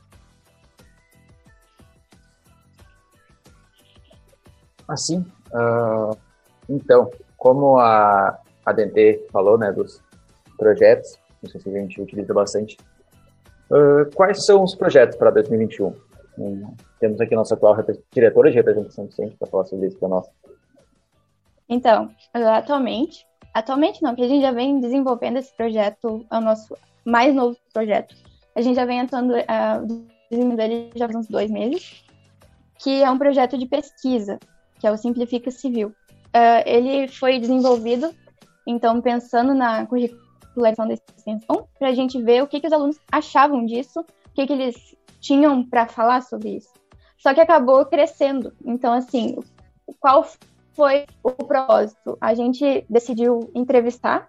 Assim, 4.89 5.25
uh, 5.53 6.17
então, 6.69 7.11
como 7.37 7.79
a, 7.79 8.40
a 8.65 8.73
DNT 8.73 9.27
falou, 9.31 9.59
né, 9.59 9.73
dos 9.73 10.03
projetos, 10.57 11.19
não 11.43 11.51
sei 11.51 11.61
se 11.61 11.69
a 11.69 11.73
gente 11.73 12.01
utiliza 12.01 12.35
bastante, 12.35 12.77
uh, 13.71 14.15
quais 14.15 14.45
são 14.45 14.63
os 14.63 14.75
projetos 14.75 15.17
para 15.17 15.31
2021? 15.31 15.95
temos 16.99 17.21
aqui 17.21 17.35
nossa 17.35 17.55
atual 17.55 17.77
diretora 18.13 18.51
de 18.51 18.57
representação 18.57 19.07
docente 19.07 19.37
para 19.37 19.49
falar 19.49 19.67
sobre 19.67 19.89
isso 19.89 19.99
para 19.99 20.09
nós. 20.09 20.27
Então, 21.69 22.11
atualmente, 22.33 23.27
atualmente 23.55 24.03
não, 24.03 24.15
que 24.15 24.23
a 24.23 24.29
gente 24.29 24.43
já 24.43 24.51
vem 24.51 24.81
desenvolvendo 24.81 25.39
esse 25.39 25.55
projeto, 25.55 26.27
é 26.31 26.39
o 26.39 26.41
nosso 26.41 26.77
mais 27.05 27.35
novo 27.35 27.57
projeto. 27.73 28.15
A 28.55 28.61
gente 28.61 28.77
já 28.77 28.85
vem 28.85 29.01
atuando, 29.01 29.35
uh, 29.35 30.07
desenvolvendo 30.31 30.73
ele 30.73 30.91
já 30.95 31.07
há 31.07 31.17
uns 31.17 31.29
dois 31.29 31.51
meses, 31.51 32.05
que 32.79 33.03
é 33.03 33.11
um 33.11 33.19
projeto 33.19 33.57
de 33.57 33.67
pesquisa, 33.67 34.39
que 34.79 34.87
é 34.87 34.91
o 34.91 34.97
Simplifica 34.97 35.51
Civil. 35.51 35.89
Uh, 35.89 36.63
ele 36.67 37.09
foi 37.09 37.39
desenvolvido, 37.39 38.15
então, 38.71 39.01
pensando 39.01 39.53
na 39.53 39.85
curricularização 39.87 40.87
da 40.87 40.95
extensão, 40.95 41.69
para 41.79 41.89
a 41.89 41.95
gente 41.95 42.21
ver 42.23 42.43
o 42.43 42.47
que, 42.47 42.61
que 42.61 42.67
os 42.67 42.73
alunos 42.73 42.99
achavam 43.11 43.67
disso, 43.67 44.01
o 44.01 44.33
que, 44.35 44.47
que 44.47 44.53
eles 44.53 44.97
tinham 45.21 45.65
para 45.65 45.87
falar 45.87 46.23
sobre 46.23 46.57
isso. 46.57 46.71
Só 47.19 47.35
que 47.35 47.41
acabou 47.41 47.85
crescendo. 47.85 48.53
Então, 48.65 48.93
assim, 48.93 49.37
qual 49.99 50.27
foi 50.73 51.05
o 51.23 51.31
propósito? 51.31 52.17
A 52.21 52.33
gente 52.33 52.85
decidiu 52.89 53.51
entrevistar. 53.55 54.29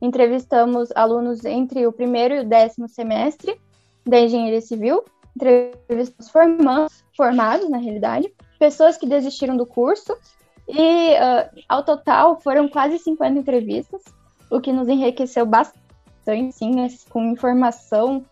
Entrevistamos 0.00 0.90
alunos 0.94 1.44
entre 1.44 1.86
o 1.86 1.92
primeiro 1.92 2.34
e 2.34 2.40
o 2.40 2.48
décimo 2.48 2.88
semestre 2.88 3.60
da 4.06 4.20
engenharia 4.20 4.60
civil, 4.60 5.04
entrevistamos 5.36 6.30
formandos, 6.30 7.04
formados, 7.16 7.68
na 7.68 7.78
realidade, 7.78 8.32
pessoas 8.58 8.96
que 8.96 9.06
desistiram 9.06 9.56
do 9.56 9.66
curso, 9.66 10.16
e 10.68 11.14
uh, 11.14 11.62
ao 11.68 11.82
total 11.82 12.40
foram 12.40 12.68
quase 12.68 12.98
50 12.98 13.38
entrevistas, 13.38 14.02
o 14.50 14.60
que 14.60 14.72
nos 14.72 14.88
enriqueceu 14.88 15.46
bastante, 15.46 16.52
sim, 16.52 16.72
com 17.08 17.24
informação 17.24 18.24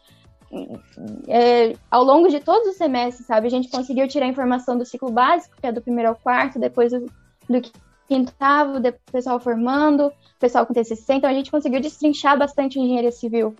é, 1.28 1.74
ao 1.90 2.04
longo 2.04 2.28
de 2.28 2.40
todos 2.40 2.68
os 2.68 2.76
semestres, 2.76 3.26
sabe? 3.26 3.46
A 3.46 3.50
gente 3.50 3.68
conseguiu 3.68 4.06
tirar 4.06 4.26
informação 4.26 4.76
do 4.76 4.84
ciclo 4.84 5.10
básico, 5.10 5.56
que 5.60 5.66
é 5.66 5.72
do 5.72 5.80
primeiro 5.80 6.10
ao 6.10 6.16
quarto, 6.16 6.58
depois 6.58 6.92
do, 6.92 7.06
do 7.48 7.62
quinto, 8.06 8.32
depois 8.80 9.02
pessoal 9.10 9.40
formando, 9.40 10.12
pessoal 10.38 10.66
com 10.66 10.74
TCC, 10.74 11.14
então 11.14 11.30
a 11.30 11.34
gente 11.34 11.50
conseguiu 11.50 11.80
destrinchar 11.80 12.38
bastante 12.38 12.78
engenharia 12.78 13.12
civil. 13.12 13.54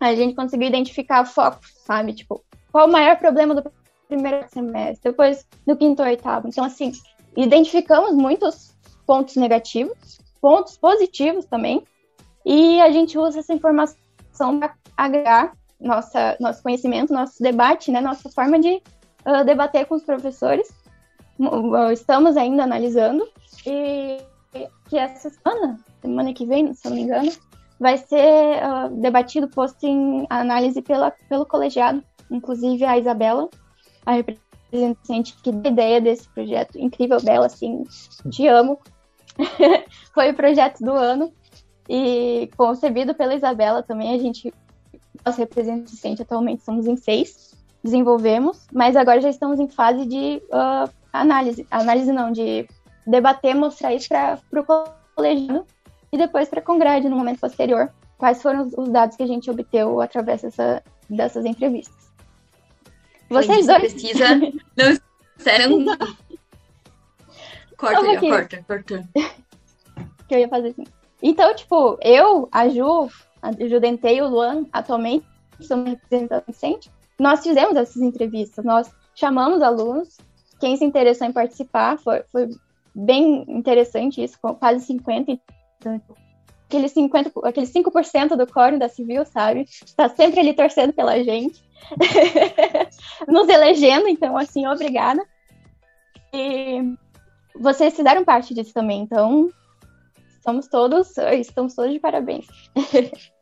A 0.00 0.14
gente 0.14 0.34
conseguiu 0.34 0.68
identificar 0.68 1.24
focos, 1.24 1.72
sabe? 1.84 2.12
Tipo, 2.12 2.42
qual 2.72 2.88
o 2.88 2.92
maior 2.92 3.16
problema 3.16 3.54
do 3.54 3.70
primeiro 4.08 4.46
semestre, 4.48 5.10
depois 5.10 5.46
do 5.66 5.76
quinto 5.76 6.02
ou 6.02 6.08
oitavo. 6.08 6.48
Então, 6.48 6.64
assim, 6.64 6.92
identificamos 7.36 8.14
muitos 8.14 8.74
pontos 9.06 9.36
negativos, 9.36 10.18
pontos 10.40 10.76
positivos 10.76 11.46
também, 11.46 11.84
e 12.44 12.80
a 12.80 12.90
gente 12.90 13.18
usa 13.18 13.38
essa 13.38 13.52
informação 13.52 13.96
para 14.58 14.74
agregar 14.96 15.52
nossa, 15.80 16.36
nosso 16.40 16.62
conhecimento, 16.62 17.12
nosso 17.12 17.42
debate, 17.42 17.90
né, 17.90 18.00
nossa 18.00 18.28
forma 18.30 18.58
de 18.58 18.82
uh, 19.26 19.44
debater 19.44 19.86
com 19.86 19.94
os 19.94 20.02
professores. 20.02 20.68
Estamos 21.92 22.36
ainda 22.36 22.62
analisando 22.62 23.26
e 23.66 24.18
que 24.88 24.96
essa 24.96 25.30
semana, 25.30 25.80
semana 26.00 26.32
que 26.32 26.46
vem, 26.46 26.72
se 26.74 26.88
não 26.88 26.94
me 26.94 27.02
engano, 27.02 27.32
vai 27.78 27.98
ser 27.98 28.62
uh, 28.62 28.88
debatido, 29.00 29.48
posto 29.48 29.84
em 29.84 30.26
análise 30.30 30.80
pela, 30.80 31.10
pelo 31.28 31.44
colegiado, 31.44 32.02
inclusive 32.30 32.84
a 32.84 32.98
Isabela, 32.98 33.48
a 34.06 34.12
representante 34.12 34.43
que 35.42 35.52
deu 35.52 35.72
ideia 35.72 36.00
desse 36.00 36.28
projeto, 36.28 36.78
incrível, 36.78 37.20
Bela, 37.22 37.46
assim, 37.46 37.84
te 38.30 38.46
amo. 38.46 38.78
Foi 40.12 40.30
o 40.30 40.34
projeto 40.34 40.80
do 40.80 40.92
ano 40.92 41.32
e 41.88 42.50
concebido 42.56 43.14
pela 43.14 43.34
Isabela 43.34 43.82
também, 43.82 44.14
a 44.14 44.18
gente 44.18 44.52
nós 45.24 45.36
representante 45.36 46.22
atualmente 46.22 46.62
somos 46.62 46.86
em 46.86 46.96
seis, 46.96 47.54
desenvolvemos, 47.82 48.66
mas 48.72 48.96
agora 48.96 49.20
já 49.20 49.30
estamos 49.30 49.58
em 49.58 49.68
fase 49.68 50.04
de 50.06 50.42
uh, 50.50 50.90
análise, 51.12 51.66
análise 51.70 52.12
não, 52.12 52.30
de 52.30 52.68
debater, 53.06 53.54
mostrar 53.54 53.94
isso 53.94 54.08
para 54.08 54.40
o 54.60 54.64
colegiado 55.14 55.66
e 56.12 56.18
depois 56.18 56.48
para 56.48 56.60
a 56.60 56.62
Congrade 56.62 57.08
no 57.08 57.16
momento 57.16 57.40
posterior, 57.40 57.90
quais 58.18 58.42
foram 58.42 58.68
os, 58.76 58.88
dados 58.88 59.16
que 59.16 59.22
a 59.22 59.26
gente 59.26 59.50
obteve 59.50 60.02
através 60.02 60.42
dessa, 60.42 60.82
dessas 61.08 61.44
entrevistas. 61.44 62.03
Vocês 63.28 63.66
dois. 63.66 63.82
Pesquisa 63.82 64.36
não 64.36 64.98
disseram. 65.36 65.84
corta, 67.76 68.00
aí, 68.00 68.18
corta, 68.18 68.64
corta. 68.66 69.08
que 70.28 70.34
eu 70.34 70.38
ia 70.38 70.48
fazer 70.48 70.68
assim. 70.68 70.84
Então, 71.22 71.54
tipo, 71.54 71.98
eu, 72.02 72.48
a 72.52 72.68
Ju, 72.68 73.08
a 73.40 73.52
Judentei 73.52 74.18
e 74.18 74.22
o 74.22 74.28
Luan, 74.28 74.66
atualmente, 74.72 75.26
somos 75.60 75.90
representantes 75.90 76.90
nós 77.18 77.42
fizemos 77.42 77.76
essas 77.76 78.02
entrevistas, 78.02 78.64
nós 78.64 78.90
chamamos 79.14 79.62
alunos, 79.62 80.16
quem 80.58 80.76
se 80.76 80.84
interessou 80.84 81.26
em 81.26 81.32
participar, 81.32 81.98
foi, 81.98 82.22
foi 82.30 82.48
bem 82.94 83.44
interessante 83.48 84.22
isso, 84.22 84.38
quase 84.40 84.84
50, 84.84 85.38
aqueles 86.66 86.92
50, 86.92 87.32
aqueles 87.44 87.72
5% 87.72 88.36
do 88.36 88.46
core 88.46 88.78
da 88.78 88.88
Civil, 88.88 89.24
sabe? 89.24 89.62
Está 89.62 90.08
sempre 90.08 90.40
ali 90.40 90.54
torcendo 90.54 90.92
pela 90.92 91.22
gente, 91.22 91.62
nos 93.28 93.48
elegendo, 93.48 94.08
então, 94.08 94.36
assim, 94.36 94.66
obrigada. 94.66 95.24
E 96.32 96.80
vocês 97.54 97.94
fizeram 97.94 98.24
parte 98.24 98.54
disso 98.54 98.72
também, 98.72 99.02
então, 99.02 99.50
estamos 100.36 100.68
todos, 100.68 101.16
estamos 101.16 101.74
todos 101.74 101.92
de 101.92 102.00
parabéns. 102.00 102.46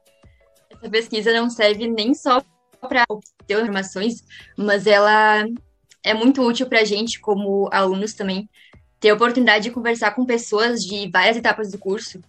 essa 0.82 0.90
pesquisa 0.90 1.32
não 1.32 1.48
serve 1.48 1.86
nem 1.86 2.12
só 2.12 2.42
para 2.80 3.04
ter 3.46 3.60
informações, 3.60 4.24
mas 4.56 4.86
ela 4.86 5.46
é 6.02 6.12
muito 6.12 6.42
útil 6.42 6.66
para 6.66 6.80
a 6.80 6.84
gente, 6.84 7.20
como 7.20 7.68
alunos 7.72 8.14
também, 8.14 8.50
ter 8.98 9.10
a 9.10 9.14
oportunidade 9.14 9.64
de 9.64 9.70
conversar 9.70 10.12
com 10.12 10.26
pessoas 10.26 10.80
de 10.80 11.08
várias 11.10 11.36
etapas 11.36 11.70
do 11.70 11.78
curso. 11.78 12.20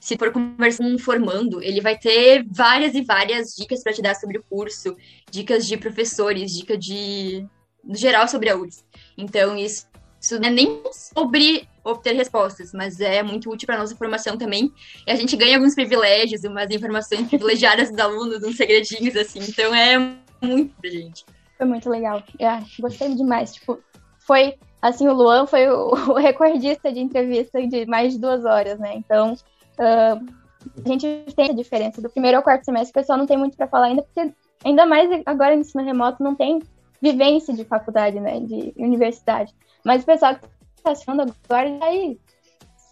Se 0.00 0.16
for 0.16 0.32
conversar 0.32 0.82
com 0.82 0.90
um 0.90 0.98
formando, 0.98 1.62
ele 1.62 1.80
vai 1.80 1.96
ter 1.96 2.44
várias 2.50 2.94
e 2.94 3.02
várias 3.02 3.54
dicas 3.54 3.82
para 3.82 3.92
te 3.92 4.00
dar 4.02 4.16
sobre 4.16 4.38
o 4.38 4.42
curso, 4.42 4.96
dicas 5.30 5.66
de 5.66 5.76
professores, 5.76 6.52
dica 6.52 6.76
de 6.76 7.46
no 7.84 7.94
geral 7.94 8.26
sobre 8.26 8.48
a 8.48 8.56
URSS. 8.56 8.84
Então, 9.16 9.56
isso 9.56 9.90
isso 10.20 10.38
não 10.38 10.48
é 10.48 10.50
nem 10.50 10.82
sobre 10.92 11.66
obter 11.82 12.14
respostas, 12.14 12.72
mas 12.74 13.00
é 13.00 13.22
muito 13.22 13.50
útil 13.50 13.66
para 13.66 13.78
nossa 13.78 13.96
formação 13.96 14.36
também. 14.36 14.70
E 15.06 15.10
a 15.10 15.16
gente 15.16 15.34
ganha 15.34 15.56
alguns 15.56 15.74
privilégios, 15.74 16.44
umas 16.44 16.70
informações 16.70 17.26
privilegiadas 17.26 17.88
dos 17.88 17.98
alunos, 17.98 18.42
uns 18.42 18.56
segredinhos, 18.56 19.16
assim. 19.16 19.40
Então 19.40 19.74
é 19.74 19.98
muito 20.42 20.74
pra 20.78 20.90
gente. 20.90 21.24
Foi 21.56 21.66
muito 21.66 21.88
legal. 21.88 22.22
É, 22.38 22.60
gostei 22.78 23.14
demais. 23.14 23.54
Tipo, 23.54 23.78
foi 24.18 24.56
assim, 24.82 25.08
o 25.08 25.14
Luan 25.14 25.46
foi 25.46 25.66
o, 25.72 26.14
recordista 26.14 26.92
de 26.92 27.00
entrevista 27.00 27.66
de 27.66 27.86
mais 27.86 28.12
de 28.12 28.20
duas 28.20 28.44
horas, 28.44 28.78
né? 28.78 28.94
Então, 28.96 29.34
uh, 29.80 30.40
a 30.84 30.88
gente 30.88 31.24
tem 31.34 31.50
a 31.50 31.54
diferença. 31.54 32.02
Do 32.02 32.10
primeiro 32.10 32.36
ao 32.36 32.42
quarto 32.42 32.64
semestre, 32.64 32.90
o 32.90 32.94
pessoal 32.94 33.18
não 33.18 33.26
tem 33.26 33.38
muito 33.38 33.56
para 33.56 33.66
falar 33.66 33.86
ainda, 33.86 34.02
porque 34.02 34.32
ainda 34.64 34.86
mais 34.86 35.22
agora 35.26 35.54
no 35.54 35.62
ensino 35.62 35.82
remoto 35.84 36.22
não 36.22 36.34
tem 36.34 36.60
vivência 37.00 37.54
de 37.54 37.64
faculdade, 37.64 38.20
né? 38.20 38.40
De 38.40 38.72
universidade. 38.76 39.54
Mas 39.84 40.02
o 40.02 40.06
pessoal 40.06 40.34
que 40.36 40.46
está 40.76 40.92
assistindo 40.92 41.22
agora 41.22 41.78
já 41.78 41.84
aí 41.86 42.20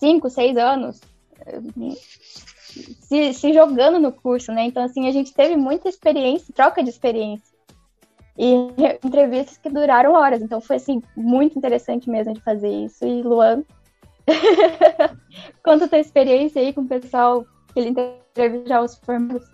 cinco, 0.00 0.30
seis 0.30 0.56
anos 0.56 1.00
se, 3.00 3.32
se 3.32 3.52
jogando 3.52 3.98
no 3.98 4.12
curso, 4.12 4.52
né? 4.52 4.64
Então, 4.64 4.82
assim, 4.82 5.08
a 5.08 5.12
gente 5.12 5.32
teve 5.32 5.56
muita 5.56 5.88
experiência, 5.88 6.54
troca 6.54 6.82
de 6.82 6.90
experiência. 6.90 7.56
E 8.36 8.54
entrevistas 9.04 9.56
que 9.58 9.68
duraram 9.68 10.12
horas. 10.12 10.40
Então, 10.42 10.60
foi, 10.60 10.76
assim, 10.76 11.02
muito 11.16 11.58
interessante 11.58 12.08
mesmo 12.08 12.34
de 12.34 12.40
fazer 12.40 12.68
isso. 12.68 13.04
E, 13.04 13.22
Luan, 13.22 13.64
conta 15.62 15.84
a 15.84 15.88
tua 15.88 15.98
experiência 15.98 16.60
aí 16.60 16.72
com 16.72 16.82
o 16.82 16.88
pessoal 16.88 17.44
que 17.72 17.80
ele 17.80 17.90
entrevistou 17.90 18.66
já 18.66 18.80
os 18.80 18.96
formados. 18.96 19.46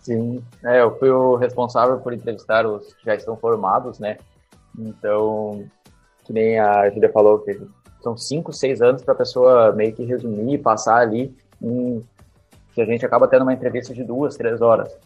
Sim, 0.00 0.42
é, 0.64 0.80
eu 0.80 0.98
fui 0.98 1.10
o 1.10 1.36
responsável 1.36 1.98
por 1.98 2.12
entrevistar 2.12 2.66
os 2.66 2.94
que 2.94 3.04
já 3.04 3.14
estão 3.14 3.36
formados, 3.36 3.98
né? 3.98 4.16
Então, 4.78 5.64
que 6.24 6.32
nem 6.32 6.58
a 6.58 6.88
Julia 6.90 7.12
falou, 7.12 7.40
que 7.40 7.60
são 8.02 8.16
cinco, 8.16 8.52
seis 8.52 8.80
anos 8.80 9.02
para 9.02 9.14
a 9.14 9.16
pessoa 9.18 9.72
meio 9.72 9.92
que 9.92 10.04
resumir, 10.04 10.58
passar 10.58 10.96
ali, 10.96 11.36
em, 11.60 12.04
que 12.72 12.80
a 12.80 12.86
gente 12.86 13.04
acaba 13.04 13.28
tendo 13.28 13.42
uma 13.42 13.52
entrevista 13.52 13.92
de 13.92 14.04
duas, 14.04 14.36
três 14.36 14.60
horas. 14.62 14.96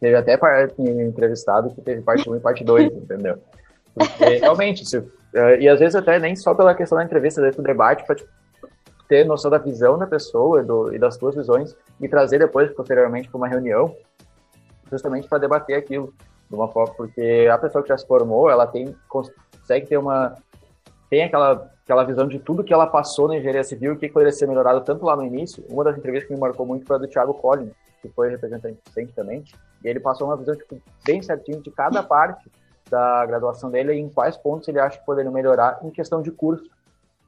Teve 0.00 0.16
até 0.16 0.36
parte 0.36 0.82
entrevistado 0.82 1.72
que 1.72 1.80
teve 1.80 2.02
parte 2.02 2.28
1 2.28 2.36
e 2.36 2.40
parte 2.40 2.64
2, 2.64 2.90
entendeu? 2.92 3.38
Porque 3.94 4.36
realmente, 4.38 4.84
se, 4.84 5.00
e 5.60 5.68
às 5.68 5.78
vezes 5.78 5.94
até 5.94 6.18
nem 6.18 6.36
só 6.36 6.54
pela 6.54 6.74
questão 6.74 6.98
da 6.98 7.04
entrevista, 7.04 7.40
dentro 7.40 7.62
do 7.62 7.66
debate, 7.66 8.04
para 8.04 8.16
tipo, 8.16 8.30
ter 9.08 9.24
noção 9.24 9.50
da 9.50 9.58
visão 9.58 9.98
da 9.98 10.06
pessoa 10.06 10.60
e, 10.60 10.64
do, 10.64 10.94
e 10.94 10.98
das 10.98 11.16
suas 11.16 11.34
visões 11.34 11.76
e 12.00 12.08
trazer 12.08 12.38
depois, 12.38 12.70
posteriormente, 12.72 13.28
para 13.28 13.38
uma 13.38 13.48
reunião, 13.48 13.94
justamente 14.90 15.28
para 15.28 15.38
debater 15.38 15.76
aquilo 15.76 16.12
de 16.48 16.54
uma 16.54 16.68
forma, 16.68 16.94
porque 16.94 17.48
a 17.50 17.56
pessoa 17.56 17.82
que 17.82 17.88
já 17.88 17.96
se 17.96 18.06
formou, 18.06 18.50
ela 18.50 18.66
tem 18.66 18.94
consegue 19.08 19.86
ter 19.86 19.96
uma 19.96 20.36
tem 21.08 21.24
aquela, 21.24 21.70
aquela 21.84 22.04
visão 22.04 22.26
de 22.26 22.38
tudo 22.38 22.64
que 22.64 22.72
ela 22.72 22.86
passou 22.86 23.28
na 23.28 23.36
engenharia 23.36 23.62
civil 23.62 23.92
o 23.92 23.96
que 23.96 24.08
poderia 24.08 24.32
ser 24.32 24.46
melhorado 24.46 24.80
tanto 24.80 25.04
lá 25.04 25.14
no 25.14 25.22
início. 25.22 25.62
Uma 25.68 25.84
das 25.84 25.96
entrevistas 25.96 26.26
que 26.26 26.34
me 26.34 26.40
marcou 26.40 26.64
muito 26.64 26.86
foi 26.86 26.96
a 26.96 26.98
do 26.98 27.06
Thiago 27.06 27.34
Collin, 27.34 27.70
que 28.00 28.08
foi 28.08 28.30
representante 28.30 28.78
também, 29.14 29.44
e 29.84 29.88
ele 29.88 30.00
passou 30.00 30.26
uma 30.26 30.36
visão 30.38 30.56
tipo, 30.56 30.80
bem 31.04 31.20
certinho 31.20 31.60
de 31.60 31.70
cada 31.70 32.02
parte 32.02 32.50
da 32.92 33.24
graduação 33.24 33.70
dele 33.70 33.94
e 33.94 33.98
em 33.98 34.10
quais 34.10 34.36
pontos 34.36 34.68
ele 34.68 34.78
acha 34.78 34.98
que 34.98 35.06
poderiam 35.06 35.32
melhorar 35.32 35.80
em 35.82 35.90
questão 35.90 36.20
de 36.20 36.30
curso, 36.30 36.70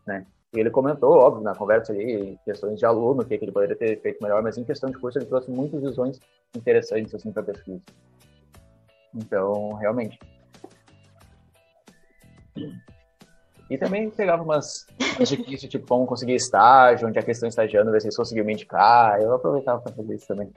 né? 0.07 0.27
E 0.53 0.61
ele 0.61 0.71
comentou, 0.71 1.17
óbvio, 1.17 1.43
na 1.43 1.55
conversa 1.55 1.91
ali, 1.91 2.39
questões 2.45 2.79
de 2.79 2.85
aluno, 2.85 3.23
o 3.23 3.25
que, 3.25 3.39
que 3.39 3.45
ele 3.47 3.51
poderia 3.51 3.75
ter 3.75 3.99
feito 4.01 4.23
melhor, 4.23 4.43
mas 4.43 4.59
em 4.59 4.63
questão 4.63 4.91
de 4.91 4.99
curso 4.99 5.19
ele 5.19 5.25
trouxe 5.25 5.51
muitas 5.51 5.81
visões 5.81 6.21
interessantes 6.55 7.15
assim 7.15 7.33
para 7.33 7.43
a 7.43 7.47
pesquisa. 7.47 7.81
Então, 9.15 9.73
realmente. 9.73 10.19
E 13.71 13.79
também 13.79 14.11
pegava 14.11 14.43
umas, 14.43 14.87
difíceis, 15.19 15.63
tipo, 15.63 15.87
como 15.87 16.07
conseguir 16.07 16.35
estágio, 16.35 17.09
onde 17.09 17.19
a 17.19 17.23
questão 17.23 17.49
estagiando, 17.49 17.91
ver 17.91 18.03
se 18.03 18.09
eles 18.09 18.17
conseguiam 18.17 18.45
me 18.45 18.53
indicar. 18.53 19.19
Eu 19.21 19.35
aproveitava 19.35 19.81
para 19.81 19.93
fazer 19.93 20.15
isso 20.15 20.29
também. 20.29 20.53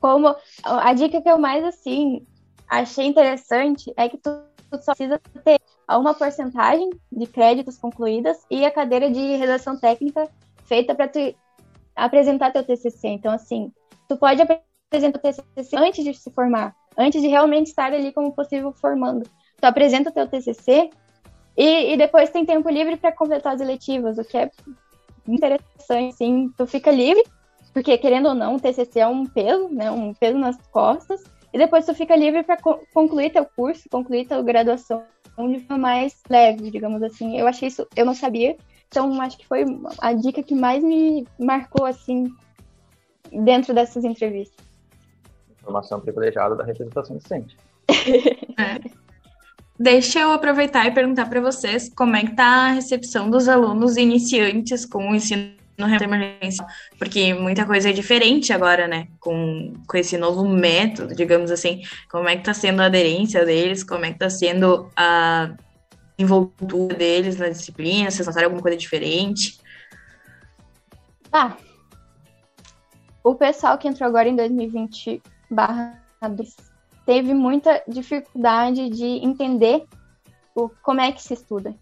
Como 0.00 0.34
a 0.64 0.92
dica 0.94 1.20
que 1.20 1.28
eu 1.28 1.38
mais, 1.38 1.62
assim, 1.64 2.26
achei 2.68 3.06
interessante 3.06 3.92
é 3.96 4.08
que 4.08 4.18
tu, 4.18 4.30
só 4.80 4.94
precisa 4.94 5.20
ter 5.44 5.60
uma 5.88 6.14
porcentagem 6.14 6.90
de 7.10 7.26
créditos 7.26 7.78
concluídas 7.78 8.38
e 8.50 8.64
a 8.64 8.70
cadeira 8.70 9.10
de 9.10 9.36
redação 9.36 9.78
técnica 9.78 10.28
feita 10.66 10.94
para 10.94 11.08
tu 11.08 11.34
apresentar 11.96 12.52
teu 12.52 12.62
TCC. 12.62 13.08
Então, 13.08 13.32
assim, 13.32 13.72
tu 14.08 14.16
pode 14.16 14.42
apresentar 14.42 15.18
o 15.18 15.22
TCC 15.22 15.76
antes 15.76 16.04
de 16.04 16.14
se 16.14 16.30
formar, 16.30 16.74
antes 16.96 17.22
de 17.22 17.28
realmente 17.28 17.68
estar 17.68 17.92
ali 17.92 18.12
como 18.12 18.32
possível 18.32 18.72
formando. 18.72 19.28
Tu 19.60 19.64
apresenta 19.64 20.10
o 20.10 20.12
teu 20.12 20.28
TCC 20.28 20.90
e, 21.56 21.92
e 21.92 21.96
depois 21.96 22.30
tem 22.30 22.44
tempo 22.44 22.68
livre 22.68 22.96
para 22.96 23.12
completar 23.12 23.54
as 23.54 23.60
eletivas, 23.60 24.18
o 24.18 24.24
que 24.24 24.36
é 24.36 24.50
interessante, 25.26 26.14
sim. 26.14 26.52
Tu 26.56 26.66
fica 26.66 26.90
livre, 26.90 27.22
porque 27.72 27.98
querendo 27.98 28.28
ou 28.28 28.34
não, 28.34 28.56
o 28.56 28.60
TCC 28.60 29.00
é 29.00 29.06
um 29.06 29.24
peso, 29.26 29.68
né, 29.68 29.90
um 29.90 30.14
peso 30.14 30.38
nas 30.38 30.56
costas, 30.70 31.22
e 31.58 31.62
depois 31.66 31.84
tu 31.84 31.92
fica 31.92 32.14
livre 32.14 32.44
para 32.44 32.56
co 32.56 32.78
concluir 32.94 33.32
teu 33.32 33.44
curso, 33.44 33.88
concluir 33.90 34.28
tua 34.28 34.40
graduação 34.40 35.02
de 35.36 35.58
forma 35.58 35.78
mais 35.78 36.22
leve, 36.30 36.70
digamos 36.70 37.02
assim. 37.02 37.36
Eu 37.36 37.48
achei 37.48 37.66
isso, 37.66 37.84
eu 37.96 38.06
não 38.06 38.14
sabia, 38.14 38.56
então 38.86 39.20
acho 39.20 39.36
que 39.36 39.44
foi 39.44 39.64
a 40.00 40.12
dica 40.12 40.40
que 40.40 40.54
mais 40.54 40.84
me 40.84 41.26
marcou 41.36 41.84
assim 41.84 42.32
dentro 43.32 43.74
dessas 43.74 44.04
entrevistas. 44.04 44.64
Informação 45.60 45.98
privilegiada 45.98 46.54
da 46.54 46.62
representação 46.62 47.16
docente. 47.16 47.56
é. 48.56 49.08
Deixa 49.80 50.20
eu 50.20 50.30
aproveitar 50.30 50.86
e 50.86 50.92
perguntar 50.92 51.28
para 51.28 51.40
vocês 51.40 51.92
como 51.92 52.14
é 52.14 52.20
que 52.20 52.30
está 52.30 52.68
a 52.68 52.72
recepção 52.72 53.28
dos 53.28 53.48
alunos 53.48 53.96
iniciantes 53.96 54.86
com 54.86 55.10
o 55.10 55.14
ensino 55.14 55.57
emergencial, 55.78 56.66
porque 56.98 57.32
muita 57.34 57.64
coisa 57.64 57.90
é 57.90 57.92
diferente 57.92 58.52
agora, 58.52 58.88
né, 58.88 59.08
com, 59.20 59.72
com 59.86 59.96
esse 59.96 60.18
novo 60.18 60.46
método, 60.46 61.14
digamos 61.14 61.50
assim, 61.50 61.82
como 62.10 62.28
é 62.28 62.34
que 62.34 62.40
está 62.40 62.54
sendo 62.54 62.82
a 62.82 62.86
aderência 62.86 63.44
deles, 63.44 63.84
como 63.84 64.04
é 64.04 64.08
que 64.08 64.14
está 64.14 64.30
sendo 64.30 64.90
a 64.96 65.54
envoltura 66.18 66.96
deles 66.96 67.36
na 67.36 67.48
disciplina, 67.48 68.10
vocês 68.10 68.26
notaram 68.26 68.46
alguma 68.46 68.62
coisa 68.62 68.76
diferente? 68.76 69.60
Ah, 71.32 71.56
o 73.22 73.34
pessoal 73.34 73.78
que 73.78 73.86
entrou 73.86 74.08
agora 74.08 74.28
em 74.28 74.34
2020 74.34 75.22
barra 75.50 76.00
teve 77.06 77.32
muita 77.32 77.82
dificuldade 77.86 78.88
de 78.90 79.06
entender 79.24 79.84
o, 80.54 80.68
como 80.82 81.00
é 81.00 81.12
que 81.12 81.22
se 81.22 81.34
estuda. 81.34 81.74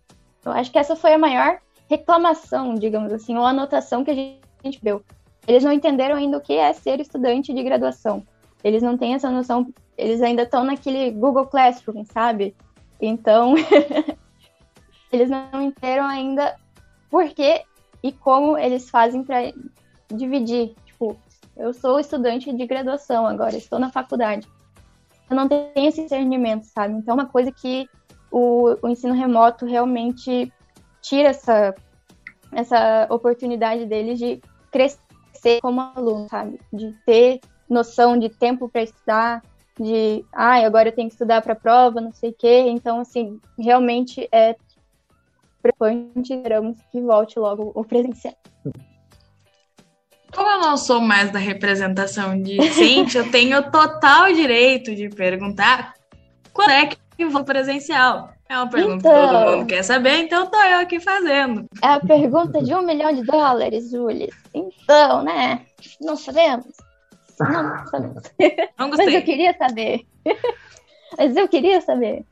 Eu 0.44 0.52
acho 0.52 0.70
que 0.70 0.78
essa 0.78 0.94
foi 0.94 1.14
a 1.14 1.18
maior 1.18 1.58
reclamação, 1.88 2.74
digamos 2.74 3.12
assim, 3.12 3.36
ou 3.36 3.44
anotação 3.44 4.04
que 4.04 4.10
a 4.10 4.14
gente 4.64 4.82
deu. 4.82 5.02
Eles 5.46 5.62
não 5.62 5.72
entenderam 5.72 6.16
ainda 6.16 6.38
o 6.38 6.40
que 6.40 6.54
é 6.54 6.72
ser 6.72 7.00
estudante 7.00 7.52
de 7.52 7.62
graduação. 7.62 8.22
Eles 8.64 8.82
não 8.82 8.96
têm 8.96 9.14
essa 9.14 9.30
noção, 9.30 9.72
eles 9.96 10.20
ainda 10.20 10.42
estão 10.42 10.64
naquele 10.64 11.10
Google 11.12 11.46
Classroom, 11.46 12.04
sabe? 12.04 12.56
Então, 13.00 13.54
eles 15.12 15.30
não 15.30 15.62
entenderam 15.62 16.06
ainda 16.06 16.56
por 17.08 17.28
que 17.28 17.62
e 18.02 18.12
como 18.12 18.58
eles 18.58 18.90
fazem 18.90 19.22
para 19.22 19.52
dividir. 20.12 20.74
Tipo, 20.84 21.16
eu 21.56 21.72
sou 21.72 22.00
estudante 22.00 22.52
de 22.52 22.66
graduação 22.66 23.26
agora, 23.26 23.56
estou 23.56 23.78
na 23.78 23.90
faculdade 23.90 24.48
eu 25.28 25.36
não 25.36 25.48
tenho 25.48 25.88
esse 25.88 26.02
discernimento, 26.02 26.64
sabe? 26.64 26.94
Então, 26.94 27.12
é 27.12 27.22
uma 27.22 27.26
coisa 27.26 27.50
que 27.50 27.88
o, 28.30 28.76
o 28.80 28.88
ensino 28.88 29.14
remoto 29.14 29.66
realmente 29.66 30.52
tira 31.06 31.28
essa, 31.28 31.74
essa 32.52 33.06
oportunidade 33.10 33.86
deles 33.86 34.18
de 34.18 34.40
crescer 34.72 35.60
como 35.62 35.80
aluno, 35.80 36.26
sabe? 36.28 36.60
De 36.72 36.92
ter 37.06 37.40
noção 37.70 38.18
de 38.18 38.28
tempo 38.28 38.68
para 38.68 38.82
estudar, 38.82 39.42
de, 39.78 40.24
ah, 40.32 40.64
agora 40.66 40.88
eu 40.88 40.92
tenho 40.92 41.08
que 41.08 41.14
estudar 41.14 41.42
para 41.42 41.52
a 41.52 41.56
prova, 41.56 42.00
não 42.00 42.12
sei 42.12 42.30
o 42.30 42.34
quê. 42.36 42.66
Então, 42.68 43.00
assim, 43.00 43.40
realmente 43.56 44.28
é 44.32 44.56
preocupante, 45.62 46.34
esperamos 46.34 46.78
que 46.90 47.00
volte 47.00 47.38
logo 47.38 47.70
o 47.74 47.84
presencial. 47.84 48.34
Como 50.34 50.48
eu 50.48 50.60
não 50.60 50.76
sou 50.76 51.00
mais 51.00 51.30
da 51.30 51.38
representação 51.38 52.40
decente, 52.40 53.16
eu 53.16 53.30
tenho 53.30 53.70
total 53.70 54.32
direito 54.32 54.94
de 54.94 55.08
perguntar 55.08 55.94
quando 56.52 56.70
é 56.70 56.86
que 56.86 57.24
vou 57.26 57.44
presencial. 57.44 58.35
É 58.48 58.56
uma 58.56 58.68
pergunta 58.68 59.08
então, 59.08 59.12
que 59.12 59.34
todo 59.34 59.50
mundo 59.50 59.66
quer 59.66 59.82
saber, 59.82 60.18
então 60.18 60.46
tô 60.46 60.56
eu 60.56 60.78
aqui 60.78 61.00
fazendo. 61.00 61.66
É 61.82 61.88
a 61.88 62.00
pergunta 62.00 62.62
de 62.62 62.74
um 62.74 62.82
milhão 62.82 63.12
de 63.12 63.24
dólares, 63.24 63.90
Júlia. 63.90 64.28
Então, 64.54 65.22
né? 65.22 65.62
Não 66.00 66.16
sabemos. 66.16 66.66
Não 67.40 67.86
sabemos. 67.86 68.22
Não 68.78 68.88
gostei. 68.90 69.06
Mas 69.06 69.14
eu 69.14 69.22
queria 69.22 69.56
saber. 69.58 70.06
Mas 71.18 71.36
eu 71.36 71.48
queria 71.48 71.80
saber. 71.80 72.24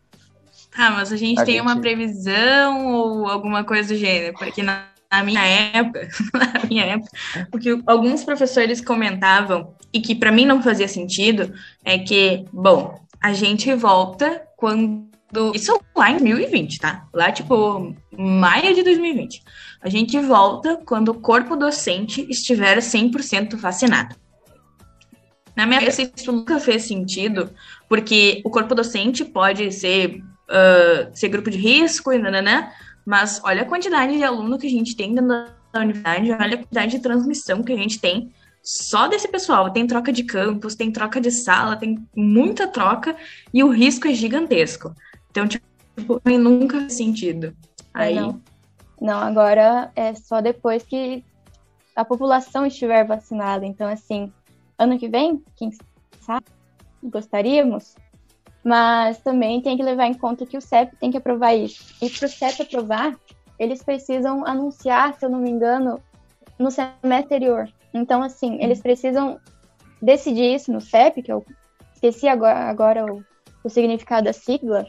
Ah, 0.77 0.91
mas 0.91 1.13
a 1.13 1.17
gente 1.17 1.41
a 1.41 1.45
tem 1.45 1.55
gente... 1.55 1.63
uma 1.63 1.81
previsão 1.81 2.93
ou 2.93 3.29
alguma 3.29 3.65
coisa 3.65 3.95
do 3.95 3.99
gênero, 3.99 4.35
porque 4.39 4.63
na 4.63 4.95
na 5.15 5.23
minha 5.23 5.45
época, 5.45 6.09
na 6.35 6.69
minha 6.69 6.85
época, 6.85 7.11
o 7.53 7.59
que 7.59 7.81
alguns 7.87 8.25
professores 8.25 8.81
comentavam 8.81 9.75
e 9.93 10.01
que 10.01 10.15
para 10.15 10.33
mim 10.33 10.45
não 10.45 10.63
fazia 10.63 10.89
sentido 10.89 11.55
é 11.85 11.99
que, 11.99 12.45
bom, 12.53 13.01
a 13.23 13.33
gente 13.33 13.73
volta 13.75 14.43
quando 14.57 15.14
isso 15.55 15.79
lá 15.97 16.11
em 16.11 16.19
2020, 16.19 16.79
tá? 16.79 17.07
Lá 17.13 17.31
tipo 17.33 17.95
maio 18.17 18.75
de 18.75 18.83
2020. 18.83 19.43
A 19.81 19.89
gente 19.89 20.19
volta 20.21 20.81
quando 20.85 21.11
o 21.11 21.21
corpo 21.21 21.57
docente 21.57 22.27
estiver 22.31 22.79
100% 22.79 23.57
vacinado. 23.57 24.17
Na 25.57 25.67
minha 25.67 25.79
cabeça, 25.79 26.03
isso 26.03 26.33
nunca 26.33 26.59
fez 26.59 26.85
sentido, 26.85 27.51
porque 27.89 28.43
o 28.45 28.51
corpo 28.51 28.75
docente 28.75 29.25
pode 29.25 29.71
ser, 29.71 30.17
uh, 30.19 31.11
ser 31.15 31.29
grupo 31.29 31.51
de 31.51 31.59
risco 31.59 32.13
e 32.13 32.19
nananã, 32.19 32.69
mas 33.07 33.41
olha 33.45 33.63
a 33.63 33.67
quantidade 33.67 34.17
de 34.17 34.25
aluno 34.25 34.59
que 34.59 34.67
a 34.67 34.71
gente 34.71 34.97
tem 34.97 35.15
dentro 35.15 35.29
da 35.29 35.81
universidade, 35.81 36.33
olha 36.33 36.55
a 36.55 36.59
quantidade 36.59 36.91
de 36.93 37.03
transmissão 37.03 37.63
que 37.63 37.73
a 37.73 37.77
gente 37.77 38.01
tem 38.01 38.33
só 38.65 39.07
desse 39.07 39.29
pessoal. 39.29 39.71
Tem 39.71 39.87
troca 39.87 40.11
de 40.11 40.25
campus, 40.25 40.75
tem 40.75 40.91
troca 40.91 41.21
de 41.21 41.31
sala, 41.31 41.77
tem 41.77 42.05
muita 42.17 42.67
troca 42.67 43.15
e 43.53 43.63
o 43.63 43.69
risco 43.69 44.09
é 44.09 44.15
gigantesco. 44.15 44.95
Então, 45.35 45.49
tipo, 45.49 46.23
nunca 46.25 46.89
sentido. 46.89 47.57
Aí... 47.93 48.15
Não. 48.15 48.41
não, 49.01 49.19
agora 49.19 49.91
é 49.97 50.15
só 50.15 50.41
depois 50.41 50.85
que 50.85 51.25
a 51.97 52.05
população 52.05 52.65
estiver 52.65 53.05
vacinada. 53.05 53.67
Então, 53.67 53.89
assim, 53.89 54.33
ano 54.79 54.97
que 54.97 55.09
vem, 55.09 55.43
quem 55.57 55.73
sabe, 56.21 56.47
gostaríamos, 57.03 57.97
mas 58.63 59.19
também 59.19 59.61
tem 59.61 59.77
que 59.77 59.83
levar 59.83 60.07
em 60.07 60.15
conta 60.15 60.47
que 60.47 60.57
o 60.57 60.61
CEP 60.61 60.95
tem 60.99 61.11
que 61.11 61.17
aprovar 61.17 61.53
isso. 61.53 61.85
E 62.01 62.09
para 62.09 62.27
o 62.27 62.31
CEP 62.31 62.63
aprovar, 62.63 63.19
eles 63.59 63.83
precisam 63.83 64.47
anunciar, 64.47 65.15
se 65.15 65.27
eu 65.27 65.31
não 65.31 65.41
me 65.41 65.51
engano, 65.51 66.01
no 66.57 66.71
semestre 66.71 67.13
anterior. 67.13 67.69
Então, 67.93 68.23
assim, 68.23 68.63
eles 68.63 68.81
precisam 68.81 69.41
decidir 70.01 70.55
isso 70.55 70.71
no 70.71 70.81
CEP, 70.81 71.23
que 71.23 71.33
eu 71.33 71.45
esqueci 71.93 72.29
agora, 72.29 72.71
agora 72.71 73.13
o, 73.13 73.25
o 73.65 73.69
significado 73.69 74.27
da 74.27 74.33
sigla, 74.33 74.87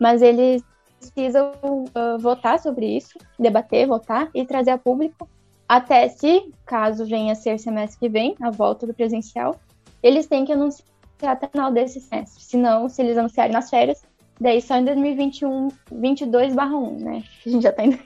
mas 0.00 0.22
eles 0.22 0.62
precisam 0.98 1.52
uh, 1.64 2.18
votar 2.18 2.58
sobre 2.58 2.96
isso, 2.96 3.18
debater, 3.38 3.86
votar 3.86 4.30
e 4.34 4.44
trazer 4.44 4.70
a 4.70 4.78
público 4.78 5.28
até 5.68 6.08
se, 6.08 6.52
caso 6.66 7.06
venha 7.06 7.32
a 7.32 7.36
ser 7.36 7.58
semestre 7.58 7.98
que 7.98 8.08
vem, 8.08 8.36
a 8.40 8.50
volta 8.50 8.86
do 8.86 8.94
presencial, 8.94 9.58
eles 10.02 10.26
têm 10.26 10.44
que 10.44 10.52
anunciar 10.52 10.86
até 11.22 11.46
o 11.46 11.50
final 11.50 11.72
desse 11.72 12.00
semestre. 12.00 12.42
Se 12.42 12.56
não, 12.56 12.88
se 12.88 13.02
eles 13.02 13.16
anunciarem 13.16 13.52
nas 13.52 13.70
férias, 13.70 14.02
daí 14.38 14.60
só 14.60 14.76
em 14.76 14.84
2021, 14.84 15.68
22 15.90 16.54
barra 16.54 16.76
1, 16.76 16.98
né? 16.98 17.24
A 17.46 17.48
gente 17.48 17.62
já 17.62 17.72
tá 17.72 17.84
indo. 17.84 17.98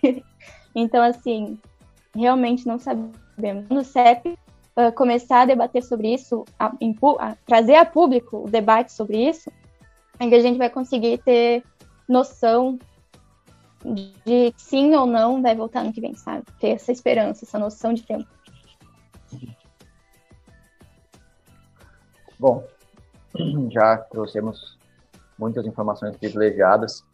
então, 0.74 1.02
assim, 1.02 1.58
realmente 2.14 2.66
não 2.66 2.78
sabemos. 2.78 3.68
No 3.68 3.82
CEP, 3.84 4.38
uh, 4.76 4.92
começar 4.94 5.42
a 5.42 5.46
debater 5.46 5.82
sobre 5.82 6.14
isso, 6.14 6.44
a, 6.58 6.72
a, 7.18 7.36
trazer 7.44 7.74
a 7.74 7.84
público 7.84 8.44
o 8.44 8.50
debate 8.50 8.92
sobre 8.92 9.28
isso, 9.28 9.50
é 10.20 10.28
que 10.28 10.34
a 10.34 10.40
gente 10.40 10.58
vai 10.58 10.70
conseguir 10.70 11.18
ter 11.18 11.64
noção 12.08 12.78
de 13.84 14.52
sim 14.56 14.94
ou 14.94 15.06
não 15.06 15.42
vai 15.42 15.54
voltar 15.54 15.84
no 15.84 15.92
que 15.92 16.00
vem, 16.00 16.14
sabe? 16.14 16.44
Ter 16.58 16.70
essa 16.70 16.90
esperança, 16.90 17.44
essa 17.44 17.58
noção 17.58 17.92
de 17.92 18.02
tempo. 18.02 18.26
Bom, 22.38 22.64
já 23.70 23.96
trouxemos 23.98 24.78
muitas 25.38 25.66
informações 25.66 26.16
privilegiadas. 26.16 27.04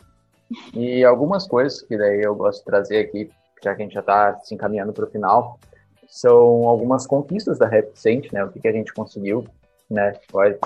E 0.74 1.04
algumas 1.04 1.46
coisas 1.46 1.80
que 1.82 1.96
daí 1.96 2.22
eu 2.22 2.34
gosto 2.34 2.60
de 2.60 2.64
trazer 2.66 2.98
aqui, 2.98 3.30
já 3.62 3.74
que 3.74 3.82
a 3.82 3.84
gente 3.84 3.94
já 3.94 4.00
está 4.00 4.38
se 4.40 4.54
encaminhando 4.54 4.92
para 4.92 5.04
o 5.04 5.10
final, 5.10 5.58
são 6.06 6.68
algumas 6.68 7.06
conquistas 7.06 7.58
da 7.58 7.66
Represent, 7.66 8.30
né? 8.32 8.44
O 8.44 8.50
que, 8.50 8.60
que 8.60 8.68
a 8.68 8.72
gente 8.72 8.92
conseguiu, 8.92 9.44
né? 9.90 10.12
Quais 10.30 10.58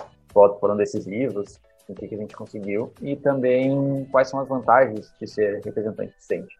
foram 0.60 0.76
decisivos, 0.76 1.60
o 1.88 1.94
que, 1.94 2.06
que 2.06 2.14
a 2.14 2.18
gente 2.18 2.36
conseguiu 2.36 2.92
e 3.00 3.16
também 3.16 4.06
quais 4.10 4.28
são 4.28 4.38
as 4.40 4.48
vantagens 4.48 5.10
de 5.18 5.26
ser 5.26 5.64
representante 5.64 6.12
decente. 6.12 6.54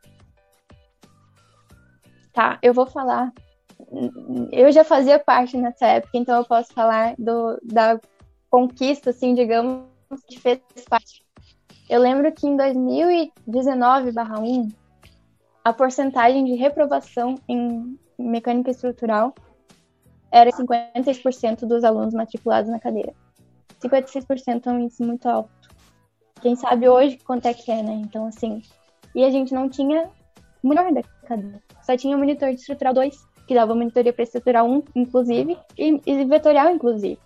Tá, 2.32 2.58
eu 2.62 2.72
vou 2.72 2.86
falar. 2.86 3.30
Eu 4.52 4.72
já 4.72 4.84
fazia 4.84 5.18
parte 5.18 5.56
nessa 5.56 5.86
época, 5.86 6.16
então 6.16 6.36
eu 6.36 6.44
posso 6.44 6.72
falar 6.72 7.14
do, 7.18 7.60
da 7.62 8.00
conquista, 8.50 9.10
assim, 9.10 9.34
digamos, 9.34 9.84
que 10.26 10.40
fez 10.40 10.60
parte. 10.88 11.22
Eu 11.88 12.00
lembro 12.00 12.32
que 12.32 12.46
em 12.46 12.56
2019/1 12.56 14.72
a 15.64 15.72
porcentagem 15.72 16.44
de 16.44 16.54
reprovação 16.54 17.34
em 17.48 17.98
mecânica 18.18 18.70
estrutural 18.70 19.34
era 20.30 20.50
56% 20.50 21.66
dos 21.66 21.82
alunos 21.84 22.14
matriculados 22.14 22.70
na 22.70 22.78
cadeira. 22.78 23.14
56% 23.82 24.66
é 24.66 24.70
um 24.70 24.80
índice 24.80 25.02
muito 25.02 25.28
alto. 25.28 25.50
Quem 26.40 26.56
sabe 26.56 26.88
hoje 26.88 27.18
quanto 27.18 27.46
é 27.46 27.54
que 27.54 27.70
é, 27.70 27.82
né? 27.82 27.94
Então, 27.94 28.26
assim. 28.26 28.62
E 29.14 29.24
a 29.24 29.30
gente 29.30 29.52
não 29.52 29.68
tinha 29.68 30.08
monitor 30.62 30.92
da 30.92 31.02
cadeira. 31.26 31.62
Só 31.82 31.96
tinha 31.96 32.16
monitor 32.16 32.50
de 32.50 32.60
estrutural 32.60 32.94
2, 32.94 33.26
que 33.46 33.54
dava 33.54 33.74
monitoria 33.74 34.12
para 34.12 34.22
estrutural 34.22 34.68
1, 34.68 34.82
inclusive, 34.94 35.56
e, 35.76 36.00
e 36.06 36.24
vetorial, 36.24 36.70
inclusive. 36.70 37.18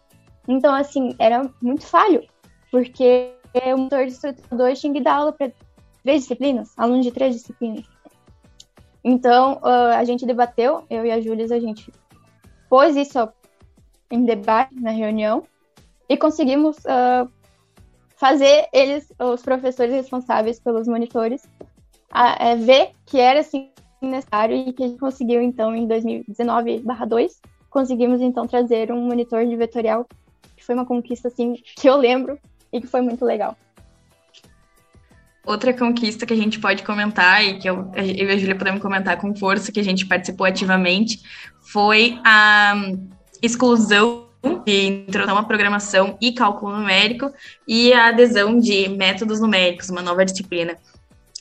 Então, 0.46 0.74
assim, 0.74 1.14
era 1.18 1.48
muito 1.60 1.86
falho, 1.86 2.24
porque 2.70 3.34
o 3.54 3.76
monitor 3.76 4.06
de 4.06 4.12
estrutural 4.12 4.58
2 4.58 4.80
tinha 4.80 4.92
que 4.92 5.00
dar 5.00 5.16
aula 5.16 5.32
para 5.32 5.52
três 6.02 6.22
disciplinas, 6.22 6.72
alunos 6.76 7.04
de 7.04 7.12
três 7.12 7.34
disciplinas. 7.34 7.84
Então, 9.04 9.54
uh, 9.62 9.96
a 9.96 10.04
gente 10.04 10.24
debateu, 10.24 10.84
eu 10.88 11.04
e 11.04 11.10
a 11.10 11.20
Júlia, 11.20 11.46
a 11.46 11.60
gente 11.60 11.92
pôs 12.68 12.96
isso 12.96 13.28
em 14.10 14.24
debate 14.24 14.74
na 14.80 14.90
reunião 14.90 15.42
e 16.12 16.16
conseguimos 16.18 16.76
uh, 16.80 17.26
fazer 18.16 18.68
eles, 18.70 19.10
os 19.18 19.40
professores 19.40 19.94
responsáveis 19.94 20.60
pelos 20.60 20.86
monitores, 20.86 21.42
a, 22.10 22.50
a 22.50 22.54
ver 22.54 22.90
que 23.06 23.18
era 23.18 23.40
assim 23.40 23.70
necessário 24.02 24.54
e 24.54 24.74
que 24.74 24.84
a 24.84 24.88
gente 24.88 24.98
conseguiu, 24.98 25.40
então, 25.40 25.74
em 25.74 25.88
2019/2, 25.88 27.32
conseguimos, 27.70 28.20
então, 28.20 28.46
trazer 28.46 28.92
um 28.92 29.00
monitor 29.00 29.46
de 29.46 29.56
vetorial, 29.56 30.06
que 30.54 30.62
foi 30.62 30.74
uma 30.74 30.84
conquista, 30.84 31.28
assim, 31.28 31.54
que 31.76 31.88
eu 31.88 31.96
lembro 31.96 32.38
e 32.70 32.78
que 32.78 32.86
foi 32.86 33.00
muito 33.00 33.24
legal. 33.24 33.56
Outra 35.46 35.72
conquista 35.72 36.26
que 36.26 36.34
a 36.34 36.36
gente 36.36 36.60
pode 36.60 36.82
comentar 36.82 37.42
e 37.42 37.58
que 37.58 37.70
eu, 37.70 37.90
eu 37.96 38.28
e 38.28 38.32
a 38.32 38.36
Júlia 38.36 38.54
podemos 38.54 38.82
comentar 38.82 39.18
com 39.18 39.34
força, 39.34 39.72
que 39.72 39.80
a 39.80 39.84
gente 39.84 40.06
participou 40.06 40.46
ativamente, 40.46 41.22
foi 41.72 42.20
a 42.22 42.74
exclusão 43.40 44.30
de 44.64 44.86
introdução 44.86 45.38
à 45.38 45.42
programação 45.44 46.16
e 46.20 46.32
cálculo 46.32 46.76
numérico 46.76 47.32
e 47.66 47.92
a 47.92 48.08
adesão 48.08 48.58
de 48.58 48.88
métodos 48.88 49.40
numéricos, 49.40 49.90
uma 49.90 50.02
nova 50.02 50.24
disciplina. 50.24 50.76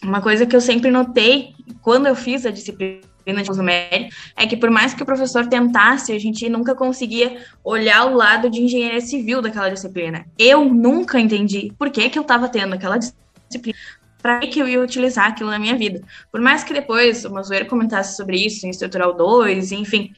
Uma 0.04 0.22
coisa 0.22 0.46
que 0.46 0.56
eu 0.56 0.62
sempre 0.62 0.90
notei 0.90 1.54
quando 1.82 2.08
eu 2.08 2.16
fiz 2.16 2.46
a 2.46 2.52
disciplina 2.52 3.02
de 3.26 3.50
numérico 3.56 4.14
é 4.36 4.48
que 4.48 4.58
por 4.58 4.72
mais 4.72 4.94
que 4.94 5.04
o 5.04 5.06
professor 5.06 5.48
tentasse, 5.48 6.12
a 6.12 6.20
gente 6.20 6.50
nunca 6.50 6.74
conseguia 6.74 7.38
olhar 7.64 8.06
o 8.06 8.16
lado 8.16 8.50
de 8.50 8.62
engenharia 8.62 9.02
civil 9.02 9.42
daquela 9.42 9.70
disciplina. 9.70 10.26
Eu 10.38 10.66
nunca 10.66 11.20
entendi 11.20 11.72
por 11.78 11.92
que, 11.92 12.10
que 12.10 12.18
eu 12.18 12.24
estava 12.24 12.50
tendo 12.50 12.74
aquela 12.74 12.98
disciplina. 12.98 13.78
Para 14.22 14.40
que 14.42 14.60
eu 14.60 14.68
ia 14.68 14.80
utilizar 14.80 15.28
aquilo 15.28 15.50
na 15.50 15.58
minha 15.58 15.76
vida? 15.76 16.02
Por 16.32 16.40
mais 16.42 16.64
que 16.64 16.74
depois 16.74 17.26
o 17.26 17.32
Mazoeiro 17.32 17.66
comentasse 17.66 18.16
sobre 18.16 18.38
isso 18.38 18.68
em 18.68 18.70
Estrutural 18.70 19.16
2, 19.16 19.72
enfim, 19.72 20.14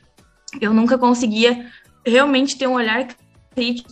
eu 0.60 0.74
nunca 0.74 0.98
conseguia 0.98 1.66
realmente 2.06 2.58
ter 2.58 2.68
um 2.68 2.74
olhar 2.74 3.08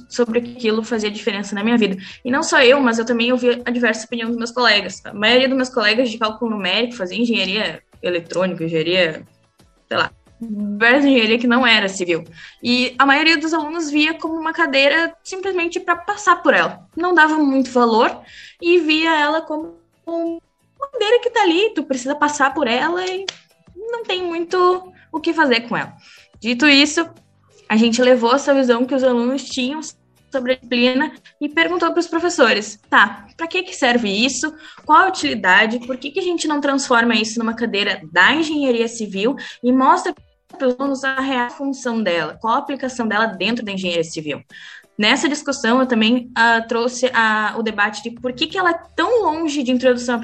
sobre 0.09 0.39
aquilo 0.39 0.83
fazia 0.83 1.11
diferença 1.11 1.53
na 1.53 1.63
minha 1.63 1.77
vida. 1.77 1.97
E 2.25 2.31
não 2.31 2.41
só 2.41 2.61
eu, 2.61 2.79
mas 2.81 2.97
eu 2.97 3.05
também 3.05 3.31
ouvi 3.31 3.61
a 3.63 3.71
diversas 3.71 4.05
opiniões 4.05 4.29
dos 4.29 4.37
meus 4.37 4.51
colegas. 4.51 5.01
A 5.05 5.13
maioria 5.13 5.47
dos 5.47 5.57
meus 5.57 5.69
colegas 5.69 6.09
de 6.09 6.17
cálculo 6.17 6.51
numérico 6.51 6.95
fazia 6.95 7.17
engenharia 7.17 7.83
eletrônica, 8.01 8.63
engenharia, 8.63 9.23
sei 9.87 9.97
lá, 9.97 10.11
diversa 10.41 11.07
engenharia 11.07 11.37
que 11.37 11.47
não 11.47 11.65
era 11.65 11.87
civil. 11.87 12.23
E 12.63 12.95
a 12.97 13.05
maioria 13.05 13.37
dos 13.37 13.53
alunos 13.53 13.91
via 13.91 14.15
como 14.15 14.33
uma 14.33 14.53
cadeira 14.53 15.15
simplesmente 15.23 15.79
para 15.79 15.95
passar 15.95 16.41
por 16.41 16.53
ela. 16.53 16.87
Não 16.95 17.13
dava 17.13 17.37
muito 17.37 17.69
valor 17.69 18.21
e 18.59 18.79
via 18.79 19.19
ela 19.19 19.41
como 19.41 19.77
uma 20.05 20.91
cadeira 20.91 21.21
que 21.21 21.27
está 21.27 21.43
ali, 21.43 21.73
tu 21.75 21.83
precisa 21.83 22.15
passar 22.15 22.53
por 22.53 22.67
ela 22.67 23.05
e 23.05 23.25
não 23.75 24.03
tem 24.03 24.23
muito 24.23 24.91
o 25.11 25.19
que 25.19 25.33
fazer 25.33 25.61
com 25.61 25.77
ela. 25.77 25.93
Dito 26.39 26.67
isso, 26.67 27.07
a 27.71 27.77
gente 27.77 28.01
levou 28.01 28.35
essa 28.35 28.53
visão 28.53 28.85
que 28.85 28.93
os 28.93 29.01
alunos 29.01 29.45
tinham 29.45 29.79
sobre 30.29 30.51
a 30.51 30.55
disciplina 30.55 31.13
e 31.39 31.47
perguntou 31.47 31.89
para 31.89 32.01
os 32.01 32.07
professores: 32.07 32.77
tá, 32.89 33.27
para 33.37 33.47
que, 33.47 33.63
que 33.63 33.73
serve 33.73 34.09
isso? 34.09 34.53
Qual 34.85 34.99
a 34.99 35.07
utilidade? 35.07 35.79
Por 35.87 35.95
que, 35.95 36.11
que 36.11 36.19
a 36.19 36.23
gente 36.23 36.49
não 36.49 36.59
transforma 36.59 37.15
isso 37.15 37.39
numa 37.39 37.53
cadeira 37.53 38.01
da 38.11 38.33
engenharia 38.35 38.89
civil 38.89 39.37
e 39.63 39.71
mostra 39.71 40.13
para 40.49 40.67
os 40.67 40.75
alunos 40.77 41.03
a 41.05 41.21
real 41.21 41.49
função 41.49 42.03
dela, 42.03 42.37
qual 42.41 42.55
a 42.55 42.57
aplicação 42.57 43.07
dela 43.07 43.25
dentro 43.25 43.63
da 43.63 43.71
engenharia 43.71 44.03
civil. 44.03 44.41
Nessa 44.97 45.29
discussão, 45.29 45.79
eu 45.79 45.85
também 45.85 46.29
uh, 46.37 46.67
trouxe 46.67 47.05
uh, 47.05 47.57
o 47.57 47.63
debate 47.63 48.03
de 48.03 48.11
por 48.11 48.33
que, 48.33 48.47
que 48.47 48.57
ela 48.57 48.71
é 48.71 48.81
tão 48.97 49.23
longe 49.23 49.63
de 49.63 49.71
introdução 49.71 50.15
à 50.15 50.19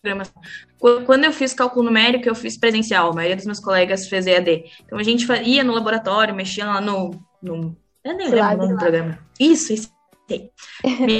programação. 0.00 0.42
Quando 0.78 1.24
eu 1.24 1.32
fiz 1.32 1.52
cálculo 1.52 1.84
numérico, 1.84 2.28
eu 2.28 2.34
fiz 2.34 2.56
presencial, 2.56 3.10
a 3.10 3.14
maioria 3.14 3.36
dos 3.36 3.46
meus 3.46 3.60
colegas 3.60 4.08
fez 4.08 4.26
EAD. 4.26 4.64
Então 4.84 4.98
a 4.98 5.02
gente 5.02 5.26
ia 5.44 5.62
no 5.62 5.74
laboratório, 5.74 6.34
mexia 6.34 6.66
lá 6.66 6.80
no. 6.80 7.10
no 7.42 7.76
eu 8.02 8.16
nem 8.16 8.30
lembro 8.30 8.68
do 8.68 8.76
programa. 8.76 9.18
Isso, 9.38 9.72
isso. 9.72 9.90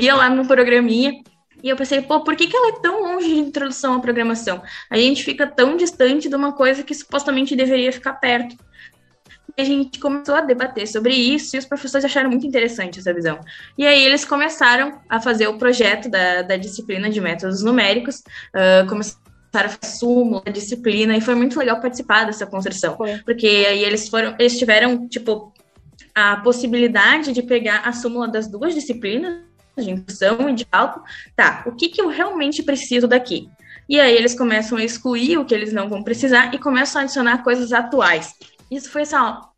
Ia 0.03 0.15
lá 0.15 0.31
no 0.31 0.47
programinha 0.47 1.13
e 1.63 1.69
eu 1.69 1.77
pensei, 1.77 2.01
pô, 2.01 2.21
por 2.23 2.35
que, 2.37 2.47
que 2.47 2.57
ela 2.57 2.69
é 2.69 2.81
tão 2.81 3.03
longe 3.03 3.29
de 3.29 3.39
introdução 3.39 3.95
à 3.95 4.01
programação? 4.01 4.63
A 4.89 4.97
gente 4.97 5.23
fica 5.23 5.47
tão 5.47 5.77
distante 5.77 6.29
de 6.29 6.35
uma 6.35 6.53
coisa 6.53 6.83
que 6.83 6.95
supostamente 6.95 7.55
deveria 7.55 7.93
ficar 7.93 8.15
perto. 8.15 8.57
E 9.57 9.63
a 9.63 9.65
gente 9.65 9.99
começou 9.99 10.35
a 10.35 10.41
debater 10.41 10.87
sobre 10.87 11.15
isso 11.15 11.57
e 11.57 11.59
os 11.59 11.65
professores 11.65 12.05
acharam 12.05 12.31
muito 12.31 12.47
interessante 12.47 12.99
essa 12.99 13.13
visão. 13.13 13.41
E 13.77 13.87
aí 13.87 14.05
eles 14.05 14.25
começaram 14.25 15.01
a 15.09 15.21
fazer 15.21 15.47
o 15.49 15.59
projeto 15.59 16.09
da, 16.09 16.43
da 16.43 16.57
disciplina 16.57 17.11
de 17.11 17.21
métodos 17.21 17.63
numéricos, 17.63 18.19
uh, 18.19 18.89
começaram 18.89 19.21
a 19.53 19.69
fazer 19.69 19.97
súmula 19.97 20.43
da 20.45 20.53
disciplina, 20.53 21.17
e 21.17 21.21
foi 21.21 21.35
muito 21.35 21.59
legal 21.59 21.81
participar 21.81 22.25
dessa 22.25 22.47
construção. 22.47 22.97
Foi. 22.97 23.19
Porque 23.19 23.47
aí 23.47 23.85
eles 23.85 24.09
foram, 24.09 24.35
eles 24.39 24.59
tiveram, 24.59 25.09
tipo, 25.09 25.53
a 26.15 26.37
possibilidade 26.37 27.33
de 27.33 27.43
pegar 27.43 27.81
a 27.85 27.93
súmula 27.93 28.29
das 28.29 28.47
duas 28.49 28.75
disciplinas 28.75 29.51
de 29.79 29.91
indução 29.91 30.49
e 30.49 30.55
de 30.55 30.65
cálculo, 30.65 31.05
tá, 31.35 31.63
o 31.67 31.73
que, 31.73 31.89
que 31.89 32.01
eu 32.01 32.09
realmente 32.09 32.63
preciso 32.63 33.07
daqui? 33.07 33.49
E 33.89 33.99
aí 33.99 34.15
eles 34.15 34.37
começam 34.37 34.79
a 34.79 34.85
excluir 34.85 35.37
o 35.39 35.45
que 35.45 35.55
eles 35.55 35.73
não 35.73 35.89
vão 35.89 36.03
precisar 36.03 36.55
e 36.55 36.59
começam 36.59 37.01
a 37.01 37.05
adicionar 37.05 37.43
coisas 37.43 37.73
atuais. 37.73 38.35
Isso 38.71 38.91
foi 38.91 39.03
essa 39.03 39.51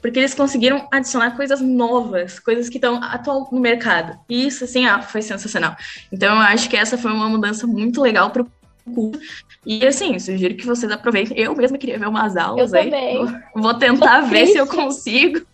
porque 0.00 0.18
eles 0.18 0.34
conseguiram 0.34 0.86
adicionar 0.92 1.32
coisas 1.36 1.60
novas, 1.60 2.38
coisas 2.38 2.68
que 2.68 2.76
estão 2.76 3.02
atual 3.02 3.48
no 3.50 3.60
mercado. 3.60 4.18
E 4.28 4.46
isso, 4.46 4.64
assim, 4.64 4.86
ah, 4.86 5.02
foi 5.02 5.22
sensacional. 5.22 5.76
Então, 6.12 6.36
eu 6.36 6.42
acho 6.42 6.68
que 6.68 6.76
essa 6.76 6.96
foi 6.96 7.10
uma 7.12 7.28
mudança 7.28 7.66
muito 7.66 8.00
legal 8.00 8.30
para 8.30 8.42
o 8.42 8.46
curso. 8.94 9.20
E, 9.66 9.84
assim, 9.84 10.18
sugiro 10.18 10.54
que 10.54 10.66
vocês 10.66 10.90
aproveitem. 10.90 11.36
Eu 11.36 11.54
mesma 11.54 11.78
queria 11.78 11.98
ver 11.98 12.08
umas 12.08 12.36
aulas 12.36 12.72
eu 12.72 12.78
aí. 12.78 12.90
Também. 12.90 13.42
Vou 13.54 13.74
tentar 13.74 14.20
ver 14.20 14.46
se 14.46 14.56
eu 14.56 14.66
consigo. 14.66 15.44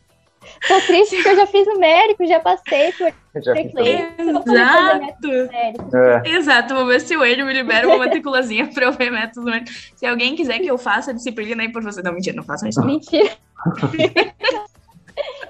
Tô 0.66 0.80
triste 0.80 1.16
porque 1.16 1.28
eu 1.28 1.36
já 1.36 1.46
fiz 1.46 1.66
numérico, 1.66 2.26
já 2.26 2.40
passei 2.40 2.92
por 2.92 3.12
já 3.42 3.54
fiz 3.54 3.72
Exato. 3.74 5.28
É. 5.94 6.28
Exato, 6.30 6.74
vou 6.74 6.86
ver 6.86 7.00
se 7.00 7.16
o 7.16 7.24
Enio 7.24 7.46
me 7.46 7.52
libera 7.52 7.86
uma 7.86 7.98
matriculazinha 7.98 8.68
pra 8.72 8.86
eu 8.86 8.92
ver 8.92 9.10
métodos 9.10 9.44
numéricos. 9.44 9.92
Se 9.94 10.06
alguém 10.06 10.34
quiser 10.34 10.58
que 10.58 10.66
eu 10.66 10.78
faça 10.78 11.10
a 11.10 11.14
disciplina 11.14 11.62
aí 11.62 11.70
por 11.70 11.82
você. 11.82 12.02
Não, 12.02 12.12
mentira, 12.12 12.36
não 12.36 12.42
faça 12.42 12.68
isso. 12.68 12.84
Mentira. 12.84 13.30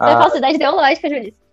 ah. 0.01 0.11
É 0.11 0.15
falsidade 0.15 0.57
ideológica, 0.57 1.09
Julissa. 1.09 1.47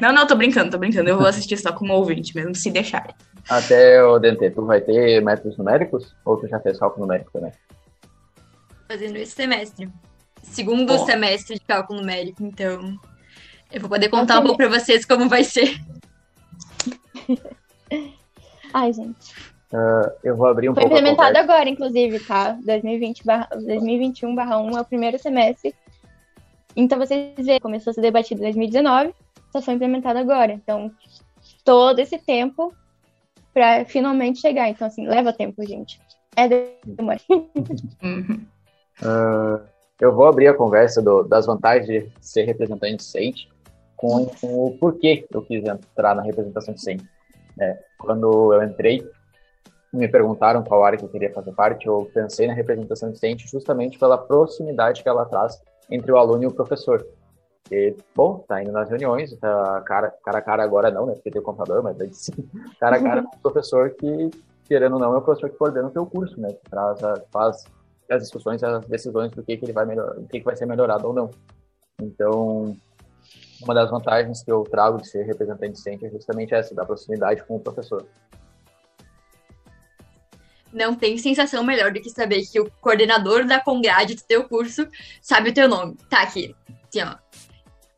Não, 0.00 0.12
não, 0.12 0.26
tô 0.26 0.36
brincando, 0.36 0.70
tô 0.70 0.78
brincando. 0.78 1.08
Eu 1.08 1.16
vou 1.16 1.26
assistir 1.26 1.56
só 1.56 1.72
como 1.72 1.94
ouvinte 1.94 2.34
mesmo, 2.34 2.54
se 2.54 2.70
deixarem. 2.70 3.14
Até 3.48 4.02
o 4.02 4.18
DNT, 4.18 4.50
tu 4.50 4.64
vai 4.64 4.80
ter 4.80 5.22
métodos 5.22 5.56
numéricos? 5.56 6.14
Ou 6.24 6.36
tu 6.36 6.48
já 6.48 6.58
fez 6.60 6.78
cálculo 6.78 7.06
numérico 7.06 7.30
também? 7.32 7.52
Fazendo 8.88 9.16
esse 9.16 9.32
semestre 9.32 9.88
segundo 10.44 10.96
semestre 11.04 11.56
de 11.56 11.64
cálculo 11.64 12.00
numérico, 12.00 12.44
então 12.44 12.98
eu 13.72 13.80
vou 13.80 13.88
poder 13.88 14.08
contar 14.08 14.38
um 14.38 14.42
pouco 14.42 14.56
para 14.56 14.68
vocês 14.68 15.04
como 15.04 15.28
vai 15.28 15.42
ser. 15.42 15.80
Ai, 18.72 18.92
gente. 18.92 19.32
Uh, 19.72 20.10
eu 20.22 20.36
vou 20.36 20.46
abrir 20.46 20.68
um 20.68 20.74
Foi 20.74 20.82
pouco. 20.82 20.96
Foi 20.96 21.00
implementado 21.00 21.38
agora, 21.38 21.68
inclusive, 21.68 22.20
tá? 22.20 22.52
2020 22.64 23.24
barra, 23.24 23.48
2021 23.52 24.34
barra 24.34 24.60
1 24.60 24.78
é 24.78 24.80
o 24.80 24.84
primeiro 24.84 25.18
semestre. 25.18 25.74
Então 26.76 26.98
vocês 26.98 27.34
veem, 27.38 27.60
começou 27.60 27.90
a 27.90 27.94
ser 27.94 28.00
debatido 28.00 28.40
em 28.40 28.44
2019, 28.44 29.14
só 29.52 29.62
foi 29.62 29.74
implementado 29.74 30.18
agora. 30.18 30.52
Então, 30.52 30.92
todo 31.64 31.98
esse 31.98 32.18
tempo 32.18 32.74
para 33.52 33.84
finalmente 33.84 34.40
chegar. 34.40 34.68
Então, 34.68 34.86
assim, 34.86 35.06
leva 35.06 35.32
tempo, 35.32 35.64
gente. 35.64 36.00
É 36.36 36.48
demora. 36.84 37.20
Uh, 37.30 39.60
eu 40.00 40.12
vou 40.12 40.26
abrir 40.26 40.48
a 40.48 40.54
conversa 40.54 41.00
do, 41.00 41.22
das 41.22 41.46
vantagens 41.46 41.86
de 41.86 42.12
ser 42.20 42.44
representante 42.44 42.96
docente 42.96 43.48
com, 43.96 44.26
com, 44.26 44.66
o 44.66 44.78
porquê 44.78 45.26
eu 45.32 45.42
quis 45.42 45.64
entrar 45.64 46.14
na 46.14 46.22
representação 46.22 46.74
docente. 46.74 47.04
É, 47.60 47.78
quando 47.98 48.52
eu 48.52 48.62
entrei, 48.62 49.08
me 49.92 50.08
perguntaram 50.08 50.64
qual 50.64 50.84
área 50.84 50.98
que 50.98 51.04
eu 51.04 51.08
queria 51.08 51.32
fazer 51.32 51.52
parte, 51.52 51.86
eu 51.86 52.10
pensei 52.12 52.48
na 52.48 52.54
representação 52.54 53.10
docente 53.10 53.46
justamente 53.46 53.98
pela 53.98 54.18
proximidade 54.18 55.02
que 55.02 55.08
ela 55.08 55.24
traz 55.24 55.62
entre 55.90 56.10
o 56.10 56.18
aluno 56.18 56.42
e 56.42 56.46
o 56.46 56.52
professor. 56.52 57.06
E, 57.70 57.96
bom, 58.14 58.44
tá 58.46 58.60
indo 58.60 58.72
nas 58.72 58.90
reuniões, 58.90 59.34
tá 59.38 59.80
cara, 59.86 60.12
cara 60.22 60.38
a 60.38 60.42
cara 60.42 60.64
agora 60.64 60.90
não, 60.90 61.06
né, 61.06 61.14
porque 61.14 61.30
tem 61.30 61.40
o 61.40 61.44
computador, 61.44 61.82
mas 61.82 61.98
antes, 61.98 62.30
cara 62.78 62.96
a 62.96 63.02
cara 63.02 63.22
com 63.22 63.36
o 63.36 63.40
professor 63.40 63.90
que, 63.90 64.30
querendo 64.64 64.94
ou 64.94 64.98
não, 64.98 65.14
é 65.14 65.18
o 65.18 65.22
professor 65.22 65.48
que 65.48 65.56
coordena 65.56 65.88
o 65.88 65.90
teu 65.90 66.04
curso, 66.04 66.38
né, 66.38 66.48
que 66.48 66.70
traz 66.70 67.00
faz 67.32 67.64
as 68.10 68.22
discussões, 68.22 68.62
as 68.62 68.84
decisões 68.86 69.30
do 69.32 69.42
que, 69.42 69.56
que 69.56 69.64
ele 69.64 69.72
vai 69.72 69.86
melhorar, 69.86 70.18
o 70.18 70.26
que, 70.26 70.38
que 70.38 70.44
vai 70.44 70.56
ser 70.56 70.66
melhorado 70.66 71.06
ou 71.06 71.14
não. 71.14 71.30
Então, 72.00 72.76
uma 73.62 73.74
das 73.74 73.90
vantagens 73.90 74.42
que 74.42 74.50
eu 74.50 74.62
trago 74.64 75.00
de 75.00 75.08
ser 75.08 75.24
representante 75.24 75.72
docente 75.72 76.06
é 76.06 76.10
justamente 76.10 76.54
essa, 76.54 76.74
da 76.74 76.84
proximidade 76.84 77.42
com 77.44 77.56
o 77.56 77.60
professor. 77.60 78.06
Não 80.72 80.94
tem 80.94 81.16
sensação 81.16 81.62
melhor 81.62 81.92
do 81.92 82.00
que 82.00 82.10
saber 82.10 82.42
que 82.50 82.60
o 82.60 82.70
coordenador 82.80 83.46
da 83.46 83.60
Congrade 83.60 84.16
do 84.16 84.22
teu 84.22 84.44
curso 84.48 84.86
sabe 85.22 85.50
o 85.50 85.54
teu 85.54 85.68
nome. 85.68 85.96
Tá 86.10 86.22
aqui. 86.22 86.54
Assim, 86.88 87.02
ó. 87.02 87.16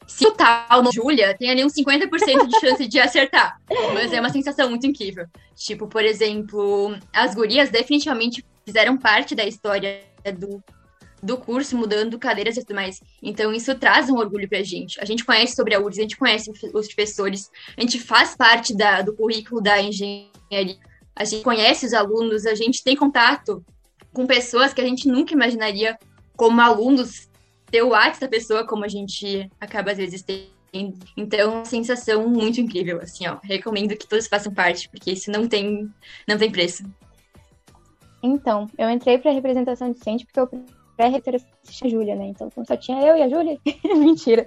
Se 0.07 0.27
o 0.27 0.33
tal 0.33 0.83
no 0.83 0.93
Júlia, 0.93 1.37
tem 1.37 1.51
ali 1.51 1.65
uns 1.65 1.73
50% 1.73 2.47
de 2.47 2.61
chance 2.61 2.87
de 2.87 3.01
acertar. 3.01 3.59
Mas 3.93 4.13
é 4.13 4.21
uma 4.21 4.31
sensação 4.31 4.69
muito 4.69 4.87
incrível. 4.87 5.27
Tipo, 5.55 5.89
por 5.89 6.05
exemplo, 6.05 6.95
as 7.13 7.35
gurias 7.35 7.71
definitivamente 7.71 8.45
fizeram 8.67 8.99
parte 8.99 9.35
da 9.35 9.45
história 9.45 10.03
do, 10.39 10.63
do 11.23 11.39
curso, 11.39 11.77
mudando 11.77 12.19
cadeiras 12.19 12.57
e 12.57 12.61
tudo 12.61 12.75
mais. 12.75 13.01
Então, 13.23 13.53
isso 13.53 13.75
traz 13.77 14.11
um 14.11 14.17
orgulho 14.17 14.49
pra 14.49 14.63
gente. 14.63 15.01
A 15.01 15.05
gente 15.05 15.25
conhece 15.25 15.55
sobre 15.55 15.75
a 15.75 15.81
URGS, 15.81 15.99
a 15.99 16.03
gente 16.03 16.17
conhece 16.17 16.51
os 16.51 16.87
professores, 16.87 17.51
a 17.77 17.81
gente 17.81 17.99
faz 18.01 18.37
parte 18.37 18.77
da, 18.77 19.03
do 19.03 19.15
currículo 19.15 19.63
da 19.63 19.81
engenharia 19.81 20.79
a 21.17 21.25
gente 21.25 21.43
conhece 21.43 21.87
os 21.87 21.95
alunos, 21.95 22.45
a 22.45 22.55
gente 22.55 22.85
tem 22.85 22.95
contato 22.95 23.65
com 24.13 24.27
pessoas 24.27 24.75
que 24.75 24.83
a 24.83 24.85
gente 24.85 25.09
nunca 25.09 25.33
imaginaria 25.33 25.99
como 26.37 26.61
alunos 26.61 27.27
ter 27.71 27.83
o 27.83 27.89
WhatsApp 27.89 28.21
da 28.21 28.29
pessoa 28.29 28.67
como 28.67 28.85
a 28.85 28.89
gente 28.89 29.51
acaba 29.59 29.93
às 29.93 29.97
vezes 29.97 30.23
tendo. 30.23 30.55
Então, 31.17 31.63
é 31.63 31.65
sensação 31.65 32.29
muito 32.29 32.61
incrível, 32.61 33.01
assim, 33.01 33.27
ó. 33.27 33.39
Recomendo 33.43 33.97
que 33.97 34.07
todos 34.07 34.27
façam 34.27 34.53
parte, 34.53 34.91
porque 34.91 35.13
isso 35.13 35.31
não 35.31 35.49
tem, 35.49 35.91
não 36.29 36.37
tem 36.37 36.53
preço. 36.53 36.85
Então, 38.27 38.67
eu 38.77 38.91
entrei 38.91 39.19
para 39.19 39.31
representação 39.31 39.93
docente 39.93 40.27
porque 40.27 40.41
eu 40.41 40.49
pré-reitor 40.97 41.37
assistia 41.63 41.87
a 41.87 41.91
Júlia, 41.91 42.17
né? 42.17 42.27
Então, 42.27 42.51
só 42.65 42.77
tinha 42.77 43.01
eu 43.03 43.17
e 43.17 43.23
a 43.23 43.29
Júlia. 43.29 43.59
Mentira. 43.97 44.47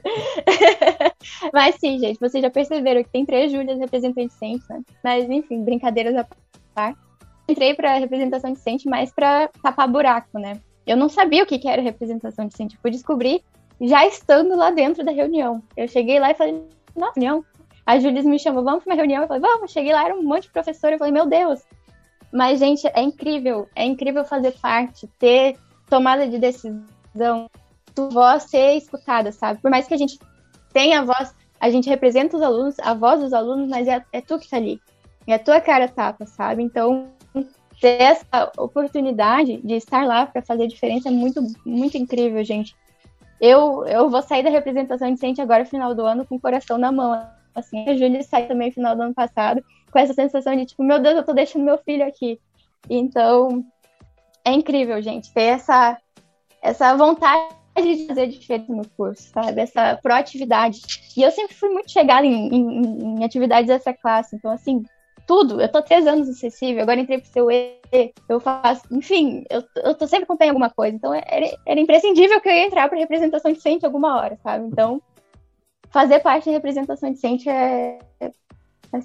Mas 1.53 1.75
sim, 1.75 1.97
gente, 1.99 2.19
vocês 2.19 2.41
já 2.41 2.49
perceberam 2.49 3.03
que 3.03 3.09
tem 3.09 3.25
três 3.25 3.51
Júlias 3.51 3.79
representantes 3.79 4.33
docentes, 4.33 4.67
né? 4.67 4.81
Mas, 5.03 5.29
enfim, 5.29 5.63
brincadeiras 5.63 6.15
à 6.15 6.25
par. 6.73 6.93
Entrei 7.47 7.73
para 7.73 7.95
representação 7.95 8.51
docente 8.51 8.87
mais 8.87 9.11
para 9.13 9.49
tapar 9.63 9.87
buraco, 9.87 10.37
né? 10.37 10.59
Eu 10.85 10.97
não 10.97 11.07
sabia 11.07 11.43
o 11.43 11.45
que, 11.45 11.57
que 11.57 11.67
era 11.67 11.81
representação 11.81 12.47
docente. 12.47 12.75
Eu 12.75 12.81
fui 12.81 12.91
descobrir 12.91 13.41
já 13.79 14.05
estando 14.05 14.55
lá 14.55 14.71
dentro 14.71 15.05
da 15.05 15.11
reunião. 15.11 15.63
Eu 15.77 15.87
cheguei 15.87 16.19
lá 16.19 16.31
e 16.31 16.35
falei, 16.35 16.61
nossa, 16.95 17.13
reunião. 17.15 17.45
A 17.85 17.97
Júlia 17.99 18.21
me 18.23 18.37
chamou, 18.37 18.63
vamos 18.63 18.83
para 18.83 18.91
uma 18.91 18.97
reunião. 18.97 19.21
Eu 19.21 19.27
falei, 19.27 19.41
vamos. 19.41 19.71
Cheguei 19.71 19.93
lá, 19.93 20.05
era 20.05 20.15
um 20.15 20.21
monte 20.21 20.43
de 20.43 20.51
professor. 20.51 20.91
Eu 20.91 20.97
falei, 20.99 21.13
meu 21.13 21.25
Deus. 21.25 21.61
Mas, 22.31 22.59
gente, 22.59 22.87
é 22.87 23.01
incrível. 23.01 23.67
É 23.75 23.85
incrível 23.85 24.23
fazer 24.23 24.51
parte, 24.59 25.07
ter 25.19 25.57
tomada 25.89 26.27
de 26.27 26.37
decisão, 26.37 27.49
tu 27.95 28.09
voz 28.09 28.43
ser 28.43 28.75
escutada, 28.75 29.31
sabe? 29.31 29.59
Por 29.61 29.71
mais 29.71 29.87
que 29.87 29.93
a 29.93 29.97
gente 29.97 30.19
tenha 30.71 30.99
a 30.99 31.05
voz, 31.05 31.33
a 31.59 31.69
gente 31.69 31.89
representa 31.89 32.37
os 32.37 32.43
alunos, 32.43 32.79
a 32.79 32.93
voz 32.93 33.19
dos 33.19 33.33
alunos, 33.33 33.67
mas 33.67 33.87
é, 33.87 34.03
é 34.13 34.21
tu 34.21 34.37
que 34.37 34.49
tá 34.49 34.57
ali. 34.57 34.79
É 35.27 35.33
a 35.33 35.39
tua 35.39 35.59
cara 35.59 35.87
tapa, 35.87 36.25
sabe? 36.25 36.63
Então, 36.63 37.09
ter 37.79 38.01
essa 38.01 38.51
oportunidade 38.57 39.57
de 39.57 39.73
estar 39.73 40.05
lá 40.05 40.25
para 40.25 40.41
fazer 40.41 40.67
diferença 40.67 41.09
é 41.09 41.11
muito, 41.11 41.41
muito 41.65 41.97
incrível, 41.97 42.43
gente. 42.43 42.75
Eu, 43.39 43.85
eu 43.85 44.09
vou 44.09 44.21
sair 44.21 44.43
da 44.43 44.49
representação 44.49 45.09
docente 45.11 45.41
agora, 45.41 45.65
final 45.65 45.95
do 45.95 46.05
ano, 46.05 46.25
com 46.25 46.35
o 46.35 46.39
coração 46.39 46.77
na 46.77 46.91
mão. 46.91 47.25
Assim, 47.55 47.87
a 47.87 47.95
Júlia 47.95 48.21
saiu 48.23 48.47
também 48.47 48.71
final 48.71 48.95
do 48.95 49.01
ano 49.01 49.13
passado, 49.13 49.63
com 49.91 49.99
essa 49.99 50.13
sensação 50.13 50.55
de, 50.55 50.65
tipo, 50.65 50.83
meu 50.83 50.99
Deus, 50.99 51.15
eu 51.15 51.23
tô 51.23 51.33
deixando 51.33 51.65
meu 51.65 51.77
filho 51.77 52.05
aqui. 52.05 52.39
Então, 52.89 53.63
é 54.45 54.51
incrível, 54.51 55.01
gente, 55.01 55.33
ter 55.33 55.43
essa, 55.43 55.97
essa 56.61 56.95
vontade 56.95 57.53
de 57.75 58.07
fazer 58.07 58.27
diferença 58.27 58.73
no 58.73 58.87
curso, 58.89 59.23
sabe? 59.33 59.61
Essa 59.61 59.97
proatividade. 60.01 60.81
E 61.15 61.21
eu 61.21 61.31
sempre 61.31 61.55
fui 61.55 61.69
muito 61.69 61.91
chegada 61.91 62.25
em, 62.25 62.47
em, 62.49 63.19
em 63.19 63.23
atividades 63.23 63.67
dessa 63.67 63.93
classe, 63.93 64.35
então, 64.35 64.51
assim, 64.51 64.83
tudo. 65.29 65.61
Eu 65.61 65.71
tô 65.71 65.79
três 65.83 66.07
anos 66.07 66.27
acessível, 66.27 66.81
agora 66.81 66.99
entrei 66.99 67.19
pro 67.19 67.29
seu 67.29 67.51
E, 67.51 67.79
eu 68.27 68.39
faço, 68.39 68.83
enfim, 68.91 69.45
eu, 69.47 69.63
eu 69.83 69.93
tô 69.93 70.07
sempre 70.07 70.23
acompanhando 70.23 70.55
alguma 70.55 70.71
coisa. 70.71 70.95
Então 70.95 71.13
era, 71.13 71.45
era 71.67 71.79
imprescindível 71.79 72.41
que 72.41 72.49
eu 72.49 72.53
ia 72.53 72.65
entrar 72.65 72.89
para 72.89 72.97
representação 72.97 73.53
decente 73.53 73.85
alguma 73.85 74.17
hora, 74.17 74.39
sabe? 74.41 74.65
Então, 74.65 74.99
fazer 75.91 76.19
parte 76.21 76.45
da 76.45 76.51
representação 76.51 77.11
decente 77.11 77.47
é, 77.47 77.99